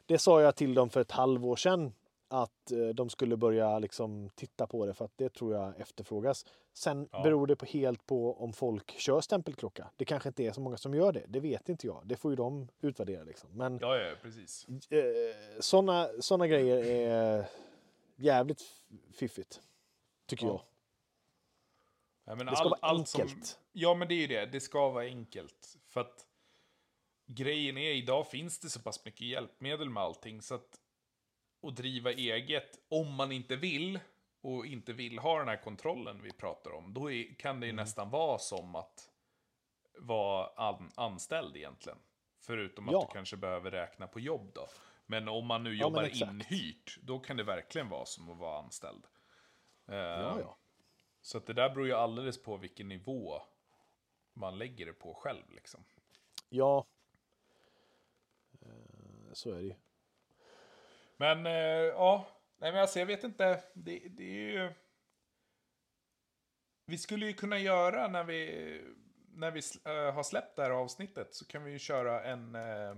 det 0.07 0.19
sa 0.19 0.43
jag 0.43 0.57
till 0.57 0.75
dem 0.75 0.91
för 0.91 1.01
ett 1.01 1.11
halvår 1.11 1.57
sedan. 1.57 1.93
Att 2.29 2.71
eh, 2.73 2.89
de 2.89 3.09
skulle 3.11 3.37
börja 3.37 3.79
liksom 3.79 4.31
titta 4.35 4.67
på 4.67 4.87
det 4.87 4.95
för 4.95 5.05
att 5.05 5.13
det 5.17 5.29
tror 5.35 5.55
jag 5.55 5.81
efterfrågas. 5.81 6.45
Sen 6.75 7.09
Ja. 7.13 7.23
beror 7.23 7.47
det 7.47 7.57
på 7.57 7.67
helt 7.67 8.07
på 8.07 8.35
om 8.43 8.53
folk 8.53 8.91
kör 8.99 9.21
stämpelklocka. 9.21 9.91
Det 9.97 10.05
kanske 10.05 10.29
inte 10.29 10.43
är 10.45 10.53
så 10.53 10.61
många 10.61 10.77
som 10.77 10.95
gör 10.95 11.13
det. 11.13 11.25
Det 11.29 11.41
vet 11.41 11.69
inte 11.69 11.87
jag. 11.87 12.03
Det 12.05 12.17
får 12.17 12.33
ju 12.33 12.37
de 12.37 12.69
utvärdera 12.81 13.25
liksom. 13.25 13.51
Men 13.53 13.79
Ja, 13.83 13.97
ja, 13.99 14.15
precis. 14.23 14.67
eh, 14.69 15.61
sådana 15.61 16.09
såna 16.21 16.47
grejer 16.47 16.77
är 16.85 17.47
jävligt 18.17 18.63
fiffigt. 19.13 19.61
Tycker 20.27 20.47
Ja. 20.47 20.53
jag. 20.53 20.61
Ja, 22.27 22.35
men 22.35 22.47
Det 22.47 22.53
ska 22.57 22.63
all, 22.65 22.71
vara 22.71 22.81
allt 22.83 23.09
som- 23.09 23.21
enkelt. 23.21 23.59
Ja, 23.73 23.95
men 23.95 24.09
det 24.09 24.15
är 24.15 24.21
ju 24.21 24.27
det. 24.27 24.47
Det 24.47 24.61
ska 24.61 24.89
vara 24.91 25.05
enkelt. 25.05 25.77
För 25.89 26.01
att 26.01 26.27
grejen 27.27 27.77
är, 27.79 27.91
idag 27.91 28.29
finns 28.29 28.59
det 28.59 28.71
så 28.71 28.81
pass 28.83 29.05
mycket 29.05 29.21
hjälpmedel 29.27 29.91
med 29.91 30.03
allting, 30.03 30.43
så 30.43 30.55
att 30.55 30.81
att 31.63 31.77
driva 31.77 32.13
eget, 32.13 32.79
om 32.89 33.15
man 33.15 33.33
inte 33.33 33.57
vill, 33.57 34.01
och 34.41 34.67
inte 34.67 34.93
vill 34.93 35.19
ha 35.19 35.39
den 35.39 35.49
här 35.49 35.63
kontrollen 35.63 36.23
vi 36.23 36.33
pratar 36.33 36.71
om, 36.71 36.95
då 36.95 37.13
är, 37.13 37.35
kan 37.39 37.61
det 37.61 37.67
ju 37.67 37.73
nästan 37.73 38.11
vara 38.11 38.39
som 38.39 38.75
att 38.75 39.11
vara 39.99 40.47
an, 40.57 40.91
anställd 40.95 41.57
egentligen. 41.57 41.99
Förutom 42.41 42.89
att 42.89 42.93
Ja. 42.93 43.07
du 43.09 43.13
kanske 43.13 43.37
behöver 43.37 43.71
räkna 43.71 44.07
på 44.07 44.21
jobb 44.21 44.51
då. 44.55 44.67
Men 45.07 45.29
om 45.29 45.47
man 45.47 45.65
nu 45.65 45.75
jobbar 45.77 46.03
exakt. 46.03 46.33
inhyrt, 46.33 46.99
då 47.03 47.19
kan 47.19 47.37
det 47.37 47.43
verkligen 47.45 47.89
vara 47.89 48.05
som 48.07 48.31
att 48.31 48.39
vara 48.39 48.59
anställd. 48.59 49.05
Eh, 49.89 49.95
Ja, 49.97 50.41
ja. 50.41 50.57
Så 51.27 51.39
det 51.39 51.53
där 51.53 51.71
beror 51.71 51.87
ju 51.87 51.93
alldeles 51.93 52.43
på 52.43 52.57
vilken 52.57 52.89
nivå 52.89 53.43
man 54.33 54.59
lägger 54.59 54.87
det 54.87 54.93
på 54.93 55.15
själv. 55.15 55.51
Liksom. 55.51 55.85
Ja. 56.49 56.87
Eh, 58.61 59.33
Så 59.33 59.51
är 59.51 59.57
det 59.57 59.63
ju. 59.63 59.75
Men 61.17 61.47
eh, 61.47 61.53
ja, 61.53 62.27
nej 62.57 62.73
men 62.73 62.81
alltså 62.81 62.99
jag 62.99 63.07
vet 63.07 63.25
inte. 63.25 63.63
Det, 63.73 63.99
det 64.09 64.25
är 64.25 64.51
ju... 64.53 64.73
Vi 66.85 66.99
skulle 66.99 67.27
ju 67.27 67.33
kunna 67.33 67.59
göra 67.59 68.09
när 68.09 68.25
vi, 68.25 68.83
när 69.35 69.51
vi 69.51 69.63
eh, 69.85 70.15
har 70.15 70.23
släppt 70.23 70.57
det 70.57 70.63
här 70.63 70.71
avsnittet 70.71 71.35
så 71.35 71.47
kan 71.47 71.65
vi 71.65 71.71
ju 71.73 71.79
köra 71.79 72.25
en 72.25 72.55
eh, 72.55 72.97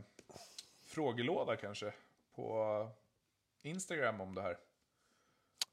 frågelåda 0.87 1.57
kanske 1.57 1.95
på 2.33 2.91
Instagram 3.63 4.21
om 4.21 4.35
det 4.35 4.43
här. 4.43 4.59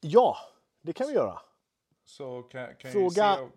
Ja, 0.02 0.38
det 0.82 0.94
kan 0.94 1.08
vi 1.08 1.14
göra. 1.14 1.42
Så 2.06 2.44
kan, 2.44 2.76
kan 2.76 2.92
Fråga 2.92 3.36
se... 3.36 3.50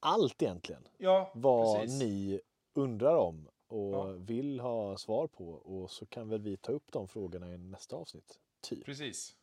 Allt 0.00 0.42
egentligen. 0.42 0.88
Ja, 0.98 1.32
Vad 1.34 1.80
precis. 1.80 2.00
ni 2.02 2.40
undrar 2.74 3.16
om 3.16 3.48
och 3.66 3.94
Ja. 3.94 4.04
vill 4.04 4.60
ha 4.60 4.96
svar 4.96 5.26
på. 5.26 5.48
Och 5.50 5.90
så 5.90 6.06
kan 6.06 6.28
väl 6.28 6.40
vi 6.42 6.56
ta 6.56 6.72
upp 6.72 6.92
de 6.92 7.08
frågorna 7.08 7.54
i 7.54 7.58
nästa 7.58 7.96
avsnitt. 7.96 8.38
Typ. 8.60 8.84
Precis. 8.84 9.36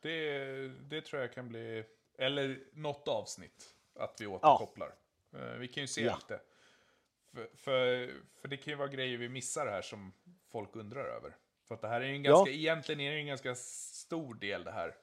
Det, 0.00 0.68
det 0.68 1.00
tror 1.00 1.22
jag 1.22 1.32
kan 1.32 1.48
bli... 1.48 1.84
Eller 2.18 2.64
något 2.72 3.08
avsnitt. 3.08 3.74
Att 3.94 4.20
vi 4.20 4.26
återkopplar. 4.26 4.94
Eh, 5.32 5.40
Vi 5.58 5.68
kan 5.68 5.82
ju 5.82 5.86
se 5.86 6.02
Ja. 6.04 6.14
lite. 6.16 6.40
För, 7.32 7.50
för, 7.56 8.12
för 8.40 8.48
det 8.48 8.56
kan 8.56 8.72
ju 8.72 8.76
vara 8.76 8.88
grejer 8.88 9.18
vi 9.18 9.28
missar 9.28 9.66
här 9.66 9.82
som 9.82 10.12
folk 10.48 10.76
undrar 10.76 11.04
över. 11.04 11.36
För 11.68 11.74
att 11.74 11.80
det 11.80 11.88
här 11.88 12.00
är 12.00 12.04
ju 12.08 12.14
en 12.16 12.24
Ja. 12.24 12.30
ganska... 12.32 12.50
Egentligen 12.52 13.00
är 13.00 13.12
det 13.12 13.18
en 13.20 13.26
ganska 13.26 13.54
stor 13.54 14.34
del 14.34 14.64
det 14.64 14.70
här. 14.72 14.96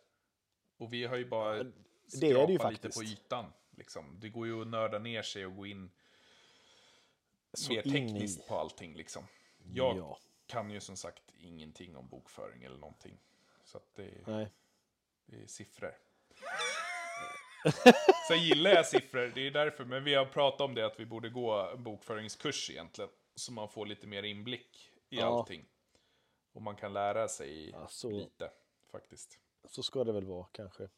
Och 0.78 0.94
vi 0.94 1.06
har 1.06 1.16
ju 1.18 1.26
bara 1.26 1.66
det 2.14 2.30
är 2.30 2.34
det 2.34 2.40
ju 2.42 2.48
lite 2.48 2.64
faktiskt. 2.64 2.98
på 2.98 3.04
ytan. 3.04 3.54
Liksom. 3.70 4.20
Det 4.20 4.30
går 4.30 4.48
ju 4.48 4.62
att 4.62 4.68
nörda 4.68 5.00
ner 5.00 5.22
sig 5.22 5.46
och 5.46 5.56
gå 5.56 5.66
in 5.66 5.92
Så 7.54 7.74
mer 7.74 7.88
in 7.88 7.96
i. 7.96 8.00
tekniskt 8.10 8.48
på 8.48 8.56
allting. 8.60 8.96
Liksom. 8.96 9.24
Jag 9.58 9.98
Ja. 9.98 10.20
kan 10.46 10.72
ju 10.72 10.80
som 10.80 10.96
sagt 10.98 11.24
ingenting 11.40 11.96
om 11.96 12.08
bokföring 12.10 12.64
eller 12.64 12.78
någonting. 12.78 13.20
Så 13.64 13.78
att 13.78 13.96
det, 13.96 14.28
Nej. 14.28 14.52
det 15.26 15.42
är 15.44 15.48
siffror. 15.48 15.96
Sen 18.28 18.44
gillar 18.44 18.72
jag 18.72 18.86
siffror, 18.88 19.32
det 19.36 19.48
är 19.48 19.52
därför. 19.52 19.86
Men 19.86 20.04
vi 20.04 20.14
har 20.16 20.26
pratat 20.26 20.62
om 20.62 20.76
det 20.76 20.86
att 20.86 21.00
vi 21.00 21.06
borde 21.06 21.30
gå 21.30 21.52
en 21.54 21.84
bokföringskurs 21.84 22.70
egentligen. 22.70 23.10
Så 23.36 23.52
man 23.52 23.70
får 23.70 23.86
lite 23.86 24.08
mer 24.08 24.24
inblick 24.24 24.92
i 25.10 25.16
Ja. 25.16 25.26
allting. 25.26 25.66
Och 26.54 26.62
man 26.62 26.76
kan 26.76 26.94
lära 26.94 27.28
sig 27.28 27.70
Ja, 27.70 27.88
så- 27.88 28.10
lite, 28.12 28.52
faktiskt. 28.92 29.40
Så 29.70 29.84
ska 29.84 30.04
det 30.04 30.12
väl 30.12 30.26
vara 30.26 30.48
kanske. 30.52 30.90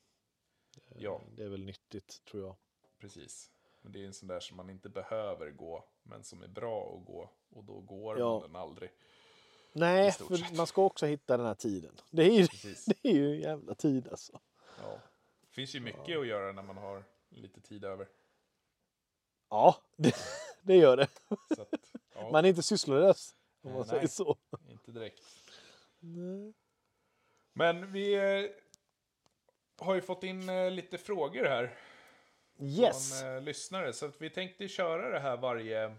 Ja, 0.95 1.21
Det 1.35 1.43
är 1.43 1.47
väl 1.49 1.65
nyttigt 1.65 2.25
tror 2.25 2.43
jag. 2.43 2.55
precis. 2.99 3.51
Men 3.81 3.91
det 3.91 4.01
är 4.03 4.05
en 4.07 4.13
sån 4.13 4.27
där 4.27 4.39
som 4.39 4.57
man 4.57 4.69
inte 4.69 4.89
behöver 4.89 5.51
gå, 5.51 5.85
men 6.03 6.23
som 6.23 6.43
är 6.43 6.47
bra 6.47 6.97
att 6.99 7.05
gå. 7.05 7.29
Och 7.49 7.63
då 7.63 7.79
går 7.81 8.19
Ja. 8.19 8.33
man 8.39 8.41
den 8.41 8.55
aldrig. 8.55 8.91
Nej, 9.73 10.11
för 10.11 10.55
man 10.57 10.67
ska 10.67 10.83
också 10.83 11.05
hitta 11.05 11.37
den 11.37 11.45
här 11.45 11.55
tiden. 11.55 11.95
Det 12.11 12.23
är 12.23 12.31
ju, 12.31 12.47
Precis. 12.47 12.85
det 13.01 13.09
är 13.09 13.13
ju 13.13 13.33
en 13.35 13.39
jävla 13.39 13.75
tid 13.75 14.07
alltså. 14.07 14.39
Ja. 14.81 14.99
Det 15.41 15.47
finns 15.55 15.75
ju 15.75 15.79
mycket 15.79 16.17
att 16.19 16.27
göra 16.27 16.51
när 16.51 16.63
man 16.63 16.77
har 16.77 17.03
lite 17.29 17.61
tid 17.61 17.83
över. 17.85 18.07
Ja, 19.49 19.75
det, 19.97 20.15
det 20.61 20.75
gör 20.75 20.97
det. 20.97 21.07
Att, 21.27 21.73
ja, 22.15 22.29
Man 22.31 22.45
är 22.45 22.49
inte 22.49 22.63
sysslolös. 22.63 23.35
Om 23.61 23.69
Eh, 23.69 23.75
man 23.77 23.81
nej. 23.87 23.89
säger 23.89 24.07
så. 24.07 24.37
inte 24.69 24.91
direkt. 24.91 25.21
Men 27.53 27.91
vi 27.91 28.13
eh, 28.13 28.51
har 29.79 29.95
ju 29.95 30.01
fått 30.01 30.23
in 30.23 30.49
eh, 30.49 30.71
lite 30.71 30.97
frågor 30.97 31.43
här 31.45 31.75
Yes. 32.61 33.21
från 33.21 33.35
eh, 33.35 33.41
lyssnare. 33.41 33.93
Så 33.93 34.05
att 34.05 34.21
vi 34.21 34.29
tänkte 34.29 34.67
köra 34.67 35.09
det 35.09 35.19
här 35.19 35.37
varje 35.37 35.95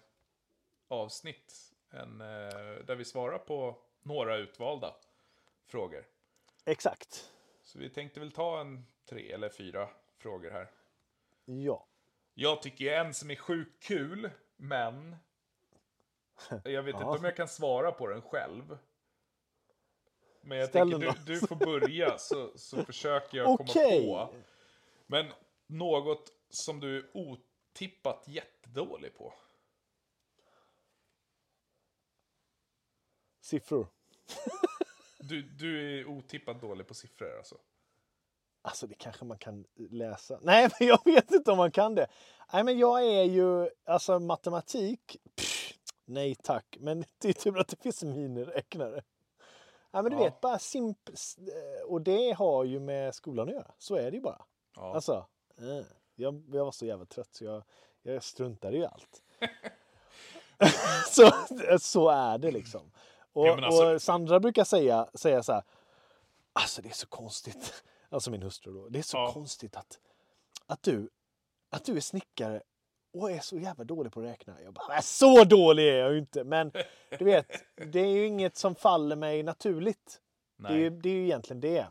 avsnitt. 0.88 1.72
En, 1.90 2.20
eh, 2.20 2.84
där 2.84 2.94
vi 2.94 3.04
svarar 3.04 3.38
på 3.38 3.76
några 4.02 4.36
utvalda 4.36 4.94
frågor. 5.66 6.06
Exakt. 6.64 7.30
Så 7.62 7.78
vi 7.78 7.90
tänkte 7.90 8.20
väl 8.20 8.32
ta 8.32 8.60
en 8.60 8.86
tre 9.08 9.32
eller 9.32 9.48
fyra 9.48 9.88
frågor 10.18 10.50
här. 10.50 10.70
Ja. 11.44 11.86
Jag 12.34 12.62
tycker 12.62 12.92
en 12.92 13.14
som 13.14 13.30
är 13.30 13.36
sjukt 13.36 13.82
kul, 13.82 14.30
men 14.56 15.16
jag 16.64 16.82
vet 16.82 16.94
inte 16.94 17.04
om 17.04 17.24
jag 17.24 17.36
kan 17.36 17.48
svara 17.48 17.92
på 17.92 18.06
den 18.06 18.22
själv. 18.22 18.78
Men 20.40 20.58
jag 20.58 20.68
Ställ 20.68 20.90
tänker 20.90 21.12
du, 21.26 21.34
du 21.34 21.46
får 21.46 21.56
börja 21.56 22.18
så, 22.18 22.52
så 22.56 22.84
försöker 22.84 23.38
jag 23.38 23.46
komma 23.46 23.70
Okej. 23.70 24.06
på. 24.06 24.34
Men 25.06 25.32
något 25.66 26.32
som 26.50 26.80
du 26.80 26.98
är 26.98 27.10
otippat 27.14 28.24
jättedålig 28.28 29.14
på. 29.14 29.34
Siffror. 33.40 33.86
Du, 35.22 35.42
du 35.42 36.00
är 36.00 36.06
otippat 36.06 36.60
dålig 36.60 36.86
på 36.86 36.94
siffror 36.94 37.36
alltså. 37.36 37.58
Alltså 38.62 38.86
det 38.86 38.94
kanske 38.94 39.24
man 39.24 39.38
kan 39.38 39.64
läsa. 39.76 40.38
Nej, 40.42 40.68
men 40.78 40.88
jag 40.88 41.04
vet 41.04 41.30
inte 41.30 41.50
om 41.50 41.56
man 41.58 41.70
kan 41.70 41.94
det. 41.94 42.06
Nej, 42.52 42.64
men 42.64 42.78
jag 42.78 43.06
är 43.06 43.22
ju, 43.22 43.68
alltså 43.84 44.18
matematik, 44.18 45.16
pff, 45.36 45.72
nej 46.04 46.34
tack. 46.34 46.76
Men 46.80 47.04
det 47.18 47.28
är 47.28 47.32
tur 47.32 47.58
att 47.58 47.68
det 47.68 47.82
finns 47.82 48.02
miniräknare. 48.02 49.02
Ja, 49.92 50.02
men 50.02 50.10
du 50.12 50.16
Ja. 50.18 50.24
vet, 50.24 50.40
bara 50.40 50.58
simp... 50.58 50.98
Och 51.86 52.00
det 52.00 52.32
har 52.32 52.64
ju 52.64 52.80
med 52.80 53.14
skolan 53.14 53.48
att 53.48 53.54
göra. 53.54 53.70
Så 53.78 53.94
är 53.96 54.10
det 54.10 54.16
ju 54.16 54.20
bara. 54.20 54.44
Ja. 54.76 54.94
Alltså, 54.94 55.26
eh, 55.58 55.86
jag, 56.14 56.42
jag 56.52 56.64
var 56.64 56.72
så 56.72 56.86
jävla 56.86 57.04
trött 57.04 57.28
så 57.34 57.44
jag, 57.44 57.62
jag 58.02 58.22
struntade 58.22 58.76
i 58.76 58.86
allt. 58.86 59.22
så, 61.10 61.30
så 61.80 62.08
är 62.08 62.38
det 62.38 62.50
liksom. 62.50 62.92
Och, 63.32 63.46
Ja, 63.46 63.66
alltså- 63.66 63.94
och 63.94 64.02
Sandra 64.02 64.40
brukar 64.40 64.64
säga, 64.64 65.08
säga 65.14 65.42
så 65.42 65.52
här. 65.52 65.62
Alltså 66.52 66.82
det 66.82 66.88
är 66.88 66.92
så 66.94 67.06
konstigt. 67.06 67.84
Alltså 68.12 68.30
min 68.30 68.42
hustru 68.42 68.72
då. 68.72 68.88
Det 68.88 68.98
är 68.98 69.02
så 69.02 69.16
Ja. 69.16 69.32
konstigt 69.32 69.76
att, 69.76 69.98
att, 70.66 70.82
du, 70.82 71.10
att 71.70 71.84
du 71.84 71.96
är 71.96 72.00
snickare 72.00 72.62
och 73.12 73.30
är 73.30 73.38
så 73.40 73.58
jävla 73.58 73.84
dålig 73.84 74.12
på 74.12 74.20
att 74.20 74.26
räkna. 74.26 74.62
Jag 74.62 74.72
bara, 74.74 74.88
"Men 74.88 75.02
så 75.02 75.44
dålig 75.44 75.88
är 75.88 75.98
jag 75.98 76.12
ju 76.12 76.18
inte. 76.18 76.44
Men 76.44 76.72
du 77.18 77.24
vet, 77.24 77.64
det 77.92 78.00
är 78.00 78.06
ju 78.10 78.26
inget 78.26 78.56
som 78.56 78.74
faller 78.74 79.16
mig 79.16 79.42
naturligt. 79.42 80.20
Det 80.56 80.66
är, 80.68 80.70
Nej. 80.72 80.80
ju, 80.80 80.90
det 80.90 81.08
är 81.08 81.14
ju 81.14 81.24
egentligen 81.24 81.60
det. 81.60 81.86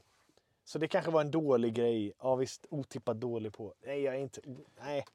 Så 0.63 0.79
det 0.79 0.87
kanske 0.87 1.11
var 1.11 1.21
en 1.21 1.31
dålig 1.31 1.73
grej. 1.73 2.13
Ja 2.19 2.35
visst, 2.35 2.65
otippat 2.69 3.19
dålig 3.19 3.53
på. 3.53 3.73
Nej, 3.85 4.01
jag 4.01 4.15
är 4.15 4.19
inte... 4.19 4.41
Nej, 4.79 5.05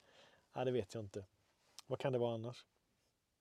ja, 0.54 0.64
det 0.64 0.70
vet 0.70 0.94
jag 0.94 1.02
inte. 1.04 1.24
Vad 1.86 1.98
kan 1.98 2.12
det 2.12 2.18
vara 2.18 2.34
annars? 2.34 2.64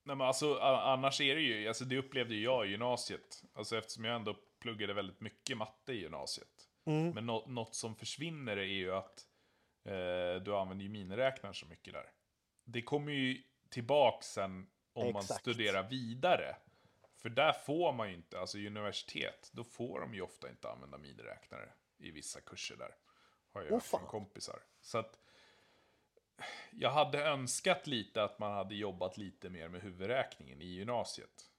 Nej, 0.06 0.16
men 0.16 0.28
alltså, 0.28 0.56
annars 0.60 1.22
är 1.22 1.36
det 1.36 1.42
ju, 1.42 1.68
alltså 1.68 1.86
det 1.86 1.98
upplevde 1.98 2.36
jag 2.36 2.68
i 2.68 2.70
gymnasiet. 2.70 3.44
Alltså 3.54 3.78
eftersom 3.78 4.06
jag 4.06 4.16
ändå 4.16 4.36
pluggade 4.60 4.94
väldigt 4.94 5.22
mycket 5.22 5.58
matte 5.58 5.94
i 5.94 6.00
gymnasiet. 6.02 6.70
Mm. 6.86 7.10
Men 7.10 7.26
nå- 7.26 7.46
något 7.48 7.76
som 7.76 7.96
försvinner 7.96 8.58
är 8.58 8.64
ju 8.64 8.94
att 8.94 9.26
eh, 9.86 10.44
du 10.44 10.56
använder 10.56 10.84
ju 10.84 10.90
miniräknaren 10.90 11.54
så 11.54 11.66
mycket 11.66 11.94
där. 11.94 12.12
Det 12.64 12.82
kommer 12.82 13.12
ju 13.12 13.44
tillbaka 13.70 14.22
sen 14.22 14.70
om 14.94 15.14
man 15.14 15.22
Exakt. 15.22 15.42
studerar 15.42 15.90
vidare. 15.90 16.56
För 17.18 17.30
där 17.30 17.54
får 17.54 17.94
man 17.94 18.10
ju 18.10 18.16
inte, 18.16 18.40
alltså 18.40 18.58
i 18.58 18.68
universitet, 18.68 19.50
då 19.54 19.64
får 19.64 20.00
de 20.00 20.14
ju 20.14 20.22
ofta 20.22 20.50
inte 20.50 20.70
använda 20.70 20.98
miniräknare 20.98 21.74
i 21.98 22.12
vissa 22.12 22.42
kurser 22.42 22.76
där. 22.76 22.96
Har 23.54 23.62
jag 23.62 23.72
hört 23.72 23.84
från 23.84 24.06
kompisar. 24.06 24.60
Så 24.82 24.98
att 24.98 25.20
jag 26.72 26.92
hade 26.92 27.26
önskat 27.26 27.88
lite 27.88 28.24
att 28.24 28.40
man 28.40 28.54
hade 28.54 28.76
jobbat 28.76 29.18
lite 29.18 29.50
mer 29.50 29.68
med 29.68 29.82
huvudräkningen 29.82 30.62
i 30.62 30.66
gymnasiet. 30.66 31.50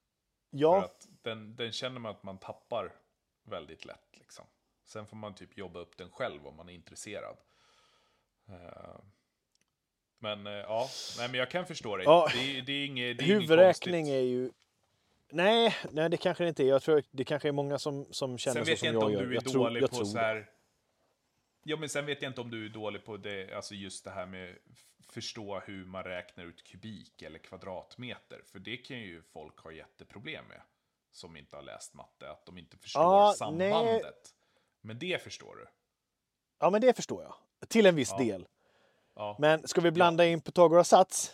För 0.51 0.59
Ja, 0.59 0.85
att 0.85 1.09
den, 1.23 1.57
den 1.57 1.73
känner 1.73 2.01
man 2.01 2.15
att 2.15 2.23
man 2.23 2.39
tappar 2.39 2.93
väldigt 3.43 3.85
lätt. 3.85 4.19
Liksom. 4.19 4.47
Sen 4.85 5.07
får 5.07 5.17
man 5.17 5.35
typ 5.35 5.57
jobba 5.57 5.81
upp 5.81 5.97
den 5.97 6.11
själv 6.11 6.47
om 6.47 6.57
man 6.57 6.69
är 6.69 6.73
intresserad. 6.73 7.37
Men 10.25 10.47
eh, 10.47 10.53
ja, 10.53 10.89
nej 11.19 11.29
men 11.29 11.39
jag 11.39 11.51
kan 11.51 11.67
förstå 11.67 11.97
dig. 11.97 12.05
Ja, 12.05 12.29
det, 12.35 12.61
det 12.61 12.73
är 12.73 12.87
inget, 12.87 13.19
det 13.19 13.25
är 13.25 13.27
huvudräkning 13.27 14.09
är 14.09 14.19
ju... 14.21 14.51
Nej, 15.31 15.77
nej, 15.91 16.11
det 16.11 16.17
kanske 16.17 16.45
det 16.45 16.49
inte 16.49 16.63
är. 16.63 16.67
Jag 16.67 16.83
tror 16.83 17.03
det 17.11 17.25
kanske 17.25 17.49
är 17.49 17.53
många 17.53 17.79
som, 17.79 18.07
som 18.11 18.39
känner 18.39 18.55
Sen 18.55 18.65
så 18.65 18.71
vet 18.71 18.79
som 18.79 18.87
jag 18.87 18.95
jag 18.95 18.99
inte 19.01 19.07
om 19.07 19.13
gör. 19.13 19.23
du 19.23 19.31
är 19.31 19.35
jag 19.35 19.45
tror, 19.45 19.65
dålig 19.65 19.83
jag 19.83 19.91
på 19.91 19.97
tror 19.97 20.05
så 20.05 20.19
här 20.19 20.51
Ja, 21.63 21.77
men 21.77 21.89
sen 21.89 22.07
vet 22.07 22.23
jag 22.23 22.31
inte 22.31 22.41
om 22.41 22.51
du 22.51 22.65
är 22.65 22.69
dålig 22.69 23.05
på 23.05 23.17
det, 23.17 23.55
alltså 23.55 23.75
just 23.75 24.05
det 24.05 24.11
här 24.11 24.27
med 24.27 24.57
förstå 25.13 25.61
hur 25.67 25.85
man 25.85 26.05
räknar 26.05 26.45
ut 26.45 26.65
kubik 26.65 27.23
eller 27.23 27.39
kvadratmeter. 27.39 28.43
För 28.53 28.59
det 28.59 28.77
kan 28.77 28.99
ju 28.99 29.23
folk 29.23 29.59
ha 29.59 29.73
jätteproblem 29.73 30.45
med. 30.49 30.61
Som 31.13 31.37
inte 31.37 31.57
har 31.57 31.63
läst 31.63 31.95
matte, 31.95 32.31
att 32.31 32.47
de 32.47 32.59
inte 32.59 32.77
förstår 32.79 33.03
Ja, 33.03 33.35
sambandet. 33.39 34.35
Men 34.81 34.99
det 34.99 35.23
förstår 35.23 35.57
du. 35.57 35.67
Ja, 36.59 36.71
men 36.71 36.81
det 36.81 36.97
förstår 36.97 37.23
jag. 37.23 37.35
Till 37.69 37.87
en 37.87 37.97
viss 37.97 38.11
Ja. 38.11 38.25
del. 38.25 38.47
Ja. 39.15 39.37
Men 39.39 39.69
ska 39.69 39.81
vi 39.81 39.91
blanda 39.91 40.27
in 40.27 40.41
Pythagoras 40.41 40.89
sats? 40.89 41.33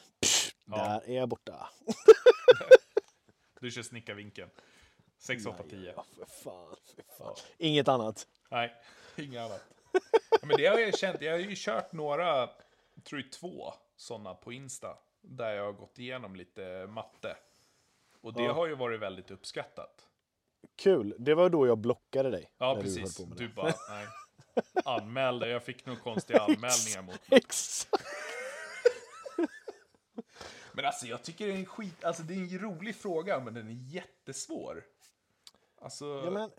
Ja. 0.65 0.77
Där 0.77 1.09
är 1.11 1.17
jag 1.17 1.29
borta. 1.29 1.69
Du 3.61 3.71
kör 3.71 3.83
snickarvinkeln. 3.83 4.51
6, 5.19 5.47
8, 5.47 5.63
10. 5.71 5.93
Ja, 5.97 6.05
för 6.17 6.25
fan, 6.45 6.77
för 6.97 7.05
fan. 7.19 7.35
Inget 7.59 7.89
annat. 7.89 8.27
Nej, 8.51 8.75
inget 9.17 9.41
annat. 9.41 9.65
Men 10.43 10.57
det 10.57 10.67
har 10.67 10.79
jag 10.79 10.99
känt. 10.99 11.21
Jag 11.23 11.33
har 11.33 11.39
ju 11.39 11.55
kört 11.57 11.93
några, 11.93 12.47
tror 13.05 13.21
jag 13.21 13.33
två 13.33 13.73
sådana 13.97 14.35
på 14.35 14.53
Insta. 14.53 14.97
Där 15.21 15.53
jag 15.53 15.65
har 15.65 15.73
gått 15.73 15.99
igenom 15.99 16.37
lite 16.37 16.87
matte. 16.89 17.37
Och 18.21 18.33
det 18.35 18.43
Ja. 18.43 18.53
har 18.53 18.67
ju 18.67 18.75
varit 18.75 19.01
väldigt 19.01 19.31
uppskattat. 19.31 20.07
Kul. 20.77 21.15
Det 21.19 21.35
var 21.35 21.51
då 21.51 21.67
jag 21.67 21.79
blockade 21.79 22.31
dig. 22.31 22.51
Ja, 22.59 22.79
precis. 22.81 23.17
Du, 23.17 23.35
Du 23.35 23.49
bara, 23.55 23.67
nej. 23.91 24.07
Anmälde. 24.85 25.49
Jag 25.49 25.65
fick 25.65 25.87
nog 25.87 26.03
konstiga 26.03 26.41
anmälningar 26.43 27.03
mot 27.03 27.21
Exakt. 27.31 28.05
Men 30.73 30.85
alltså 30.85 31.07
jag 31.07 31.23
tycker 31.23 31.47
det 31.47 31.53
är 31.53 31.57
en 31.57 31.67
skit, 31.67 32.05
alltså 32.05 32.23
det 32.23 32.35
är 32.35 32.39
en 32.39 32.59
rolig 32.59 32.97
fråga 32.97 33.41
men 33.41 33.55
den 33.55 33.69
är 33.69 33.95
jättesvår. 33.95 34.85
Alltså, 35.83 36.05
Ja, 36.25 36.31
men, 36.31 36.51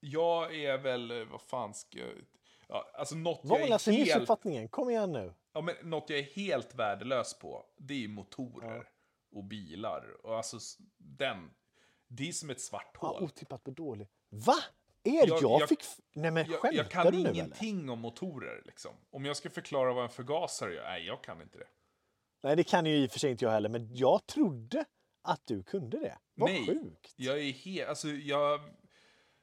jag 0.00 0.54
är 0.54 0.78
väl, 0.78 1.10
eh, 1.10 1.24
vad 1.24 1.40
fan 1.42 1.74
ska 1.74 1.98
jag... 1.98 2.08
Ja, 2.68 2.90
alltså 2.94 3.14
något 3.14 3.40
vad 3.42 3.60
jag 3.60 3.68
är 3.68 3.72
alltså 3.72 3.90
helt, 3.90 4.06
missuppfattningen? 4.06 4.68
Kom 4.68 4.90
igen 4.90 5.12
nu. 5.12 5.34
ja, 5.52 5.60
men 5.60 5.74
något 5.82 6.10
jag 6.10 6.18
är 6.18 6.22
helt 6.22 6.74
värdelös 6.74 7.38
på, 7.38 7.66
det 7.76 7.94
är 7.94 7.98
ju 7.98 8.08
motorer 8.08 8.88
och 9.32 9.44
bilar. 9.44 10.26
Och 10.26 10.36
alltså 10.36 10.58
den, 10.98 11.50
det 12.08 12.28
är 12.28 12.32
som 12.32 12.50
ett 12.50 12.60
svart 12.60 12.96
Ja, 13.00 13.08
hål. 13.08 13.22
otippat 13.24 13.68
och 13.68 13.74
dålig. 13.74 14.08
Va? 14.28 14.56
Är 15.04 15.28
Jag- 15.28 15.42
jag, 15.42 15.60
jag- 15.60 15.68
fick... 15.68 15.80
Nej 16.12 16.30
men 16.30 16.50
jag, 16.50 16.60
skämtar 16.60 16.76
jag 16.78 16.90
kan 16.90 17.06
du 17.06 17.12
nu 17.12 17.18
eller? 17.20 17.30
ingenting 17.30 17.90
om 17.90 17.98
motorer 17.98 18.62
liksom. 18.64 18.92
Om 19.10 19.24
jag 19.24 19.36
ska 19.36 19.50
förklara 19.50 19.92
vad 19.92 20.04
en 20.04 20.10
förgasare 20.10 20.74
gör, 20.74 20.82
nej 20.84 21.06
jag 21.06 21.24
kan 21.24 21.42
inte 21.42 21.58
det. 21.58 21.66
Nej 22.42 22.56
det 22.56 22.64
kan 22.64 22.86
ju 22.86 22.96
i 22.96 23.06
och 23.06 23.10
för 23.10 23.18
sig 23.18 23.30
inte 23.30 23.44
jag 23.44 23.52
heller, 23.52 23.68
men 23.68 23.96
jag 23.96 24.26
trodde 24.26 24.84
att 25.22 25.46
du 25.46 25.62
kunde 25.62 25.98
det. 26.00 26.18
Vad 26.34 26.50
Nej, 26.50 26.66
sjukt. 26.66 27.14
Jag 27.16 27.38
är 27.38 27.52
helt, 27.52 27.88
alltså 27.88 28.08
jag 28.08 28.60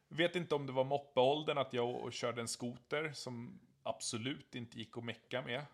vet 0.10 0.36
inte 0.36 0.56
om 0.56 0.66
det 0.66 0.74
var 0.74 0.84
moppeåldern 0.84 1.58
att 1.58 1.74
jag 1.74 2.14
körde 2.14 2.42
en 2.42 2.48
skoter 2.48 3.12
som 3.14 3.60
absolut 3.84 4.56
inte 4.56 4.80
gick 4.80 4.98
att 4.98 5.04
mecka 5.04 5.42
med. 5.42 5.66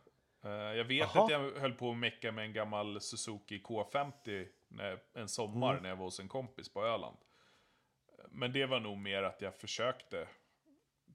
Eh, 0.44 0.52
Jag 0.52 0.84
vet 0.86 1.10
Jaha. 1.14 1.24
att 1.26 1.32
jag 1.32 1.52
höll 1.52 1.74
på 1.74 1.92
att 1.92 1.98
mecka 1.98 2.32
med 2.32 2.46
en 2.46 2.54
gammal 2.54 3.02
Suzuki 3.02 3.62
K50 3.64 4.48
när, 4.68 5.00
en 5.14 5.28
sommar 5.28 5.72
Mm. 5.72 5.84
när 5.84 5.90
jag 5.90 5.96
var 5.98 6.06
hos 6.06 6.20
en 6.20 6.28
kompis 6.28 6.70
på 6.74 6.86
Öland. 6.86 7.18
Men 8.30 8.52
det 8.52 8.66
var 8.66 8.80
nog 8.80 8.98
mer 8.98 9.24
att 9.24 9.42
jag 9.42 9.56
försökte 9.56 10.28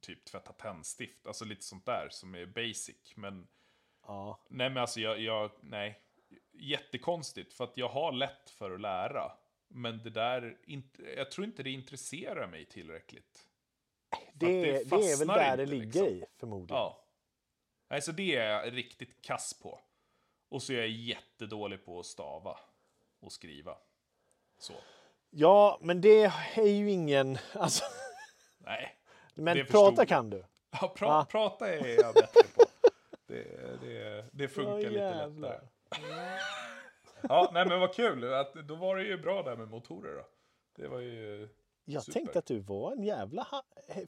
typ 0.00 0.24
tvätta 0.24 0.53
tändstift, 0.53 1.26
alltså 1.26 1.44
lite 1.44 1.62
sånt 1.62 1.86
där 1.86 2.09
som 2.11 2.34
är 2.34 2.46
basic. 2.46 3.16
Men 3.16 3.48
Ja. 4.07 4.38
Nej 4.48 4.70
men 4.70 4.76
alltså 4.76 5.00
jag, 5.00 5.20
jag, 5.20 5.50
nej. 5.61 6.00
Jättekonstigt 6.53 7.55
för 7.55 7.64
att 7.64 7.76
jag 7.76 7.88
har 7.88 8.12
lätt 8.12 8.50
för 8.50 8.70
att 8.70 8.80
lära. 8.80 9.32
Men 9.68 10.03
det 10.03 10.11
där, 10.11 10.59
jag 11.16 11.30
tror 11.30 11.46
inte 11.46 11.62
det 11.62 11.70
intresserar 11.70 12.46
mig 12.46 12.64
tillräckligt. 12.64 13.48
Det, 14.32 14.62
det 14.62 14.84
det 14.90 14.96
är 14.96 15.18
väl 15.18 15.28
där 15.28 15.57
det 15.57 15.62
inte, 15.62 15.74
ligger 15.74 15.84
liksom. 15.84 16.07
i 16.07 16.24
förmodligen. 16.36 16.76
Ja. 16.76 17.05
Nej, 17.88 18.03
så 18.03 18.12
det 18.12 18.36
är 18.36 18.50
jag 18.50 18.76
riktigt 18.76 19.22
kass 19.22 19.61
på. 19.62 19.80
Och 20.48 20.62
så 20.62 20.72
är 20.72 20.76
jag 20.76 20.88
jättedålig 20.88 21.84
på 21.84 22.00
att 22.00 22.07
stava 22.07 22.59
och 23.20 23.32
skriva. 23.32 23.76
Så. 24.59 24.74
Ja, 25.34 25.78
men 25.82 26.00
det 26.00 26.24
är 26.54 26.66
ju 26.66 26.90
ingen... 26.90 27.38
Alltså, 27.54 27.84
Nej. 28.58 28.96
men 29.34 29.66
prata 29.66 30.06
kan 30.06 30.30
du. 30.30 30.44
Ja, 30.80 30.88
pra, 30.96 31.08
Ah. 31.08 31.24
Prata 31.24 31.68
är 31.68 32.00
jag 32.00 32.14
bättre 32.14 32.42
på. 32.54 32.62
Det, 33.26 33.80
det, 33.80 34.24
det 34.32 34.48
funkar 34.48 34.72
Åh, 34.72 34.78
lite 34.78 35.26
lättare. 35.26 35.60
Ja, 37.28 37.50
nej 37.54 37.66
men 37.66 37.80
vad 37.80 37.94
kul. 37.94 38.32
Att, 38.34 38.54
då 38.54 38.74
var 38.74 38.96
det 38.96 39.02
ju 39.04 39.18
bra 39.18 39.42
där 39.42 39.56
med 39.56 39.68
motorer 39.68 40.14
då. 40.16 40.24
Det 40.76 40.88
var 40.88 40.98
ju... 41.00 41.48
Jag 41.84 42.02
Super. 42.02 42.12
tänkte 42.12 42.38
att 42.38 42.46
du 42.46 42.58
var 42.60 42.92
en 42.92 43.02
jävla 43.04 43.46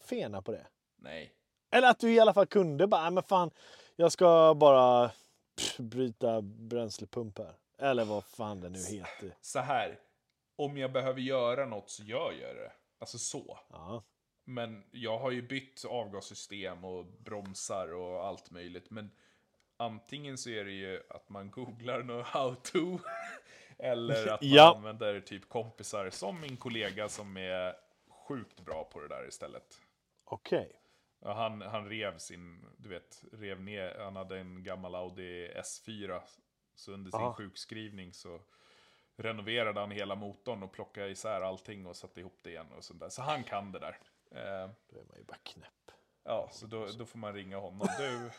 fena 0.05 0.43
på 0.43 0.53
det. 0.53 0.67
Nej. 0.97 1.33
Eller 1.71 1.89
att 1.91 1.99
du 1.99 2.15
i 2.15 2.21
alla 2.21 2.35
fall 2.35 2.47
kunde 2.47 2.87
bara, 2.87 3.03
"Nej, 3.03 3.11
men 3.11 3.23
fan, 3.23 3.51
jag 3.97 4.13
ska 4.13 4.55
bara 4.55 5.11
pff, 5.57 5.77
bryta 5.79 6.41
bränslepump 6.43 7.39
här. 7.39 7.55
Eller 7.79 8.05
vad 8.05 8.25
fan 8.25 8.61
det 8.61 8.69
nu 8.69 8.79
heter. 8.79 9.37
Så 9.41 9.59
här. 9.59 9.99
Om 10.57 10.77
jag 10.77 10.93
behöver 10.93 11.21
göra 11.21 11.67
något 11.67 11.91
så 11.91 12.03
gör 12.03 12.33
jag 12.33 12.57
det. 12.57 12.73
Alltså 12.99 13.19
så. 13.19 13.59
Ja. 13.71 14.03
Men 14.45 14.85
jag 14.91 15.19
har 15.19 15.31
ju 15.31 15.43
bytt 15.43 15.85
avgassystem 15.85 16.85
och 16.85 17.07
bromsar 17.07 17.93
och 17.95 18.27
allt 18.27 18.51
möjligt. 18.51 18.91
Men 18.91 19.11
antingen 19.77 20.39
så 20.39 20.51
är 20.51 20.65
det 20.65 20.73
ju 20.73 21.03
att 21.11 21.29
man 21.29 21.51
googlar 21.51 22.03
något 22.03 22.27
how 22.27 22.55
to. 22.55 22.99
Eller 23.79 24.27
att 24.29 24.41
man 24.43 24.51
Ja. 24.51 24.75
använder 24.77 25.21
typ 25.21 25.49
kompisar 25.49 26.11
som 26.11 26.41
min 26.41 26.57
kollega 26.57 27.09
som 27.09 27.37
är 27.37 27.77
sjukt 28.29 28.61
bra 28.61 28.85
på 28.85 29.01
det 29.01 29.09
där 29.09 29.29
istället. 29.29 29.81
Okej. 30.25 30.73
Ja, 31.21 31.33
Han, 31.35 31.61
han 31.63 31.89
rev 31.89 32.19
sin, 32.19 32.67
du 32.77 32.89
vet, 32.89 33.25
rev 33.33 33.61
ner, 33.61 33.99
han 33.99 34.17
hade 34.17 34.39
en 34.39 34.63
gammal 34.65 34.95
Audi 34.95 35.49
S4. 35.53 36.21
Så 36.75 36.93
under 36.93 37.11
sin 37.11 37.21
Aha. 37.21 37.35
sjukskrivning 37.35 38.13
så 38.13 38.41
renoverade 39.17 39.81
han 39.81 39.91
hela 39.91 40.15
motorn 40.15 40.63
och 40.63 40.73
plockade 40.73 41.09
isär 41.09 41.41
allting 41.41 41.87
och 41.87 41.97
satte 41.97 42.21
ihop 42.21 42.39
det 42.43 42.51
igen 42.51 42.67
och 42.77 42.85
sånt 42.85 43.01
där. 43.01 43.09
Så 43.09 43.23
han 43.23 43.45
kan 43.45 43.73
det 43.73 43.79
där. 43.79 43.99
Eh, 44.31 44.71
Då 44.89 44.99
är 44.99 45.05
man 45.09 45.17
ju 45.19 45.25
bara 45.25 45.39
knäpp. 45.43 45.91
ja, 46.25 46.49
så 46.53 46.67
då, 46.67 46.87
då 46.99 47.07
får 47.07 47.19
man 47.19 47.35
ringa 47.35 47.59
honom. 47.59 47.89
Du, 47.99 48.31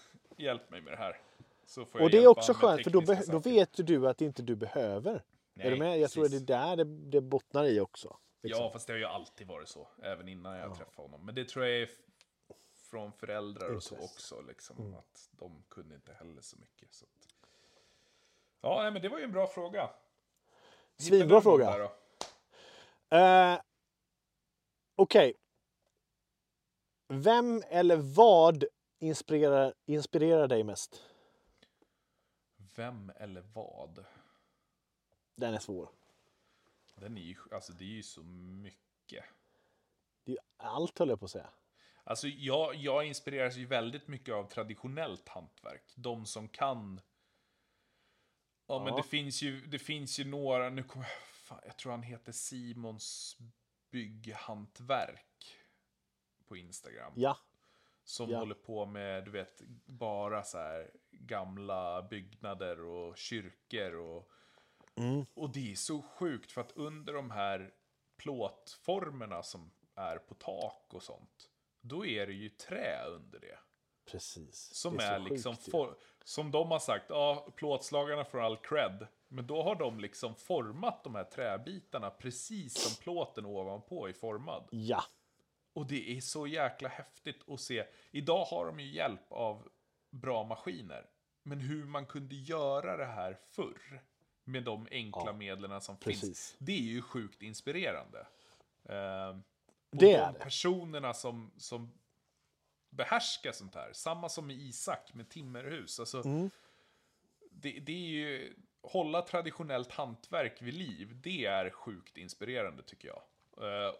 hjälp 0.43 0.69
mig 0.69 0.81
med 0.81 0.93
det 0.93 0.97
här. 0.97 1.19
Så 1.65 1.85
får 1.85 1.99
Och 1.99 2.03
jag 2.05 2.11
det 2.11 2.17
är 2.23 2.27
också 2.27 2.53
skönt 2.53 2.83
för 2.83 2.91
då, 2.91 3.01
då 3.27 3.39
vet 3.39 3.87
du 3.87 4.07
att 4.09 4.21
inte 4.21 4.41
du 4.43 4.55
behöver. 4.55 5.23
är 5.55 5.71
du 5.71 5.77
med? 5.77 5.99
Jag 5.99 6.11
tror 6.11 6.25
att 6.25 6.31
det 6.31 6.37
är 6.37 6.39
precis. 6.39 6.47
där 6.47 6.75
det, 6.75 6.83
det 6.83 7.21
bottnar 7.21 7.65
i 7.65 7.79
också. 7.79 8.17
liksom. 8.41 8.63
Ja, 8.63 8.71
fast 8.71 8.87
det 8.87 8.93
har 8.93 8.97
ju 8.97 9.05
alltid 9.05 9.47
varit 9.47 9.67
så. 9.69 9.87
Även 10.03 10.27
innan 10.27 10.57
jag 10.57 10.75
träffade 10.75 11.07
honom. 11.07 11.25
Men 11.25 11.35
det 11.35 11.49
tror 11.49 11.65
jag 11.65 11.81
är 11.81 11.89
från 12.89 13.11
föräldrar 13.11 13.75
och 13.75 13.83
så 13.83 13.95
också. 13.95 14.41
Liksom, 14.41 14.77
Mm. 14.77 14.93
Att 14.93 15.29
de 15.31 15.63
kunde 15.69 15.95
inte 15.95 16.13
heller 16.13 16.41
så 16.41 16.57
mycket. 16.57 16.93
Så 16.93 17.05
att... 17.05 17.27
Ja, 18.61 18.81
nej, 18.81 18.91
men 18.91 19.01
det 19.01 19.09
var 19.09 19.17
ju 19.17 19.23
en 19.23 19.31
bra 19.31 19.47
fråga. 19.47 19.89
Svinbra 20.97 21.41
fråga. 21.41 21.89
Eh, 23.09 23.59
Okej. 24.95 25.33
Vem 27.07 27.63
eller 27.69 27.97
vad 27.97 28.63
inspirerar, 28.99 29.73
inspirerar 29.85 30.47
dig 30.47 30.63
mest? 30.63 31.03
Vem 32.75 33.11
eller 33.15 33.41
vad? 33.41 34.05
Den 35.35 35.53
är 35.53 35.59
svår. 35.59 35.89
Den 36.95 37.17
är 37.17 37.21
ju, 37.21 37.35
alltså 37.51 37.73
det 37.73 37.83
är 37.83 37.95
ju 37.95 38.03
så 38.03 38.23
mycket. 38.23 39.25
Det 40.23 40.31
är 40.31 40.39
allt 40.57 40.99
höll 40.99 41.09
jag 41.09 41.19
på 41.19 41.25
att 41.25 41.31
säga. 41.31 41.49
Alltså 42.03 42.27
jag, 42.27 42.75
jag 42.75 43.05
inspireras 43.05 43.55
ju 43.55 43.65
väldigt 43.65 44.07
mycket 44.07 44.33
av 44.35 44.49
traditionellt 44.49 45.29
hantverk. 45.29 45.93
De 45.95 46.25
som 46.25 46.49
kan... 46.49 47.01
Ja, 48.67 48.83
men 48.83 48.95
det 48.95 49.03
finns 49.03 49.41
ju, 49.41 49.65
det 49.65 49.79
finns 49.79 50.19
ju 50.19 50.25
några, 50.25 50.69
nu 50.69 50.83
kommer 50.83 51.05
jag, 51.05 51.27
fan, 51.33 51.59
jag 51.65 51.77
tror 51.77 51.91
han 51.91 52.03
heter 52.03 52.31
Simons 52.31 53.37
bygghantverk 53.91 55.57
på 56.47 56.57
Instagram. 56.57 57.13
Ja. 57.15 57.37
Som 58.03 58.29
ja. 58.29 58.39
håller 58.39 58.55
på 58.55 58.85
med, 58.85 59.25
du 59.25 59.31
vet, 59.31 59.61
bara 59.85 60.43
så 60.43 60.57
här 60.57 60.91
gamla 61.11 62.01
byggnader 62.01 62.79
och 62.79 63.17
kyrkor 63.17 63.93
och... 63.93 64.31
Mm. 64.95 65.25
Och 65.33 65.49
det 65.49 65.71
är 65.71 65.75
så 65.75 66.01
sjukt 66.01 66.51
för 66.51 66.61
att 66.61 66.71
under 66.71 67.13
de 67.13 67.31
här 67.31 67.73
plåtformerna 68.17 69.43
som 69.43 69.71
är 69.95 70.17
på 70.17 70.33
tak 70.33 70.93
och 70.93 71.03
sånt, 71.03 71.49
då 71.81 72.05
är 72.05 72.27
det 72.27 72.33
ju 72.33 72.49
trä 72.49 73.05
under 73.07 73.39
det. 73.39 73.59
Precis. 74.05 74.73
Som 74.73 74.97
Det 74.97 75.03
är, 75.03 75.17
så 75.17 75.23
liksom, 75.23 75.55
sjukt 75.55 75.67
ju. 75.67 75.71
for, 75.71 75.97
som 76.25 76.51
de 76.51 76.71
har 76.71 76.79
sagt, 76.79 77.05
ja, 77.09 77.47
plåtslagarna 77.55 78.25
får 78.25 78.41
all 78.41 78.57
cred. 78.57 79.07
Men 79.27 79.47
då 79.47 79.63
har 79.63 79.75
de 79.75 79.99
liksom 79.99 80.35
format 80.35 81.03
de 81.03 81.15
här 81.15 81.23
träbitarna 81.23 82.09
precis 82.09 82.73
som 82.81 83.03
plåten 83.03 83.45
ovanpå 83.45 84.07
är 84.09 84.13
formad. 84.13 84.67
Ja. 84.71 85.03
Och 85.73 85.85
det 85.87 86.17
är 86.17 86.21
så 86.21 86.47
jäkla 86.47 86.89
häftigt 86.89 87.49
att 87.49 87.61
se. 87.61 87.85
Idag 88.11 88.45
har 88.45 88.65
de 88.65 88.79
ju 88.79 88.91
hjälp 88.95 89.31
av 89.31 89.67
bra 90.09 90.43
maskiner. 90.43 91.05
Men 91.43 91.59
hur 91.59 91.85
man 91.85 92.05
kunde 92.05 92.35
göra 92.35 92.97
det 92.97 93.05
här 93.05 93.37
förr 93.51 94.01
med 94.43 94.63
de 94.63 94.87
enkla 94.91 95.23
Ja, 95.25 95.33
medlen 95.33 95.81
som 95.81 95.97
precis. 95.97 96.21
finns. 96.21 96.55
Det 96.59 96.71
är 96.71 96.81
ju 96.81 97.01
sjukt 97.01 97.41
inspirerande. 97.41 98.27
Eh, 98.83 99.29
och 99.89 99.97
Det 99.97 100.17
de 100.17 100.33
personerna 100.39 101.13
som, 101.13 101.51
som 101.57 101.91
behärska 102.95 103.53
sånt 103.53 103.75
här. 103.75 103.93
Samma 103.93 104.29
som 104.29 104.47
med 104.47 104.55
Isak 104.55 105.13
med 105.13 105.29
timmerhus. 105.29 105.99
Alltså, 105.99 106.21
Mm. 106.25 106.49
det, 107.51 107.71
det 107.79 107.91
är 107.91 108.09
ju, 108.09 108.55
hålla 108.81 109.21
traditionellt 109.21 109.91
hantverk 109.91 110.61
vid 110.61 110.73
liv, 110.73 111.21
det 111.21 111.45
är 111.45 111.69
sjukt 111.69 112.17
inspirerande 112.17 112.83
tycker 112.83 113.07
jag. 113.07 113.23
Eh, 113.61 113.93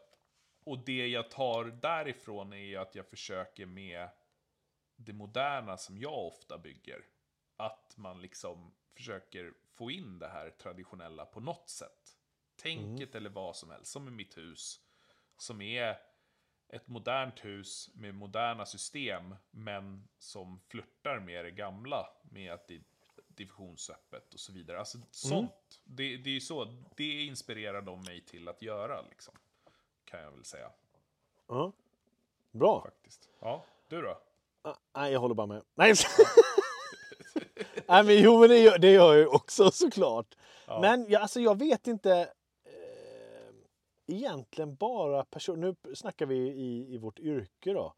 och 0.64 0.80
det 0.86 1.08
jag 1.08 1.32
tar 1.32 1.66
därifrån 1.66 2.54
är 2.54 2.80
att 2.80 2.96
jag 2.96 3.08
försöker 3.08 3.66
med 3.66 4.10
det 4.96 5.14
moderna 5.14 5.78
som 5.78 5.98
jag 5.98 6.26
ofta 6.28 6.58
bygger. 6.58 7.06
Att 7.58 7.94
man 7.98 8.22
liksom 8.22 8.74
försöker 8.96 9.54
få 9.76 9.92
in 9.92 10.20
det 10.20 10.28
här 10.28 10.50
traditionella 10.50 11.26
på 11.26 11.40
något 11.40 11.70
sätt. 11.70 12.18
Tänket 12.62 13.16
eller 13.16 13.30
vad 13.30 13.56
som 13.56 13.70
helst, 13.70 13.92
som 13.92 14.08
i 14.08 14.12
mitt 14.12 14.38
hus. 14.38 14.80
Som 15.38 15.62
är 15.62 15.98
ett 16.70 16.88
modernt 16.88 17.46
hus 17.46 17.90
med 17.94 18.16
moderna 18.16 18.66
system, 18.66 19.36
men 19.52 20.08
som 20.20 20.60
flörtar 20.68 21.20
med 21.20 21.46
det 21.46 21.52
gamla, 21.52 22.10
med 22.24 22.54
att 22.54 22.68
det 22.68 22.76
är 22.76 22.82
divisionsöppet 23.28 24.34
och 24.34 24.40
så 24.40 24.52
vidare. 24.54 24.80
Alltså 24.80 24.98
sånt, 25.12 25.82
det, 25.84 26.18
det 26.18 26.36
är 26.36 26.40
så, 26.40 26.84
det 26.96 27.26
inspirerar 27.26 27.82
de 27.82 28.04
mig 28.04 28.22
till 28.22 28.48
att 28.48 28.62
göra, 28.62 29.02
liksom. 29.10 29.34
Kan 30.06 30.20
jag 30.22 30.32
väl 30.32 30.46
säga, 30.46 30.72
Ja. 31.48 31.72
Bra. 32.52 32.82
faktiskt. 32.82 33.30
Ja, 33.40 33.66
du 33.88 34.02
då? 34.02 34.20
Ah, 34.62 34.76
Nej, 34.94 35.14
jag 35.14 35.20
håller 35.20 35.36
bara 35.36 35.48
med. 35.48 35.64
Nej, 35.76 35.94
Nej 37.88 38.04
men 38.04 38.22
jo, 38.22 38.40
men 38.40 38.50
det 38.50 38.58
gör, 38.60 38.78
det 38.78 38.92
gör 38.92 39.14
jag 39.14 39.18
ju 39.18 39.28
också 39.28 39.72
såklart. 39.72 40.36
Ja. 40.68 40.82
Men 40.82 41.06
jag, 41.10 41.22
alltså, 41.22 41.40
jag 41.40 41.60
vet 41.60 41.88
inte. 41.88 42.34
Egentligen 44.08 44.76
bara 44.76 45.24
person. 45.26 45.60
Nu 45.62 45.76
snackar 45.96 46.26
vi 46.26 46.36
i, 46.38 46.94
i 46.94 46.98
vårt 46.98 47.20
yrke 47.20 47.74
då. 47.74 47.94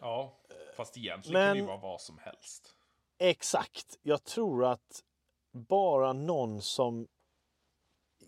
Ja, 0.00 0.32
fast 0.76 0.96
egentligen 0.96 1.40
kan 1.46 1.52
det 1.52 1.58
ju 1.60 1.62
Men- 1.62 1.66
vara 1.66 1.90
vad 1.90 2.00
som 2.00 2.18
helst. 2.18 2.76
Exakt. 3.18 3.98
Jag 4.02 4.24
tror 4.24 4.64
att 4.64 5.04
bara 5.52 6.12
någon 6.12 6.62
som... 6.62 7.08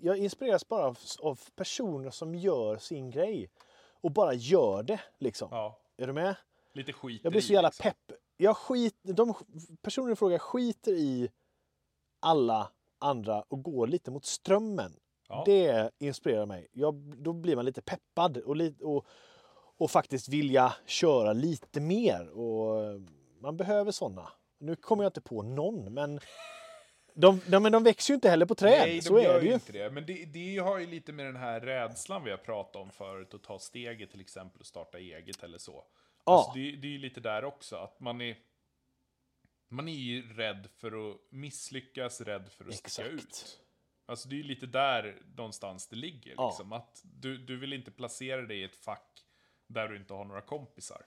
Jag 0.00 0.18
inspireras 0.18 0.68
bara 0.68 0.86
av, 0.86 0.98
av 1.20 1.40
personer 1.54 2.10
som 2.10 2.34
gör 2.34 2.76
sin 2.76 3.10
grej. 3.10 3.50
Och 4.00 4.10
bara 4.12 4.34
gör 4.34 4.82
det 4.82 5.00
liksom. 5.18 5.48
Ja, 5.52 5.78
Är 5.96 6.06
du 6.06 6.12
med? 6.12 6.36
lite 6.72 6.92
skit 6.92 7.20
Jag 7.24 7.32
blir 7.32 7.42
så 7.42 7.52
jävla 7.52 7.68
liksom. 7.68 7.82
pepp. 7.82 8.18
Jag 8.36 8.56
skit, 8.56 8.96
de 9.02 9.34
personer 9.82 10.12
i 10.12 10.16
fråga 10.16 10.38
skiter 10.38 10.92
i 10.92 11.30
alla 12.20 12.72
andra 12.98 13.42
och 13.48 13.62
går 13.62 13.86
lite 13.86 14.10
mot 14.10 14.24
strömmen. 14.24 14.92
Ja. 15.28 15.42
Det 15.46 15.90
inspirerar 15.98 16.46
mig. 16.46 16.68
Jag, 16.72 16.94
då 16.94 17.32
blir 17.32 17.56
man 17.56 17.64
lite 17.64 17.82
peppad 17.82 18.36
och, 18.36 18.56
li, 18.56 18.74
och, 18.80 19.06
och 19.78 19.90
faktiskt 19.90 20.28
vilja 20.28 20.74
köra 20.86 21.32
lite 21.32 21.80
mer. 21.80 22.28
Och 22.28 22.84
eh, 22.84 23.00
man 23.40 23.56
behöver 23.56 23.92
sådana. 23.92 24.28
Nu 24.58 24.76
kommer 24.76 25.04
jag 25.04 25.10
inte 25.10 25.20
på 25.20 25.42
någon, 25.42 25.94
men 25.94 26.20
de, 27.14 27.40
de, 27.46 27.62
men 27.62 27.72
de 27.72 27.84
växer 27.84 28.12
ju 28.12 28.14
inte 28.14 28.30
heller 28.30 28.46
på 28.46 28.54
träd. 28.54 28.80
Nej, 28.86 28.96
de 28.96 29.02
så 29.02 29.20
gör 29.20 29.34
är 29.34 29.40
det 29.40 29.46
ju 29.46 29.54
inte 29.54 29.72
det. 29.72 29.90
Men 29.90 30.06
det, 30.06 30.24
det 30.24 30.58
har 30.58 30.78
ju 30.78 30.86
lite 30.86 31.12
med 31.12 31.26
den 31.26 31.36
här 31.36 31.60
rädslan 31.60 32.24
vi 32.24 32.30
har 32.30 32.38
pratat 32.38 32.76
om 32.76 32.90
förut, 32.90 33.34
att 33.34 33.42
ta 33.42 33.58
steget 33.58 34.10
till 34.10 34.20
exempel 34.20 34.60
och 34.60 34.66
starta 34.66 34.98
eget 34.98 35.42
eller 35.42 35.58
så. 35.58 35.84
Ja. 36.26 36.32
Alltså, 36.32 36.52
det, 36.54 36.76
det 36.76 36.86
är 36.86 36.92
ju 36.92 36.98
lite 36.98 37.20
där 37.20 37.44
också, 37.44 37.76
att 37.76 38.00
man 38.00 38.20
är... 38.20 38.36
Man 39.70 39.88
är 39.88 39.92
ju 39.92 40.34
rädd 40.34 40.68
för 40.76 41.10
att 41.10 41.16
misslyckas, 41.30 42.20
rädd 42.20 42.48
för 42.48 42.64
att 42.64 42.74
sticka 42.74 43.08
Exakt. 43.08 43.08
ut. 43.08 43.60
Alltså 44.08 44.28
det 44.28 44.34
är 44.34 44.36
ju 44.36 44.42
lite 44.42 44.66
där 44.66 45.16
någonstans 45.36 45.86
det 45.86 45.96
ligger. 45.96 46.34
Ja. 46.36 46.48
Liksom. 46.48 46.72
Att 46.72 47.02
du, 47.02 47.38
du 47.38 47.56
vill 47.56 47.72
inte 47.72 47.90
placera 47.90 48.42
dig 48.42 48.60
i 48.60 48.64
ett 48.64 48.76
fack 48.76 49.24
där 49.66 49.88
du 49.88 49.96
inte 49.96 50.14
har 50.14 50.24
några 50.24 50.40
kompisar. 50.40 51.02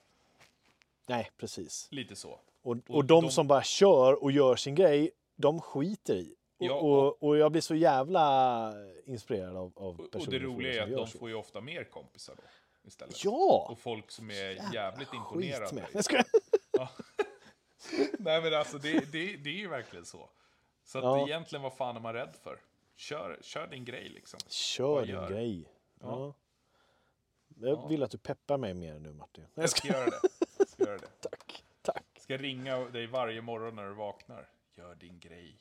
Nej, 1.07 1.31
precis. 1.37 1.87
Lite 1.91 2.15
så. 2.15 2.29
Och, 2.29 2.41
Och 2.61 2.89
och 2.89 3.05
de, 3.05 3.23
de- 3.23 3.31
som 3.31 3.47
bara 3.47 3.63
kör 3.63 4.23
och 4.23 4.31
gör 4.31 4.55
sin 4.55 4.75
grej, 4.75 5.11
de 5.35 5.61
skiter 5.61 6.15
i. 6.15 6.35
Och, 6.57 6.65
Ja, 6.65 6.73
och, 6.73 7.23
och 7.23 7.37
jag 7.37 7.51
blir 7.51 7.61
så 7.61 7.75
jävla 7.75 8.73
inspirerad 9.05 9.57
av, 9.57 9.71
av 9.75 9.99
Och, 10.01 10.11
personer 10.11 10.25
och 10.25 10.31
det 10.33 10.39
roliga 10.39 10.83
är 10.83 10.87
att 10.87 10.97
de 10.97 11.07
så. 11.07 11.17
får 11.19 11.29
ju 11.29 11.35
ofta 11.35 11.61
mer 11.61 11.83
kompisar 11.83 12.35
då. 12.35 12.43
Istället. 12.87 13.23
Ja! 13.23 13.67
Och 13.71 13.79
folk 13.79 14.11
som 14.11 14.31
är 14.31 14.33
Jävla 14.35 14.73
jävligt 14.73 15.13
imponerade. 15.13 15.75
med. 15.75 15.85
Jag 15.93 16.05
skojar. 16.05 16.25
Nej 18.19 18.41
men 18.41 18.53
alltså 18.53 18.77
det, 18.77 19.11
det, 19.11 19.35
det 19.37 19.49
är 19.49 19.53
ju 19.57 19.67
verkligen 19.67 20.05
så. 20.05 20.29
Så 20.83 20.97
att 20.97 21.03
Ja. 21.03 21.27
egentligen 21.27 21.63
vad 21.63 21.73
fan 21.73 21.95
är 21.95 21.99
man 21.99 22.13
rädd 22.13 22.35
för? 22.43 22.59
Kör, 23.01 23.39
kör 23.41 23.67
din 23.67 23.85
grej 23.85 24.09
liksom. 24.09 24.39
Kör 24.47 24.87
Vad 24.87 25.03
din 25.03 25.15
gör? 25.15 25.29
grej. 25.29 25.61
Ja. 26.01 26.07
Ja. 26.09 26.33
Jag 27.67 27.77
Ja. 27.77 27.87
vill 27.87 28.03
att 28.03 28.11
du 28.11 28.17
peppar 28.17 28.57
mig 28.57 28.73
mer 28.73 28.99
nu 28.99 29.13
Martin. 29.13 29.45
Jag 29.53 29.69
ska 29.69 29.87
göra 29.87 30.05
det. 30.05 30.19
Jag 30.57 30.67
ska 30.69 30.83
göra 30.83 30.97
det. 30.97 31.07
Tack. 31.29 31.63
Tack. 31.81 32.05
Ska 32.19 32.37
ringa 32.37 32.77
dig 32.79 33.07
varje 33.07 33.41
morgon 33.41 33.75
när 33.75 33.85
du 33.87 33.93
vaknar. 33.93 34.49
Gör 34.75 34.95
din 34.95 35.19
grej. 35.19 35.59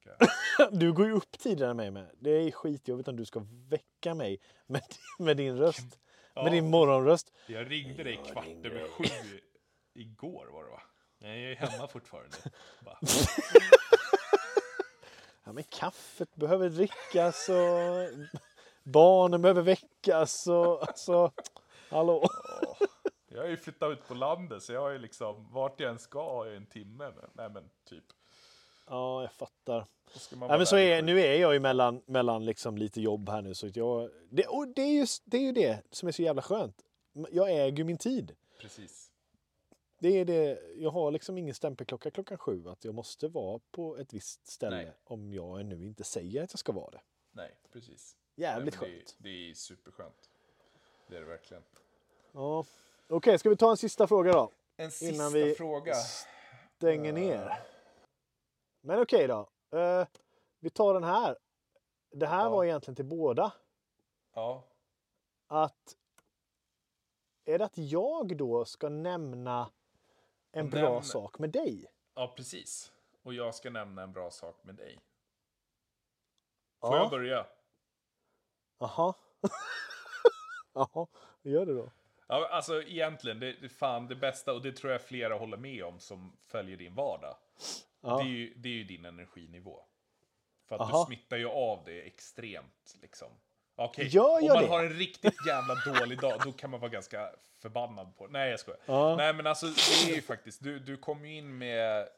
Ska 0.00 0.10
jag- 0.58 0.72
Du 0.80 0.92
går 0.92 1.06
ju 1.06 1.12
upp 1.12 1.38
tidigare 1.38 1.70
än 1.70 1.76
mig 1.76 1.90
med. 1.90 2.10
Det 2.18 2.30
är 2.30 2.50
skitjobbigt 2.50 3.08
om 3.08 3.16
du 3.16 3.24
ska 3.24 3.42
väcka 3.50 4.14
mig 4.14 4.40
med, 4.66 4.82
med 5.18 5.36
din 5.36 5.58
röst. 5.58 5.98
Med 6.34 6.52
din 6.52 6.70
morgonröst. 6.70 7.32
Jag 7.46 7.70
ringde 7.70 8.02
dig 8.04 8.20
kvart 8.32 8.46
över 8.64 8.88
sju 8.88 9.40
igår 9.94 10.46
var 10.46 10.64
det 10.64 10.70
va? 10.70 10.82
Nej, 11.18 11.42
jag 11.42 11.50
är 11.52 11.56
hemma 11.56 11.88
fortfarande. 11.88 12.36
Bara, 12.80 12.98
Ja, 15.46 15.52
men 15.52 15.64
kaffet 15.64 16.36
behöver 16.36 16.68
drickas 16.68 17.48
och 17.48 18.26
barnen 18.82 19.42
behöver 19.42 19.62
väckas 19.62 20.46
och 20.46 20.88
alltså... 20.88 21.32
Hallå? 21.90 22.28
Jag 23.28 23.40
har 23.42 23.48
ju 23.48 23.56
flyttat 23.56 23.90
ut 23.90 24.08
på 24.08 24.14
landet 24.14 24.62
så 24.62 24.72
jag 24.72 24.80
har 24.80 24.90
ju 24.90 24.98
liksom, 24.98 25.52
vart 25.52 25.80
jag 25.80 25.90
än 25.90 25.98
ska 25.98 26.34
har 26.34 26.46
jag 26.46 26.56
en 26.56 26.66
timme. 26.66 27.04
Men, 27.16 27.30
nej 27.32 27.50
men 27.50 27.70
typ. 27.88 28.04
Ja, 28.86 29.22
jag 29.22 29.32
fattar. 29.32 29.86
Vara 30.32 30.56
men 30.56 30.66
så 30.66 30.76
är, 30.76 31.02
nu 31.02 31.20
är 31.20 31.40
jag 31.40 31.54
ju 31.54 31.60
mellan, 31.60 32.02
mellan 32.06 32.44
liksom 32.44 32.78
lite 32.78 33.00
jobb 33.00 33.28
här 33.28 33.42
nu. 33.42 33.54
Så 33.54 33.68
jag, 33.74 34.10
det, 34.30 34.46
och 34.46 34.68
det 34.68 34.82
är, 34.82 34.92
ju, 34.92 35.06
det 35.24 35.36
är 35.36 35.42
ju 35.42 35.52
det 35.52 35.82
som 35.90 36.08
är 36.08 36.12
så 36.12 36.22
jävla 36.22 36.42
skönt. 36.42 36.76
Jag 37.30 37.50
äger 37.50 37.78
ju 37.78 37.84
min 37.84 37.98
tid. 37.98 38.36
Precis. 38.60 39.05
Det 39.98 40.08
är 40.08 40.24
det, 40.24 40.60
jag 40.76 40.90
har 40.90 41.10
liksom 41.10 41.38
ingen 41.38 41.54
stämpelklocka 41.54 42.10
klockan 42.10 42.38
sju 42.38 42.68
att 42.68 42.84
jag 42.84 42.94
måste 42.94 43.28
vara 43.28 43.60
på 43.70 43.96
ett 43.96 44.12
visst 44.14 44.46
ställe 44.46 44.76
Nej. 44.76 44.92
om 45.04 45.32
jag 45.32 45.66
nu 45.66 45.86
inte 45.86 46.04
säger 46.04 46.42
att 46.42 46.52
jag 46.52 46.58
ska 46.58 46.72
vara 46.72 46.90
det. 46.90 47.00
Nej, 47.32 47.58
precis. 47.72 48.16
Jävligt 48.34 48.80
Nej, 48.80 48.90
skönt. 48.90 49.16
Det, 49.18 49.28
är 49.50 49.54
superskönt. 49.54 50.30
Det 51.08 51.16
är 51.16 51.20
det 51.20 51.26
verkligen. 51.26 51.62
Ja. 52.32 52.64
Okej, 53.08 53.38
ska 53.38 53.50
vi 53.50 53.56
ta 53.56 53.70
en 53.70 53.76
sista 53.76 54.06
fråga 54.06 54.32
då? 54.32 54.52
En 54.76 54.90
sista 54.90 55.14
Innan 55.14 55.32
vi 55.32 55.54
fråga. 55.54 55.94
Stänger 56.76 57.12
ner. 57.12 57.52
Men 58.80 59.00
okej 59.02 59.26
då. 59.26 59.48
Eh, 59.78 60.06
vi 60.60 60.70
tar 60.70 60.94
den 60.94 61.04
här. 61.04 61.38
Det 62.10 62.26
här 62.26 62.44
Ja. 62.44 62.50
var 62.50 62.64
egentligen 62.64 62.96
till 62.96 63.04
båda. 63.04 63.52
Ja. 64.34 64.64
Att 65.46 65.96
är 67.44 67.58
det 67.58 67.64
att 67.64 67.78
jag 67.78 68.36
då 68.36 68.64
ska 68.64 68.88
nämna 68.88 69.70
en 70.60 70.70
bra 70.70 70.80
Nämn- 71.00 71.02
sak 71.02 71.38
med 71.38 71.50
dig? 71.50 71.86
ja, 72.14 72.32
precis. 72.36 72.92
Och 73.22 73.34
jag 73.34 73.54
ska 73.54 73.70
nämna 73.70 74.02
en 74.02 74.12
bra 74.12 74.30
sak 74.30 74.64
med 74.64 74.74
dig. 74.74 74.98
Får 76.80 76.96
jag 76.96 77.04
Ja. 77.04 77.08
börja? 77.10 77.46
Jaha. 78.78 79.14
Jaha, 80.74 81.06
gör 81.42 81.66
det 81.66 81.74
då. 81.74 81.90
Ja, 82.26 82.48
alltså 82.48 82.82
egentligen, 82.82 83.40
det 83.40 83.48
är 83.48 83.68
fan 83.68 84.08
det 84.08 84.16
bästa, 84.16 84.52
och 84.52 84.62
det 84.62 84.72
tror 84.72 84.92
jag 84.92 85.02
flera 85.02 85.34
håller 85.34 85.56
med 85.56 85.84
om 85.84 86.00
som 86.00 86.36
följer 86.46 86.76
din 86.76 86.94
vardag. 86.94 87.36
Ja. 88.00 88.16
Det, 88.16 88.22
är 88.22 88.26
ju, 88.28 88.54
det 88.54 88.68
är 88.68 88.72
ju 88.72 88.84
din 88.84 89.04
energinivå. 89.04 89.84
För 90.68 90.74
att 90.74 90.80
Aha. 90.80 90.98
du 91.00 91.06
smittar 91.06 91.36
ju 91.36 91.48
av 91.48 91.84
det 91.84 92.02
extremt, 92.06 92.96
liksom. 93.02 93.28
Okej, 93.78 94.06
Gör 94.06 94.38
om 94.38 94.46
jag 94.46 94.54
man 94.54 94.62
det? 94.62 94.68
har 94.68 94.84
en 94.84 94.92
riktigt 94.92 95.46
jävla 95.46 95.74
dålig 95.74 96.20
dag, 96.20 96.40
då 96.44 96.52
kan 96.52 96.70
man 96.70 96.80
vara 96.80 96.90
ganska 96.90 97.30
förbannad 97.62 98.16
på 98.16 98.26
Nej, 98.26 98.50
jag 98.50 98.60
skojar. 98.60 98.80
Ja. 98.86 99.16
Nej, 99.16 99.34
men 99.34 99.46
alltså, 99.46 99.66
det 99.66 100.10
är 100.10 100.14
ju 100.14 100.22
faktiskt, 100.22 100.62
du, 100.62 100.78
du 100.78 100.96
kommer 100.96 101.28
ju 101.28 101.36
in 101.36 101.58
med 101.58 102.08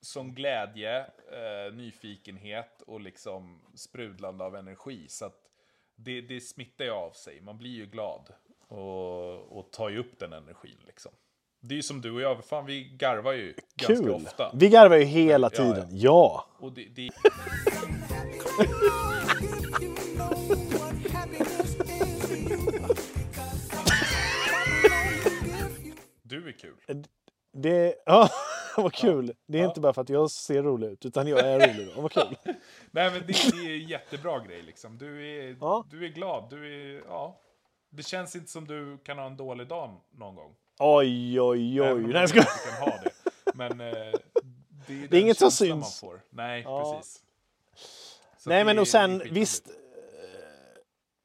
som 0.00 0.34
glädje, 0.34 1.00
eh, 1.00 1.72
nyfikenhet 1.72 2.82
och 2.86 3.00
liksom 3.00 3.60
sprudlande 3.74 4.44
av 4.44 4.56
energi. 4.56 5.08
Så 5.08 5.24
att 5.24 5.40
det, 5.96 6.20
det 6.20 6.40
smittar 6.40 6.84
ju 6.84 6.90
av 6.90 7.10
sig. 7.10 7.40
Man 7.40 7.58
blir 7.58 7.70
ju 7.70 7.86
glad 7.86 8.32
och, 8.68 9.58
och 9.58 9.72
tar 9.72 9.88
ju 9.88 9.98
upp 9.98 10.18
den 10.18 10.32
energin 10.32 10.78
liksom. 10.86 11.12
Det 11.60 11.74
är 11.74 11.76
ju 11.76 11.82
som 11.82 12.00
du 12.00 12.10
och 12.10 12.20
jag, 12.20 12.44
fan 12.44 12.66
vi 12.66 12.84
garvar 12.84 13.32
ju 13.32 13.54
ganska 13.74 14.04
Kul! 14.04 14.10
ofta. 14.10 14.50
Vi 14.54 14.68
garvar 14.68 14.96
ju 14.96 15.04
hela 15.04 15.50
ja. 15.52 15.56
tiden. 15.56 15.88
Ja. 15.90 16.46
Och 16.58 16.72
det, 16.72 16.84
det, 16.84 17.10
du 26.24 26.48
är 26.48 26.52
kul. 26.52 26.74
Det, 27.52 27.94
ja, 28.06 28.28
vad 28.76 28.92
kul. 28.92 29.32
Det 29.46 29.58
är 29.58 29.62
Ja. 29.62 29.68
inte 29.68 29.80
bara 29.80 29.92
för 29.92 30.02
att 30.02 30.08
jag 30.08 30.30
ser 30.30 30.62
rolig 30.62 30.88
ut, 30.88 31.04
utan 31.06 31.26
jag 31.26 31.38
är 31.40 31.58
rolig. 31.74 31.88
Vad 31.96 32.12
kul. 32.12 32.36
Nej 32.90 33.10
men 33.10 33.20
det, 33.20 33.26
det 33.26 33.66
är 33.66 33.82
en 33.82 33.88
jättebra 33.88 34.38
grej 34.38 34.62
liksom. 34.62 34.98
Du 34.98 35.28
är, 35.38 35.56
Ja. 35.60 35.84
du 35.90 36.04
är 36.04 36.08
glad, 36.08 36.50
du 36.50 36.74
är, 36.98 37.02
ja. 37.08 37.40
Det 37.90 38.02
känns 38.02 38.36
inte 38.36 38.50
som 38.50 38.66
du 38.68 38.98
kan 38.98 39.18
ha 39.18 39.26
en 39.26 39.36
dålig 39.36 39.68
dag 39.68 40.00
någon 40.10 40.34
gång. 40.34 40.54
Oj, 40.78 41.40
oj, 41.40 41.82
oj. 41.82 42.02
Nej, 42.02 42.12
jag 42.12 42.28
ska... 42.28 42.38
inte 42.38 42.50
kan 42.70 42.88
ha 42.90 42.98
det. 43.02 43.10
Men 43.54 43.80
eh, 43.80 43.94
det 44.86 44.92
är, 44.94 45.02
är 45.04 45.08
den 45.08 45.20
inget 45.20 45.38
som 45.38 45.50
syns. 45.50 46.02
Man 46.02 46.10
får. 46.10 46.20
Nej, 46.30 46.62
Ja. 46.62 46.94
precis. 47.00 47.22
Så 48.38 48.48
Nej, 48.50 48.58
det 48.58 48.64
men 48.64 48.76
är- 48.76 48.80
och 48.80 48.88
sen 48.88 49.18
det 49.18 49.24
är 49.24 49.28
visst. 49.30 49.68
eh, 49.68 49.74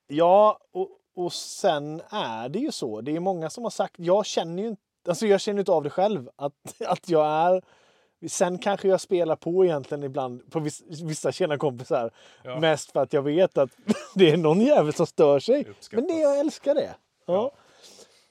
Ja, 0.07 0.59
och, 0.71 0.89
och 1.15 1.33
sen 1.33 2.01
är 2.09 2.49
det 2.49 2.59
ju 2.59 2.71
så. 2.71 3.01
Det 3.01 3.15
är 3.15 3.19
många 3.19 3.49
som 3.49 3.63
har 3.63 3.71
sagt, 3.71 3.95
jag 3.97 4.25
känner 4.25 4.63
ju 4.63 4.69
inte, 4.69 4.81
alltså 5.09 5.27
jag 5.27 5.41
känner 5.41 5.59
inte 5.59 5.71
av 5.71 5.83
det 5.83 5.89
själv, 5.89 6.29
att, 6.35 6.53
att 6.87 7.09
jag 7.09 7.27
är 7.27 7.61
Sen 8.27 8.57
kanske 8.57 8.87
jag 8.87 9.01
spelar 9.01 9.35
på 9.35 9.65
egentligen 9.65 10.03
ibland 10.03 10.51
på 10.51 10.59
viss, 10.59 10.81
vissa 11.03 11.31
tjena 11.31 11.57
kompisar. 11.57 12.11
Ja. 12.43 12.59
Mest 12.59 12.91
för 12.91 12.99
att 12.99 13.13
jag 13.13 13.21
vet 13.21 13.57
att 13.57 13.69
det 14.15 14.31
är 14.31 14.37
någon 14.37 14.61
jävel 14.61 14.93
som 14.93 15.07
stör 15.07 15.39
sig. 15.39 15.65
Uppskattas. 15.69 16.07
Men 16.07 16.15
det, 16.15 16.21
jag 16.21 16.39
älskar 16.39 16.75
det. 16.75 16.95
Ja. 17.25 17.33
Ja. 17.33 17.51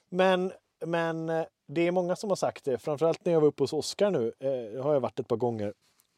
Men, 0.09 0.51
men 0.85 1.29
eh, 1.29 1.45
det 1.67 1.87
är 1.87 1.91
många 1.91 2.15
som 2.15 2.29
har 2.29 2.35
sagt 2.35 2.65
det. 2.65 2.77
Framförallt 2.77 3.25
när 3.25 3.33
jag 3.33 3.41
var 3.41 3.47
uppe 3.47 3.63
hos 3.63 3.73
Oskar 3.73 4.11
nu. 4.11 4.33
Eh, 4.39 4.83
har 4.83 4.93
jag 4.93 4.99
varit 4.99 5.19
ett 5.19 5.27
par 5.27 5.37
gånger. 5.37 5.73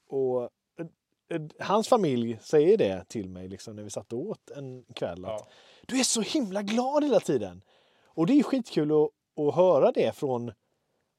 Och 0.10 0.42
eh, 0.44 0.50
eh, 1.30 1.42
hans 1.60 1.88
familj 1.88 2.40
säger 2.42 2.78
det 2.78 3.06
till 3.08 3.30
mig 3.30 3.48
liksom, 3.48 3.76
när 3.76 3.84
vi 3.84 3.90
satt 3.90 4.14
och 4.14 4.20
åt 4.20 4.52
en 4.56 4.84
kväll. 4.96 5.26
Att, 5.26 5.32
Ja. 5.32 5.48
Du 5.88 6.00
är 6.00 6.04
så 6.04 6.22
himla 6.22 6.62
glad 6.62 7.04
hela 7.04 7.20
tiden. 7.20 7.62
Och 8.06 8.26
det 8.26 8.40
är 8.40 8.44
skitkul 8.44 8.92
att, 8.92 9.10
att 9.50 9.56
höra 9.56 9.92
det 9.92 10.16
från 10.16 10.52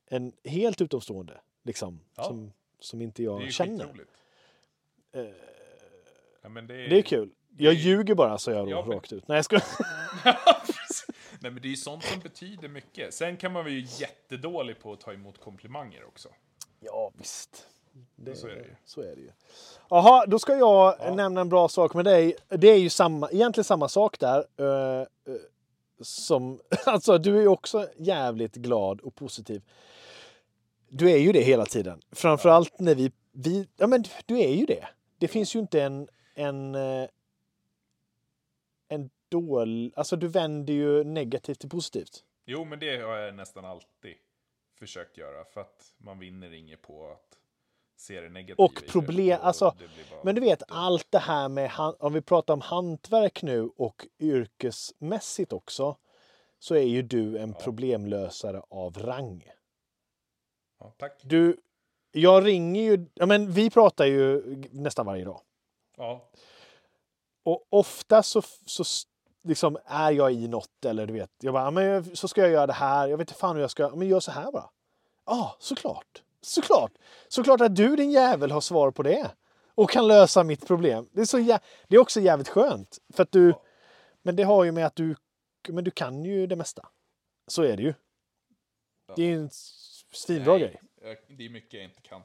en 0.06 0.32
helt 0.44 0.80
utomstående. 0.80 1.40
Liksom, 1.64 2.00
Ja. 2.16 2.22
som, 2.24 2.52
som 2.80 3.02
inte 3.02 3.22
jag 3.22 3.52
känner. 3.52 3.84
Eh, 5.12 5.24
Ja, 6.44 6.48
det, 6.48 6.58
är, 6.74 6.88
Det 6.88 6.98
är 6.98 7.02
kul. 7.02 7.30
Jag 7.58 7.74
det 7.74 7.80
är- 7.80 7.82
ljuger 7.82 8.14
bara, 8.14 8.38
så 8.38 8.50
jag 8.50 8.68
Ja, 8.70 8.84
men- 8.86 8.94
rakt 8.96 9.12
ut. 9.12 9.28
Nej, 9.28 9.36
jag 9.38 9.44
ska... 9.44 9.56
Nej, 11.40 11.50
men 11.52 11.54
det 11.62 11.68
är 11.68 11.70
ju 11.70 11.76
sånt 11.76 12.04
som 12.04 12.20
betyder 12.20 12.68
mycket. 12.68 13.14
Sen 13.14 13.36
kan 13.36 13.52
man 13.52 13.64
vara 13.64 13.72
ju 13.72 13.86
jättedålig 13.98 14.80
på 14.80 14.92
att 14.92 15.00
ta 15.00 15.12
emot 15.12 15.38
komplimanger 15.40 16.04
också. 16.04 16.28
Ja, 16.80 17.10
visst. 17.18 17.66
Det, 18.16 18.34
Så 18.36 18.46
är 18.46 18.54
det 18.54 18.60
ju. 18.62 18.74
Så 18.84 19.00
är 19.00 19.14
det 19.16 19.20
ju. 19.20 19.30
Jaha, 19.90 20.26
då 20.26 20.38
ska 20.38 20.56
jag 20.56 20.96
Ja. 21.00 21.14
nämna 21.14 21.40
en 21.40 21.48
bra 21.48 21.68
sak 21.68 21.94
med 21.94 22.04
dig. 22.04 22.36
Det 22.48 22.68
är 22.68 22.78
ju 22.78 22.88
samma, 22.90 23.30
egentligen 23.30 23.64
samma 23.64 23.88
sak 23.88 24.18
där 24.18 24.44
som, 26.04 26.60
alltså, 26.86 27.18
du 27.18 27.36
är 27.36 27.40
ju 27.40 27.48
också 27.48 27.88
jävligt 27.96 28.54
glad 28.54 29.00
och 29.00 29.14
positiv. 29.14 29.62
Du 30.88 31.10
är 31.10 31.18
ju 31.18 31.32
det 31.32 31.42
hela 31.42 31.66
tiden. 31.66 32.00
Framförallt 32.12 32.80
när 32.80 32.94
vi, 32.94 33.12
vi... 33.32 33.68
Ja, 33.76 33.86
men 33.86 34.04
du 34.26 34.40
är 34.40 34.54
ju 34.54 34.66
det. 34.66 34.88
Det 35.18 35.28
finns 35.28 35.56
ju 35.56 35.60
inte 35.60 35.82
en... 35.82 36.08
en 36.34 36.74
eh, 36.74 37.08
en 38.88 39.10
dålig... 39.28 39.92
Alltså, 39.96 40.16
du 40.16 40.28
vänder 40.28 40.74
ju 40.74 41.04
negativt 41.04 41.60
till 41.60 41.70
positivt. 41.70 42.24
Jo, 42.44 42.64
men 42.64 42.78
det 42.78 42.96
har 42.96 43.16
jag 43.16 43.34
nästan 43.34 43.64
alltid 43.64 44.14
försökt 44.74 45.16
göra. 45.16 45.44
För 45.44 45.60
att 45.60 45.94
man 45.98 46.18
vinner 46.18 46.52
inget 46.52 46.82
på 46.82 47.10
att 47.10 47.38
se 48.02 48.20
det 48.20 48.28
negativa 48.28 48.64
Och 48.64 48.82
problem- 48.88 49.38
och 49.40 49.46
alltså, 49.46 49.74
Men 50.22 50.34
du 50.34 50.40
vet, 50.40 50.62
allt 50.68 51.06
det 51.10 51.18
här 51.18 51.48
med, 51.48 51.70
om 51.98 52.12
vi 52.12 52.20
pratar 52.20 52.54
om 52.54 52.60
hantverk 52.60 53.42
nu 53.42 53.70
och 53.76 54.06
yrkesmässigt 54.18 55.52
också, 55.52 55.96
så 56.58 56.74
är 56.74 56.82
ju 56.82 57.02
du 57.02 57.38
en 57.38 57.54
problemlösare 57.54 58.62
av 58.70 58.98
rang. 58.98 59.44
Ja, 60.80 60.92
tack. 60.98 61.20
Du, 61.24 61.56
jag 62.12 62.46
ringer 62.46 62.82
ju, 62.82 63.06
ja 63.14 63.26
men 63.26 63.52
vi 63.52 63.70
pratar 63.70 64.04
ju 64.06 64.42
nästan 64.70 65.06
varje 65.06 65.24
dag. 65.24 65.40
Ja, 65.96 66.28
Och 67.44 67.66
ofta 67.70 68.22
så, 68.22 68.42
så 68.66 68.84
liksom 69.42 69.78
är 69.84 70.10
jag 70.10 70.32
i 70.32 70.48
något 70.48 70.84
eller 70.84 71.06
du 71.06 71.12
vet, 71.12 71.30
jag 71.40 71.54
bara, 71.54 71.64
"Ja, 71.64 71.70
men 71.70 72.16
så 72.16 72.28
ska 72.28 72.40
jag 72.40 72.50
göra 72.50 72.66
det 72.66 72.72
här, 72.72 73.08
jag 73.08 73.16
vet 73.18 73.28
inte 73.28 73.40
fan 73.40 73.56
hur 73.56 73.62
jag 73.62 73.70
ska, 73.70 73.88
men 73.96 74.08
gör 74.08 74.20
så 74.20 74.30
här 74.30 74.52
bara. 74.52 74.70
Ja, 75.26 75.56
såklart. 75.58 76.22
Såklart. 76.42 76.92
Såklart 77.28 77.60
att 77.60 77.76
du 77.76 77.96
din 77.96 78.10
jävel 78.10 78.50
har 78.50 78.60
svar 78.60 78.90
på 78.90 79.02
det. 79.02 79.30
Och 79.74 79.90
kan 79.90 80.08
lösa 80.08 80.44
mitt 80.44 80.66
problem. 80.66 81.08
Det 81.12 81.20
är, 81.20 81.24
så 81.24 81.38
jä- 81.38 81.60
det 81.88 81.96
är 81.96 82.00
också 82.00 82.20
jävligt 82.20 82.48
skönt. 82.48 82.98
För 83.14 83.22
att 83.22 83.32
du, 83.32 83.54
men 84.22 84.36
det 84.36 84.42
har 84.42 84.64
ju 84.64 84.72
med 84.72 84.86
att 84.86 84.96
du, 84.96 85.16
men 85.68 85.84
du 85.84 85.90
kan 85.90 86.24
ju 86.24 86.46
det 86.46 86.56
mesta. 86.56 86.88
Så 87.46 87.62
är 87.62 87.76
det 87.76 87.82
ju. 87.82 87.94
Det 89.16 89.22
är 89.22 89.26
ju 89.26 89.34
en 89.34 89.50
svinbra 90.12 90.58
grej. 90.58 90.80
jag- 91.02 91.16
Det 91.38 91.44
är 91.46 91.50
mycket 91.50 91.72
jag 91.74 91.84
inte 91.84 92.00
kan. 92.02 92.22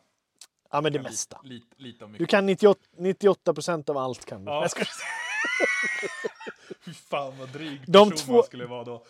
Ja, 0.71 0.81
men 0.81 0.93
det 0.93 0.99
mesta. 1.01 1.39
Lite, 1.43 1.67
lite, 1.77 2.05
Du 2.05 2.25
kan 2.25 2.45
98, 2.45 2.79
98 2.97 3.53
procent 3.53 3.89
av 3.89 3.97
allt 3.97 4.25
kan 4.25 4.45
du. 4.45 4.51
Ja. 4.51 4.61
Jag 4.61 4.71
ska- 4.71 4.85
Fy 6.85 6.93
fan 6.93 7.37
vad 7.39 7.49
dryg 7.49 7.81
De 7.87 8.09
person 8.09 8.25
två- 8.27 8.33
man 8.33 8.43
skulle 8.43 8.65
vara 8.65 8.83
då. 8.83 9.03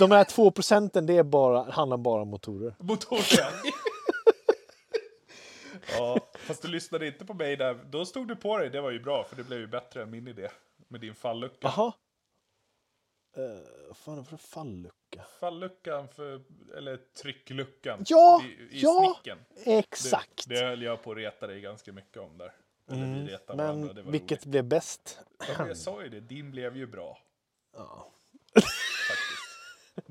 De 0.00 0.10
här 0.10 0.24
två 0.24 0.50
procenten, 0.50 1.06
det 1.06 1.16
är 1.16 1.22
bara, 1.22 1.70
handlar 1.70 1.96
bara 1.96 2.22
om 2.22 2.28
motorer. 2.28 2.74
Motorn. 2.78 3.18
ja, 5.98 6.18
fast 6.38 6.62
du 6.62 6.68
lyssnade 6.68 7.06
inte 7.06 7.24
på 7.24 7.34
mig 7.34 7.56
där. 7.56 7.74
Då 7.90 8.04
stod 8.06 8.28
du 8.28 8.36
på 8.36 8.58
dig, 8.58 8.70
det 8.70 8.80
var 8.80 8.90
ju 8.90 9.00
bra, 9.00 9.24
för 9.24 9.36
det 9.36 9.44
blev 9.44 9.58
ju 9.60 9.66
bättre 9.66 10.02
än 10.02 10.10
min 10.10 10.28
idé. 10.28 10.48
Med 10.88 11.00
din 11.00 11.14
fallucka. 11.14 11.58
Jaha. 11.76 11.92
Uh, 13.38 13.60
vad 13.88 13.96
fan 13.96 14.16
det 14.16 14.24
för 14.24 14.36
fallucka? 14.36 15.24
Falluckan, 15.40 16.08
för, 16.08 16.40
eller 16.76 16.96
tryckluckan. 17.22 18.04
Ja, 18.06 18.42
I, 18.44 18.46
i 18.46 18.68
ja, 18.82 19.14
snicken. 19.16 19.38
Exakt. 19.64 20.48
Det, 20.48 20.54
det 20.60 20.66
höll 20.66 20.82
jag 20.82 21.02
på 21.02 21.10
att 21.10 21.16
reta 21.16 21.46
dig 21.46 21.60
ganska 21.60 21.92
mycket 21.92 22.16
om 22.22 22.38
där. 22.38 22.52
Eller 22.88 23.06
vi 23.06 23.26
retade 23.32 23.62
varandra, 23.62 23.72
Mm, 23.74 23.86
Men 23.86 23.96
det 23.96 24.02
var 24.02 24.12
vilket 24.12 24.30
roligt. 24.38 24.44
blev 24.44 24.64
bäst? 24.64 25.20
Ja, 25.58 25.68
jag 25.68 25.76
sa 25.76 26.02
ju 26.02 26.08
det, 26.08 26.20
din 26.20 26.50
blev 26.50 26.76
ju 26.76 26.86
bra. 26.86 27.18
Ja. 27.76 28.10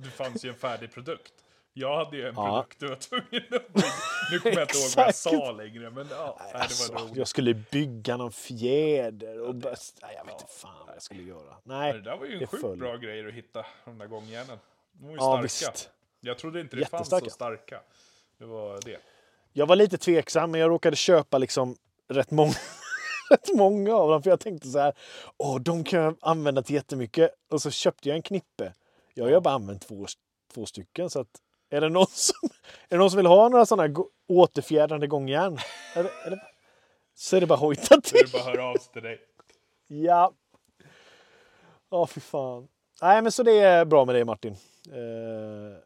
Det 0.03 0.09
fanns 0.09 0.45
ju 0.45 0.49
en 0.49 0.55
färdig 0.55 0.93
produkt. 0.93 1.33
Jag 1.73 1.97
hade 2.05 2.17
ju 2.17 2.27
en 2.27 2.33
Ja. 2.35 2.43
produkt 2.51 2.79
du 2.79 2.87
var 2.87 2.95
tvungen 2.95 3.25
att 3.51 3.73
bygga. 3.73 3.87
Nu 4.31 4.39
kommer 4.39 4.55
jag 4.55 4.63
inte 4.63 4.77
ihåg 4.77 4.91
vad 4.95 5.05
jag 5.07 5.15
sa 5.15 5.51
längre, 5.51 5.89
men 5.89 6.07
ja, 6.11 6.39
nej, 6.39 6.51
det 6.53 6.93
var 6.93 6.99
Alltså, 7.01 7.15
jag 7.19 7.27
skulle 7.27 7.53
bygga 7.53 8.17
någon 8.17 8.31
fjäder 8.31 9.41
och 9.41 9.55
bara, 9.55 9.75
nej, 10.01 10.15
jag 10.17 10.25
vet 10.25 10.33
ja. 10.37 10.39
inte 10.41 10.53
fan 10.53 10.85
vad 10.85 10.95
jag 10.95 11.01
skulle 11.03 11.23
göra. 11.23 11.55
Nej, 11.63 11.93
det 11.93 12.01
där 12.01 12.17
var 12.17 12.25
ju 12.25 12.41
en 12.41 12.47
sjukt 12.47 12.79
bra 12.79 12.95
grej 12.97 13.27
att 13.27 13.33
hitta, 13.33 13.65
de 13.85 13.97
där 13.97 14.07
gångjärnen. 14.07 14.57
De 14.91 15.05
var 15.05 15.11
ju 15.13 15.17
starka. 15.19 15.41
visst. 15.71 15.89
Jag 16.21 16.37
trodde 16.37 16.61
inte 16.61 16.75
det 16.75 16.85
fanns 16.85 17.09
så 17.09 17.19
starka. 17.29 17.81
Det 18.37 18.45
var 18.45 18.79
det. 18.85 18.97
Jag 19.53 19.65
var 19.65 19.75
lite 19.75 19.97
tveksam, 19.97 20.51
men 20.51 20.61
jag 20.61 20.69
råkade 20.69 20.95
köpa 20.95 21.37
liksom 21.37 21.75
rätt 22.07 22.31
många, 22.31 22.53
rätt 23.29 23.55
många 23.55 23.95
av 23.95 24.09
dem. 24.09 24.23
För 24.23 24.29
jag 24.29 24.39
tänkte 24.39 24.67
så 24.67 24.79
här, 24.79 24.93
åh, 25.37 25.59
de 25.59 25.83
kan 25.83 25.99
jag 25.99 26.15
använda 26.21 26.61
till 26.61 26.75
jättemycket. 26.75 27.31
Och 27.49 27.61
så 27.61 27.71
köpte 27.71 28.09
jag 28.09 28.15
en 28.15 28.21
knippe. 28.21 28.73
Jag 29.19 29.25
har 29.25 29.31
ju 29.31 29.39
bara 29.39 29.53
använt 29.53 29.87
två, 29.87 30.05
två 30.53 30.65
stycken. 30.65 31.09
Så 31.09 31.19
att, 31.19 31.27
är, 31.69 31.81
det 31.81 31.89
någon 31.89 32.05
som, 32.11 32.49
är 32.89 32.89
det 32.89 32.97
någon 32.97 33.09
som 33.11 33.17
vill 33.17 33.25
ha 33.25 33.49
några 33.49 33.65
sådana 33.65 33.87
gå- 33.87 34.09
återfjädrade 34.27 35.07
gångjärn? 35.07 35.57
Eller, 35.95 36.11
eller, 36.27 36.43
så 37.13 37.35
är 37.35 37.41
det 37.41 37.47
bara 37.47 37.53
att 37.55 37.59
hojta 37.59 37.85
Så 37.85 37.93
är 37.95 38.01
till. 38.01 38.19
det 38.25 38.31
bara 38.31 38.39
att 38.41 38.47
höra 38.47 38.65
av 38.65 38.75
sig 38.77 38.93
till 38.93 39.03
dig. 39.03 39.19
Ja. 39.87 40.33
Ja, 41.89 42.07
fy 42.07 42.21
fan. 42.21 42.67
Nej, 43.01 43.21
men 43.21 43.31
så 43.31 43.43
det 43.43 43.59
är 43.59 43.85
bra 43.85 44.05
med 44.05 44.15
dig 44.15 44.25
Martin. 44.25 44.51
Eh, 44.87 45.77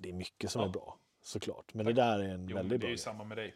det 0.00 0.08
är 0.08 0.12
mycket 0.12 0.50
som 0.50 0.62
Ja. 0.62 0.68
är 0.68 0.72
bra, 0.72 0.98
såklart. 1.22 1.74
Men 1.74 1.86
det 1.86 1.92
där 1.92 2.18
är 2.18 2.28
en 2.28 2.48
Jo, 2.48 2.56
väldigt 2.56 2.70
det 2.70 2.76
är 2.76 2.78
bra 2.78 2.88
ju 2.88 2.94
grej. 2.94 2.98
samma 2.98 3.24
med 3.24 3.36
dig. 3.38 3.54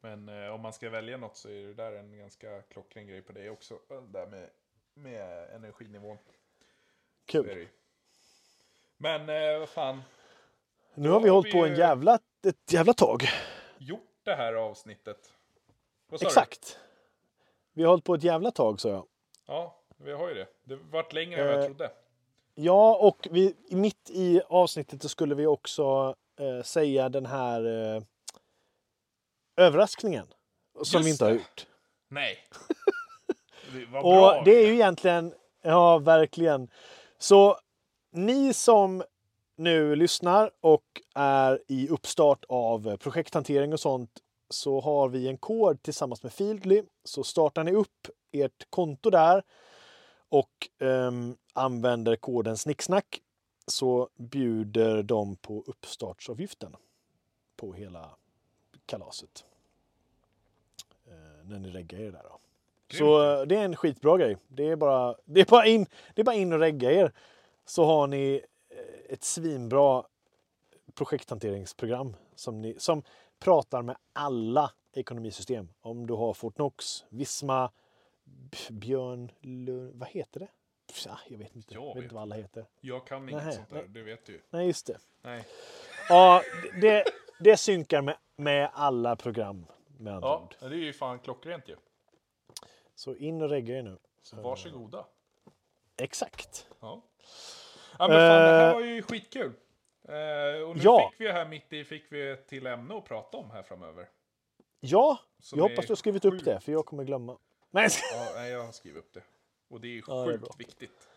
Men 0.00 0.28
eh, 0.28 0.54
om 0.54 0.60
man 0.60 0.72
ska 0.72 0.90
välja 0.90 1.16
något 1.16 1.36
så 1.36 1.48
är 1.48 1.66
det 1.66 1.74
där 1.74 1.92
en 1.92 2.18
ganska 2.18 2.62
klockren 2.62 3.06
grej 3.06 3.22
på 3.22 3.32
dig 3.32 3.50
också. 3.50 3.78
Det 3.88 4.18
där 4.18 4.26
med, 4.26 4.48
med 4.94 5.50
energinivån. 5.54 6.16
Är 6.16 7.42
det 7.42 7.44
Kul. 7.54 7.68
Men 9.02 9.28
eh, 9.28 9.58
vad 9.58 9.68
fan, 9.68 10.02
Nu 10.94 11.08
har 11.08 11.20
vi 11.20 11.28
har 11.28 11.34
hållit 11.34 11.54
vi 11.54 11.58
på 11.58 11.66
en 11.66 11.76
jävla, 11.76 12.14
ett 12.46 12.72
jävla 12.72 12.92
tag. 12.92 13.24
gjort 13.78 14.20
det 14.24 14.34
här 14.34 14.54
avsnittet. 14.54 15.16
Sa 16.10 16.16
du? 16.16 16.26
Exakt. 16.26 16.78
Vi 17.72 17.82
har 17.82 17.90
hållit 17.90 18.04
på 18.04 18.14
ett 18.14 18.22
jävla 18.24 18.50
tag, 18.50 18.80
sa 18.80 18.88
jag. 18.88 19.06
Ja, 19.46 19.76
vi 19.96 20.12
har 20.12 20.28
ju 20.28 20.34
det. 20.34 20.46
Det 20.64 20.76
vart 20.76 21.12
längre 21.12 21.40
än 21.40 21.46
vad 21.46 21.54
jag 21.54 21.60
Eh, 21.60 21.66
trodde. 21.66 21.90
Ja, 22.54 22.96
och 22.96 23.28
vi, 23.30 23.54
mitt 23.70 24.10
i 24.10 24.40
avsnittet 24.48 25.02
så 25.02 25.08
skulle 25.08 25.34
vi 25.34 25.46
också 25.46 26.14
eh, 26.40 26.62
säga 26.62 27.08
den 27.08 27.26
här 27.26 27.64
eh, 27.96 28.02
överraskningen. 29.56 30.26
Som 30.82 30.98
Just 31.02 31.06
vi 31.06 31.10
inte 31.10 31.24
har 31.24 31.30
det. 31.30 31.36
gjort. 31.36 31.66
Nej. 32.08 32.38
Det 33.72 33.86
var 33.86 33.98
Och 34.00 34.04
bra. 34.34 34.42
det 34.44 34.50
är 34.50 34.66
ju 34.66 34.72
egentligen, 34.74 35.34
ja 35.62 35.98
verkligen. 35.98 36.70
Så 37.18 37.58
ni 38.10 38.54
som 38.54 39.02
nu 39.56 39.96
lyssnar 39.96 40.50
och 40.60 41.02
är 41.14 41.62
i 41.66 41.88
uppstart 41.88 42.44
av 42.48 42.96
projekthantering 42.96 43.72
och 43.72 43.80
sånt 43.80 44.10
så 44.48 44.80
har 44.80 45.08
vi 45.08 45.28
en 45.28 45.38
kod 45.38 45.82
tillsammans 45.82 46.22
med 46.22 46.32
Fieldly. 46.32 46.82
Så 47.04 47.24
startar 47.24 47.64
ni 47.64 47.72
upp 47.72 48.08
ert 48.32 48.70
konto 48.70 49.10
där 49.10 49.42
och 50.28 50.68
ehm, 50.78 51.36
använder 51.52 52.16
koden 52.16 52.56
snicksnack 52.56 53.20
så 53.66 54.08
bjuder 54.16 55.02
de 55.02 55.36
på 55.36 55.64
uppstartsavgiften 55.66 56.76
på 57.56 57.72
hela 57.72 58.10
kalaset. 58.86 59.44
Eh, 61.06 61.48
när 61.48 61.58
ni 61.58 61.70
reggar 61.70 62.00
er 62.00 62.12
där 62.12 62.22
då. 62.22 62.38
Så 62.98 63.40
eh, 63.40 63.46
det 63.46 63.56
är 63.56 63.64
en 63.64 63.76
skitbra 63.76 64.18
grej. 64.18 64.36
Det 64.48 64.68
är 64.68 64.76
bara, 64.76 65.16
det 65.24 65.40
är 65.40 65.44
bara, 65.44 65.66
in, 65.66 65.86
det 66.14 66.22
är 66.22 66.24
bara 66.24 66.36
in 66.36 66.52
och 66.52 66.58
regga 66.58 66.92
er. 66.92 67.12
Så 67.70 67.84
har 67.84 68.06
ni 68.06 68.44
ett 69.08 69.24
svinbra 69.24 70.04
projekthanteringsprogram 70.94 72.16
som, 72.34 72.60
ni, 72.60 72.74
som 72.78 73.02
pratar 73.38 73.82
med 73.82 73.96
alla 74.12 74.72
ekonomisystem. 74.92 75.68
Om 75.80 76.06
du 76.06 76.14
har 76.14 76.34
Fortnox, 76.34 77.04
Visma, 77.08 77.70
Björn, 78.70 79.32
Lund, 79.40 79.92
vad 79.94 80.08
heter 80.08 80.40
det? 80.40 80.48
Pja, 80.94 81.18
jag 81.28 81.38
vet 81.38 81.56
inte. 81.56 81.74
Jag 81.74 81.86
vet 81.86 81.96
vet 81.96 82.02
inte 82.02 82.14
vad 82.14 82.22
alla 82.22 82.34
heter. 82.34 82.66
Jag 82.80 83.06
kan 83.06 83.28
inget 83.28 83.44
Nej, 83.44 83.54
sånt 83.54 83.70
där, 83.70 83.84
det 83.88 84.02
vet 84.02 84.26
du. 84.26 84.42
Nej, 84.50 84.66
just 84.66 84.86
det. 84.86 84.98
Nej. 85.22 85.44
Ja, 86.08 86.42
det, 86.80 87.04
det 87.40 87.56
synkar 87.56 88.02
med, 88.02 88.16
med 88.36 88.70
alla 88.72 89.16
program 89.16 89.66
med 89.98 90.14
andra 90.14 90.28
Ja, 90.28 90.42
ord. 90.44 90.54
det 90.70 90.76
är 90.76 90.78
ju 90.78 90.92
fan 90.92 91.18
klockrent 91.18 91.68
ju. 91.68 91.76
Så 92.94 93.14
in 93.16 93.42
och 93.42 93.48
regga 93.48 93.78
er 93.78 93.82
nu. 93.82 93.98
Så 94.22 94.36
varsågoda. 94.36 95.06
Exakt. 95.96 96.68
Ja. 96.80 97.02
Ja 98.00 98.08
men 98.08 98.16
fan, 98.16 98.42
det 98.42 98.48
här 98.48 98.68
Eh, 98.68 98.74
var 98.74 98.80
ju 98.80 99.02
skitkul. 99.02 99.52
Eh, 100.08 100.68
och 100.68 100.76
nu 100.76 100.82
ja. 100.82 101.10
fick 101.12 101.20
vi 101.20 101.32
här 101.32 101.44
mitt 101.48 101.72
i 101.72 101.84
fick 101.84 102.04
vi 102.12 102.30
ett 102.30 102.46
till 102.48 102.66
ämne 102.66 102.96
att 102.98 103.04
prata 103.04 103.36
om 103.36 103.50
här 103.50 103.62
framöver. 103.62 104.08
Ja, 104.80 105.18
Som 105.40 105.58
jag 105.58 105.68
hoppas 105.68 105.86
du 105.86 105.90
har 105.90 105.96
skrivit 105.96 106.24
upp 106.24 106.32
sjukt- 106.34 106.44
det, 106.44 106.60
för 106.60 106.72
jag 106.72 106.86
kommer 106.86 107.04
glömma. 107.04 107.36
Nej, 107.70 107.88
Ja, 108.14 108.26
nej, 108.34 108.50
jag 108.50 108.64
har 108.64 108.72
skrivit 108.72 108.98
upp 108.98 109.12
det. 109.14 109.22
Och 109.70 109.80
det 109.80 109.88
är 109.88 109.90
ju 109.90 110.02
Ja, 110.06 110.14
det 110.14 110.32
är 110.34 110.38
sjukt 110.38 110.60
viktigt. 110.60 111.08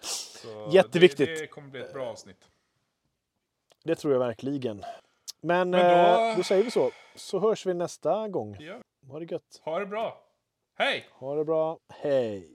Så 0.00 0.68
Jätteviktigt. 0.72 1.28
Det, 1.28 1.40
det 1.40 1.46
kommer 1.46 1.68
bli 1.68 1.80
ett 1.80 1.92
bra 1.92 2.06
avsnitt. 2.06 2.48
det 3.84 3.94
tror 3.94 4.12
jag 4.12 4.20
verkligen. 4.20 4.84
Men, 5.40 5.70
Men 5.70 5.70
då- 6.14 6.28
då... 6.30 6.34
då 6.36 6.42
säger 6.42 6.64
vi 6.64 6.70
så. 6.70 6.90
Så 7.14 7.38
hörs 7.38 7.66
vi 7.66 7.74
nästa 7.74 8.28
gång. 8.28 8.56
Vi. 8.58 8.72
Ha 9.10 9.18
det 9.18 9.32
gött. 9.32 9.60
Ha 9.62 9.78
det 9.78 9.86
bra. 9.86 10.22
Hej! 10.74 11.06
Ha 11.12 11.34
det 11.34 11.44
bra. 11.44 11.78
Hej. 11.88 12.50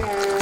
Thank 0.00 0.32
you. 0.32 0.37